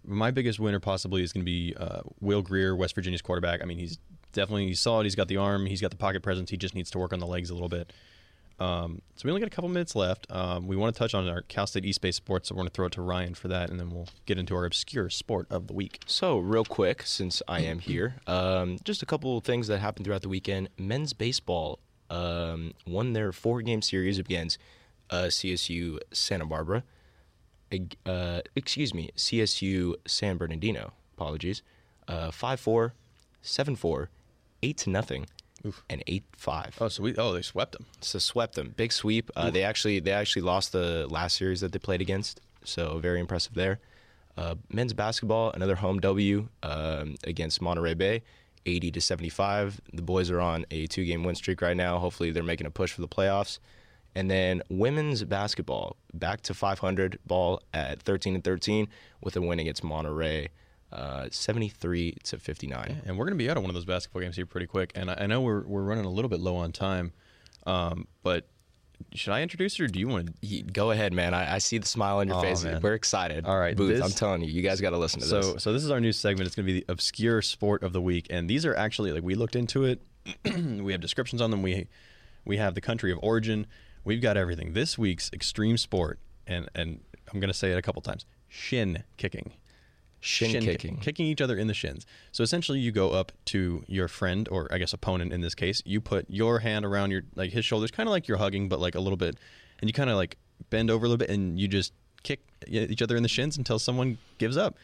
my 0.04 0.32
biggest 0.32 0.58
winner 0.58 0.80
possibly 0.80 1.22
is 1.22 1.32
going 1.32 1.42
to 1.42 1.50
be 1.50 1.72
uh, 1.76 2.00
Will 2.18 2.42
Grier, 2.42 2.74
West 2.74 2.96
Virginia's 2.96 3.22
quarterback. 3.22 3.62
I 3.62 3.64
mean, 3.64 3.78
he's 3.78 3.96
definitely 4.32 4.66
he's 4.66 4.80
solid. 4.80 5.04
He's 5.04 5.14
got 5.14 5.28
the 5.28 5.36
arm. 5.36 5.66
He's 5.66 5.80
got 5.80 5.92
the 5.92 5.96
pocket 5.96 6.24
presence. 6.24 6.50
He 6.50 6.56
just 6.56 6.74
needs 6.74 6.90
to 6.90 6.98
work 6.98 7.12
on 7.12 7.20
the 7.20 7.28
legs 7.28 7.50
a 7.50 7.54
little 7.54 7.68
bit. 7.68 7.92
Um, 8.60 9.02
so 9.16 9.22
we 9.24 9.30
only 9.30 9.40
got 9.40 9.48
a 9.48 9.54
couple 9.54 9.68
minutes 9.68 9.96
left. 9.96 10.26
Um, 10.30 10.66
we 10.66 10.76
want 10.76 10.94
to 10.94 10.98
touch 10.98 11.14
on 11.14 11.28
our 11.28 11.42
Cal 11.42 11.66
State 11.66 11.84
East 11.84 12.00
Bay 12.00 12.12
sports, 12.12 12.48
so 12.48 12.54
we're 12.54 12.60
going 12.60 12.68
to 12.68 12.72
throw 12.74 12.86
it 12.86 12.92
to 12.92 13.02
Ryan 13.02 13.34
for 13.34 13.48
that, 13.48 13.70
and 13.70 13.80
then 13.80 13.90
we'll 13.90 14.08
get 14.26 14.38
into 14.38 14.54
our 14.54 14.64
obscure 14.64 15.10
sport 15.10 15.46
of 15.50 15.66
the 15.66 15.72
week. 15.72 16.00
So, 16.06 16.38
real 16.38 16.64
quick, 16.64 17.02
since 17.02 17.42
I 17.48 17.60
am 17.60 17.80
here, 17.80 18.16
um, 18.26 18.78
just 18.84 19.02
a 19.02 19.06
couple 19.06 19.40
things 19.40 19.66
that 19.68 19.78
happened 19.78 20.06
throughout 20.06 20.22
the 20.22 20.28
weekend. 20.28 20.68
Men's 20.78 21.12
baseball 21.12 21.80
um, 22.10 22.74
won 22.86 23.12
their 23.12 23.32
four 23.32 23.60
game 23.62 23.82
series 23.82 24.18
against 24.18 24.58
uh, 25.10 25.24
CSU 25.24 25.98
Santa 26.12 26.46
Barbara. 26.46 26.84
Uh, 28.06 28.40
excuse 28.54 28.94
me, 28.94 29.10
CSU 29.16 29.94
San 30.06 30.36
Bernardino. 30.36 30.92
Apologies. 31.16 31.62
Uh, 32.06 32.30
5 32.30 32.60
4, 32.60 32.94
7 33.40 33.76
4, 33.76 34.10
8 34.62 34.76
to 34.76 34.90
nothing, 34.90 35.26
and 35.88 36.02
8 36.06 36.24
5. 36.36 36.76
Oh, 36.80 36.88
so 36.88 37.02
we 37.02 37.16
oh 37.16 37.32
they 37.32 37.42
swept 37.42 37.72
them. 37.72 37.86
So 38.00 38.18
swept 38.18 38.54
them, 38.54 38.74
big 38.76 38.92
sweep. 38.92 39.30
Uh, 39.36 39.50
they 39.50 39.62
actually 39.62 40.00
they 40.00 40.12
actually 40.12 40.42
lost 40.42 40.72
the 40.72 41.06
last 41.08 41.36
series 41.36 41.60
that 41.60 41.72
they 41.72 41.78
played 41.78 42.00
against, 42.00 42.40
so 42.64 42.98
very 42.98 43.20
impressive 43.20 43.54
there. 43.54 43.78
Uh, 44.36 44.56
men's 44.70 44.92
basketball, 44.92 45.52
another 45.52 45.76
home 45.76 46.00
W 46.00 46.48
um, 46.62 47.14
against 47.24 47.62
Monterey 47.62 47.94
Bay, 47.94 48.22
80 48.66 48.90
to 48.92 49.00
75. 49.00 49.80
The 49.92 50.02
boys 50.02 50.30
are 50.30 50.40
on 50.40 50.66
a 50.70 50.86
two 50.86 51.04
game 51.04 51.22
win 51.22 51.34
streak 51.34 51.62
right 51.62 51.76
now. 51.76 51.98
Hopefully, 51.98 52.30
they're 52.30 52.42
making 52.42 52.66
a 52.66 52.70
push 52.70 52.92
for 52.92 53.00
the 53.00 53.08
playoffs. 53.08 53.58
And 54.16 54.30
then 54.30 54.62
women's 54.68 55.24
basketball, 55.24 55.96
back 56.12 56.40
to 56.42 56.54
500 56.54 57.18
ball 57.26 57.60
at 57.72 58.00
13 58.02 58.36
and 58.36 58.44
13 58.44 58.88
with 59.20 59.36
a 59.36 59.40
win 59.40 59.58
against 59.58 59.82
Monterey, 59.82 60.50
uh, 60.92 61.28
73 61.30 62.16
to 62.24 62.38
59. 62.38 63.02
And 63.06 63.18
we're 63.18 63.24
going 63.24 63.36
to 63.36 63.42
be 63.42 63.50
out 63.50 63.56
of 63.56 63.62
one 63.62 63.70
of 63.70 63.74
those 63.74 63.84
basketball 63.84 64.22
games 64.22 64.36
here 64.36 64.46
pretty 64.46 64.66
quick. 64.66 64.92
And 64.94 65.10
I, 65.10 65.14
I 65.20 65.26
know 65.26 65.40
we're 65.40 65.62
we're 65.66 65.82
running 65.82 66.04
a 66.04 66.10
little 66.10 66.28
bit 66.28 66.40
low 66.40 66.56
on 66.56 66.72
time, 66.72 67.12
um, 67.66 68.06
but 68.22 68.46
should 69.12 69.32
I 69.32 69.42
introduce 69.42 69.78
or 69.80 69.88
do 69.88 69.98
you 69.98 70.06
want 70.08 70.40
to? 70.40 70.62
Go 70.62 70.92
ahead, 70.92 71.12
man. 71.12 71.34
I, 71.34 71.56
I 71.56 71.58
see 71.58 71.78
the 71.78 71.86
smile 71.86 72.18
on 72.18 72.28
your 72.28 72.36
Oh, 72.38 72.40
face. 72.42 72.62
man. 72.62 72.80
We're 72.80 72.94
excited. 72.94 73.44
All 73.44 73.58
right, 73.58 73.76
Booth. 73.76 73.96
this- 73.96 74.04
I'm 74.04 74.10
telling 74.12 74.42
you, 74.42 74.48
you 74.48 74.62
guys 74.62 74.80
got 74.80 74.90
to 74.90 74.98
listen 74.98 75.20
to 75.20 75.26
So 75.26 75.54
this. 75.54 75.62
so 75.62 75.72
this 75.72 75.82
is 75.84 75.90
our 75.90 76.00
new 76.00 76.12
segment. 76.12 76.46
It's 76.46 76.54
going 76.56 76.66
to 76.66 76.72
be 76.72 76.80
the 76.80 76.86
obscure 76.92 77.42
sport 77.42 77.82
of 77.82 77.92
the 77.92 78.00
week, 78.00 78.28
and 78.30 78.48
these 78.48 78.64
are 78.64 78.74
actually 78.74 79.12
like 79.12 79.22
we 79.24 79.34
looked 79.34 79.56
into 79.56 79.84
it. 79.84 80.00
we 80.80 80.92
have 80.92 81.00
descriptions 81.00 81.42
on 81.42 81.50
them. 81.50 81.60
We 81.62 81.88
we 82.44 82.56
have 82.58 82.74
the 82.74 82.80
country 82.80 83.10
of 83.10 83.18
origin. 83.22 83.66
We've 84.04 84.22
got 84.22 84.36
everything. 84.36 84.74
This 84.74 84.96
week's 84.96 85.30
extreme 85.32 85.76
sport, 85.76 86.18
and 86.46 86.68
and 86.74 87.00
I'm 87.32 87.40
going 87.40 87.48
to 87.48 87.54
say 87.54 87.72
it 87.72 87.76
a 87.78 87.82
couple 87.82 88.00
times: 88.00 88.24
shin 88.48 89.02
kicking. 89.16 89.52
Shin, 90.24 90.62
kicking. 90.62 90.96
kicking 90.96 91.26
each 91.26 91.42
other 91.42 91.54
in 91.54 91.66
the 91.66 91.74
shins. 91.74 92.06
So 92.32 92.42
essentially, 92.42 92.78
you 92.78 92.92
go 92.92 93.10
up 93.10 93.30
to 93.46 93.84
your 93.86 94.08
friend, 94.08 94.48
or 94.50 94.72
I 94.72 94.78
guess 94.78 94.94
opponent 94.94 95.34
in 95.34 95.42
this 95.42 95.54
case. 95.54 95.82
You 95.84 96.00
put 96.00 96.24
your 96.30 96.60
hand 96.60 96.86
around 96.86 97.10
your 97.10 97.24
like 97.34 97.50
his 97.50 97.66
shoulders, 97.66 97.90
kind 97.90 98.08
of 98.08 98.10
like 98.10 98.26
you're 98.26 98.38
hugging, 98.38 98.70
but 98.70 98.80
like 98.80 98.94
a 98.94 99.00
little 99.00 99.18
bit, 99.18 99.36
and 99.80 99.88
you 99.88 99.92
kind 99.92 100.08
of 100.08 100.16
like 100.16 100.38
bend 100.70 100.90
over 100.90 101.04
a 101.04 101.08
little 101.10 101.18
bit, 101.18 101.28
and 101.28 101.60
you 101.60 101.68
just 101.68 101.92
kick 102.22 102.40
each 102.66 103.02
other 103.02 103.16
in 103.16 103.22
the 103.22 103.28
shins 103.28 103.58
until 103.58 103.78
someone 103.78 104.16
gives 104.38 104.56
up. 104.56 104.76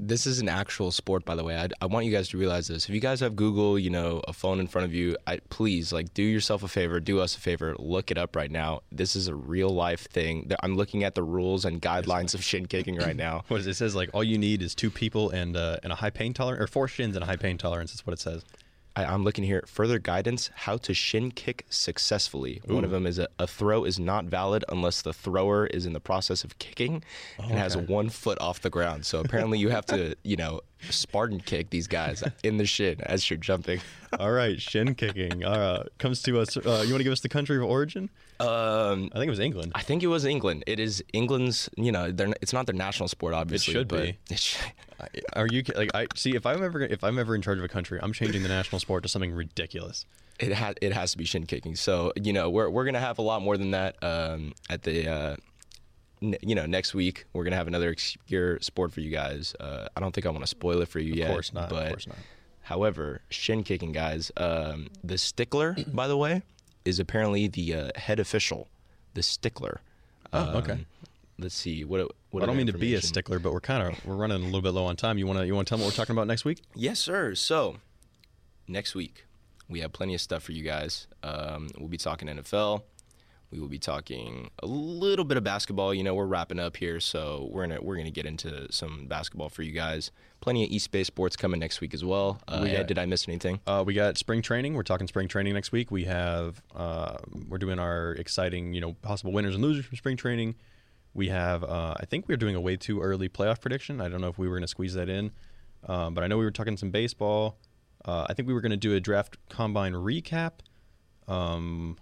This 0.00 0.26
is 0.26 0.40
an 0.40 0.48
actual 0.48 0.90
sport, 0.90 1.24
by 1.24 1.34
the 1.34 1.44
way. 1.44 1.56
I, 1.56 1.68
I 1.80 1.86
want 1.86 2.06
you 2.06 2.12
guys 2.12 2.28
to 2.30 2.38
realize 2.38 2.68
this. 2.68 2.88
If 2.88 2.94
you 2.94 3.00
guys 3.00 3.20
have 3.20 3.36
Google, 3.36 3.78
you 3.78 3.90
know, 3.90 4.22
a 4.26 4.32
phone 4.32 4.60
in 4.60 4.66
front 4.66 4.84
of 4.86 4.94
you, 4.94 5.16
I, 5.26 5.40
please, 5.50 5.92
like, 5.92 6.14
do 6.14 6.22
yourself 6.22 6.62
a 6.62 6.68
favor, 6.68 7.00
do 7.00 7.20
us 7.20 7.36
a 7.36 7.40
favor, 7.40 7.74
look 7.78 8.10
it 8.10 8.18
up 8.18 8.36
right 8.36 8.50
now. 8.50 8.80
This 8.90 9.16
is 9.16 9.28
a 9.28 9.34
real 9.34 9.70
life 9.70 10.08
thing. 10.10 10.50
I'm 10.62 10.76
looking 10.76 11.04
at 11.04 11.14
the 11.14 11.22
rules 11.22 11.64
and 11.64 11.80
guidelines 11.80 12.34
of 12.34 12.42
shin 12.42 12.66
kicking 12.66 12.96
right 12.96 13.16
now. 13.16 13.44
What 13.54 13.60
is 13.60 13.66
it? 13.66 13.70
It 13.70 13.74
says 13.74 13.94
like 13.94 14.10
all 14.12 14.24
you 14.24 14.38
need 14.38 14.62
is 14.62 14.74
two 14.74 14.90
people 14.90 15.30
and 15.30 15.56
uh, 15.56 15.78
and 15.82 15.92
a 15.92 15.96
high 15.96 16.10
pain 16.10 16.34
tolerance, 16.34 16.62
or 16.62 16.66
four 16.66 16.88
shins 16.88 17.14
and 17.14 17.22
a 17.22 17.26
high 17.26 17.36
pain 17.36 17.58
tolerance. 17.58 17.92
That's 17.92 18.06
what 18.06 18.12
it 18.14 18.20
says. 18.20 18.42
I, 18.96 19.04
I'm 19.04 19.24
looking 19.24 19.44
here. 19.44 19.64
Further 19.66 19.98
guidance: 19.98 20.50
how 20.54 20.76
to 20.78 20.94
shin 20.94 21.30
kick 21.30 21.66
successfully. 21.68 22.60
One 22.66 22.84
of 22.84 22.90
them 22.90 23.06
is 23.06 23.18
a, 23.18 23.28
a 23.38 23.46
throw 23.46 23.84
is 23.84 23.98
not 23.98 24.26
valid 24.26 24.64
unless 24.68 25.02
the 25.02 25.12
thrower 25.12 25.66
is 25.66 25.86
in 25.86 25.92
the 25.92 26.00
process 26.00 26.44
of 26.44 26.58
kicking 26.58 27.02
and 27.38 27.52
oh, 27.52 27.56
has 27.56 27.76
one 27.76 28.08
foot 28.08 28.38
off 28.40 28.60
the 28.60 28.70
ground. 28.70 29.06
So 29.06 29.20
apparently, 29.20 29.58
you 29.58 29.70
have 29.70 29.86
to, 29.86 30.16
you 30.22 30.36
know, 30.36 30.60
Spartan 30.90 31.40
kick 31.40 31.70
these 31.70 31.86
guys 31.86 32.22
in 32.42 32.56
the 32.56 32.66
shin 32.66 33.00
as 33.02 33.28
you're 33.28 33.38
jumping. 33.38 33.80
All 34.18 34.30
right, 34.32 34.60
shin 34.60 34.94
kicking 34.94 35.44
uh, 35.44 35.84
comes 35.98 36.22
to 36.22 36.40
us. 36.40 36.56
Uh, 36.56 36.82
you 36.86 36.92
want 36.92 37.00
to 37.00 37.04
give 37.04 37.12
us 37.12 37.20
the 37.20 37.28
country 37.28 37.56
of 37.56 37.64
origin? 37.64 38.10
Um, 38.40 39.10
I 39.12 39.18
think 39.18 39.26
it 39.26 39.30
was 39.30 39.40
England. 39.40 39.72
I 39.74 39.82
think 39.82 40.02
it 40.02 40.06
was 40.08 40.24
England. 40.24 40.64
It 40.66 40.78
is 40.78 41.02
England's. 41.12 41.68
You 41.76 41.92
know, 41.92 42.10
they're, 42.10 42.32
it's 42.40 42.52
not 42.52 42.66
their 42.66 42.74
national 42.74 43.08
sport, 43.08 43.34
obviously. 43.34 43.72
should 43.74 43.88
but 43.88 44.02
be. 44.02 44.18
It 44.30 44.38
should, 44.38 44.60
Are 45.34 45.46
you 45.46 45.62
like 45.74 45.90
I 45.94 46.06
see? 46.14 46.34
If 46.34 46.46
I'm 46.46 46.62
ever 46.62 46.82
if 46.82 47.02
I'm 47.02 47.18
ever 47.18 47.34
in 47.34 47.42
charge 47.42 47.58
of 47.58 47.64
a 47.64 47.68
country, 47.68 47.98
I'm 48.02 48.12
changing 48.12 48.42
the 48.42 48.48
national 48.48 48.78
sport 48.80 49.02
to 49.02 49.08
something 49.08 49.32
ridiculous. 49.32 50.06
it 50.38 50.52
has 50.52 50.74
it 50.80 50.92
has 50.92 51.12
to 51.12 51.18
be 51.18 51.24
shin 51.24 51.46
kicking. 51.46 51.74
So 51.76 52.12
you 52.16 52.32
know, 52.32 52.50
we're 52.50 52.70
we're 52.70 52.84
gonna 52.84 53.00
have 53.00 53.18
a 53.18 53.22
lot 53.22 53.42
more 53.42 53.56
than 53.56 53.72
that 53.72 53.96
um, 54.02 54.52
at 54.70 54.82
the. 54.82 55.08
Uh, 55.08 55.36
you 56.20 56.54
know, 56.54 56.66
next 56.66 56.94
week 56.94 57.26
we're 57.32 57.44
gonna 57.44 57.56
have 57.56 57.68
another 57.68 57.90
obscure 57.90 58.58
sport 58.60 58.92
for 58.92 59.00
you 59.00 59.10
guys. 59.10 59.54
Uh, 59.60 59.88
I 59.96 60.00
don't 60.00 60.14
think 60.14 60.26
I 60.26 60.30
want 60.30 60.42
to 60.42 60.48
spoil 60.48 60.80
it 60.80 60.88
for 60.88 60.98
you 60.98 61.14
yet. 61.14 61.28
Of 61.28 61.34
course 61.34 61.52
not, 61.52 61.72
of 61.72 61.88
course 61.88 62.06
not. 62.06 62.16
However, 62.62 63.20
shin 63.28 63.62
kicking, 63.62 63.92
guys. 63.92 64.32
Um, 64.38 64.88
the 65.02 65.18
stickler, 65.18 65.76
by 65.92 66.08
the 66.08 66.16
way, 66.16 66.42
is 66.84 66.98
apparently 66.98 67.46
the 67.46 67.74
uh, 67.74 67.90
head 67.96 68.18
official. 68.18 68.68
The 69.12 69.22
stickler. 69.22 69.80
Oh, 70.32 70.58
okay. 70.58 70.72
Um, 70.72 70.86
Let's 71.38 71.54
see. 71.54 71.84
What? 71.84 72.12
What? 72.30 72.42
I 72.42 72.46
don't 72.46 72.56
mean 72.56 72.68
to 72.68 72.72
be 72.78 72.94
a 72.94 73.02
stickler, 73.02 73.38
but 73.38 73.52
we're 73.52 73.60
kind 73.60 73.88
of 73.88 74.06
we're 74.06 74.14
running 74.14 74.40
a 74.40 74.44
little 74.44 74.62
bit 74.62 74.70
low 74.70 74.84
on 74.84 74.96
time. 74.96 75.18
You 75.18 75.26
want 75.26 75.40
to 75.40 75.46
you 75.46 75.54
want 75.54 75.66
to 75.66 75.70
tell 75.70 75.78
me 75.78 75.84
what 75.84 75.92
we're 75.92 75.96
talking 75.96 76.14
about 76.14 76.26
next 76.28 76.44
week? 76.44 76.62
Yes, 76.74 77.00
sir. 77.00 77.34
So, 77.34 77.76
next 78.68 78.94
week 78.94 79.24
we 79.68 79.80
have 79.80 79.92
plenty 79.92 80.14
of 80.14 80.20
stuff 80.20 80.42
for 80.44 80.52
you 80.52 80.62
guys. 80.62 81.06
Um, 81.22 81.68
we'll 81.78 81.88
be 81.88 81.96
talking 81.96 82.28
NFL. 82.28 82.82
We 83.54 83.60
will 83.60 83.68
be 83.68 83.78
talking 83.78 84.50
a 84.64 84.66
little 84.66 85.24
bit 85.24 85.36
of 85.36 85.44
basketball. 85.44 85.94
You 85.94 86.02
know, 86.02 86.12
we're 86.16 86.26
wrapping 86.26 86.58
up 86.58 86.76
here, 86.76 86.98
so 86.98 87.48
we're 87.52 87.68
gonna 87.68 87.80
we're 87.80 87.96
gonna 87.96 88.10
get 88.10 88.26
into 88.26 88.66
some 88.72 89.06
basketball 89.06 89.48
for 89.48 89.62
you 89.62 89.70
guys. 89.70 90.10
Plenty 90.40 90.64
of 90.64 90.70
East 90.72 90.90
Bay 90.90 91.04
sports 91.04 91.36
coming 91.36 91.60
next 91.60 91.80
week 91.80 91.94
as 91.94 92.04
well. 92.04 92.40
Uh, 92.48 92.62
We 92.64 92.70
Ed, 92.70 92.78
got- 92.78 92.86
did 92.88 92.98
I 92.98 93.06
miss 93.06 93.28
anything? 93.28 93.60
Uh, 93.64 93.84
we 93.86 93.94
got 93.94 94.18
spring 94.18 94.42
training. 94.42 94.74
We're 94.74 94.82
talking 94.82 95.06
spring 95.06 95.28
training 95.28 95.54
next 95.54 95.70
week. 95.70 95.92
We 95.92 96.02
have 96.06 96.60
uh, 96.74 97.18
we're 97.48 97.58
doing 97.58 97.78
our 97.78 98.14
exciting, 98.14 98.74
you 98.74 98.80
know, 98.80 98.94
possible 99.02 99.30
winners 99.32 99.54
and 99.54 99.62
losers 99.62 99.84
from 99.86 99.98
spring 99.98 100.16
training. 100.16 100.56
We 101.14 101.28
have, 101.28 101.62
uh, 101.62 101.94
I 101.96 102.06
think 102.06 102.26
we 102.26 102.34
are 102.34 102.36
doing 102.36 102.56
a 102.56 102.60
way 102.60 102.76
too 102.76 103.00
early 103.00 103.28
playoff 103.28 103.60
prediction. 103.60 104.00
I 104.00 104.08
don't 104.08 104.20
know 104.20 104.26
if 104.26 104.36
we 104.36 104.48
were 104.48 104.56
going 104.56 104.62
to 104.64 104.68
squeeze 104.68 104.94
that 104.94 105.08
in, 105.08 105.30
um, 105.86 106.12
but 106.12 106.24
I 106.24 106.26
know 106.26 106.38
we 106.38 106.44
were 106.44 106.50
talking 106.50 106.76
some 106.76 106.90
baseball. 106.90 107.56
Uh, 108.04 108.26
I 108.28 108.34
think 108.34 108.48
we 108.48 108.52
were 108.54 108.60
going 108.60 108.72
to 108.72 108.76
do 108.76 108.94
a 108.96 109.00
draft 109.00 109.36
combine 109.48 109.92
recap, 109.92 110.54
um, 111.28 111.96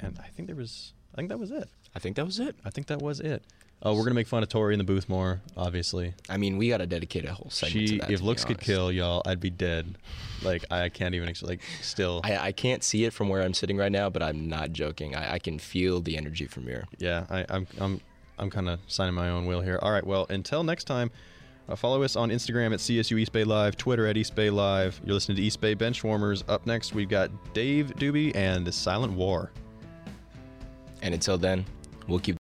and 0.00 0.18
I 0.22 0.28
think 0.28 0.48
there 0.48 0.56
was, 0.56 0.92
I 1.14 1.16
think 1.16 1.28
that 1.30 1.38
was 1.38 1.50
it. 1.50 1.68
I 1.94 1.98
think 1.98 2.16
that 2.16 2.24
was 2.26 2.38
it. 2.38 2.54
I 2.64 2.70
think 2.70 2.86
that 2.88 3.00
was 3.00 3.20
it. 3.20 3.42
Oh, 3.82 3.94
we're 3.94 4.04
gonna 4.04 4.14
make 4.14 4.26
fun 4.26 4.42
of 4.42 4.48
Tori 4.48 4.72
in 4.74 4.78
the 4.78 4.84
booth 4.84 5.06
more, 5.08 5.42
obviously. 5.54 6.14
I 6.30 6.38
mean, 6.38 6.56
we 6.56 6.70
got 6.70 6.78
to 6.78 6.86
dedicate 6.86 7.26
a 7.26 7.32
whole 7.34 7.50
segment 7.50 7.88
She, 7.88 7.98
to 7.98 8.06
that. 8.06 8.10
if 8.10 8.20
to 8.20 8.24
looks 8.26 8.44
could 8.44 8.58
kill 8.58 8.90
y'all, 8.90 9.20
I'd 9.26 9.38
be 9.38 9.50
dead. 9.50 9.98
Like 10.42 10.64
I 10.70 10.88
can't 10.88 11.14
even 11.14 11.32
like 11.42 11.60
still. 11.82 12.22
I, 12.24 12.36
I 12.38 12.52
can't 12.52 12.82
see 12.82 13.04
it 13.04 13.12
from 13.12 13.28
where 13.28 13.42
I'm 13.42 13.52
sitting 13.52 13.76
right 13.76 13.92
now, 13.92 14.08
but 14.08 14.22
I'm 14.22 14.48
not 14.48 14.72
joking. 14.72 15.14
I, 15.14 15.34
I 15.34 15.38
can 15.38 15.58
feel 15.58 16.00
the 16.00 16.16
energy 16.16 16.46
from 16.46 16.62
here. 16.64 16.84
yeah, 16.98 17.26
I, 17.28 17.44
I'm 17.50 17.66
I'm 17.78 18.00
I'm 18.38 18.50
kind 18.50 18.68
of 18.70 18.80
signing 18.86 19.14
my 19.14 19.28
own 19.28 19.44
will 19.44 19.60
here. 19.60 19.78
All 19.82 19.92
right, 19.92 20.06
well, 20.06 20.26
until 20.30 20.64
next 20.64 20.84
time, 20.84 21.10
uh, 21.68 21.76
follow 21.76 22.02
us 22.02 22.16
on 22.16 22.30
Instagram 22.30 22.72
at 22.72 22.80
CSU 22.80 23.18
East 23.18 23.32
Bay 23.32 23.44
Live, 23.44 23.76
Twitter 23.76 24.06
at 24.06 24.16
East 24.16 24.34
Bay 24.34 24.48
Live. 24.48 24.98
You're 25.04 25.14
listening 25.14 25.36
to 25.36 25.42
East 25.42 25.60
Bay 25.60 25.74
Benchwarmers. 25.74 26.44
Up 26.48 26.66
next, 26.66 26.94
we've 26.94 27.10
got 27.10 27.30
Dave 27.52 27.94
Doobie 27.96 28.34
and 28.34 28.66
the 28.66 28.72
Silent 28.72 29.12
War. 29.12 29.50
And 31.02 31.14
until 31.14 31.38
then, 31.38 31.64
we'll 32.08 32.18
keep 32.18 32.34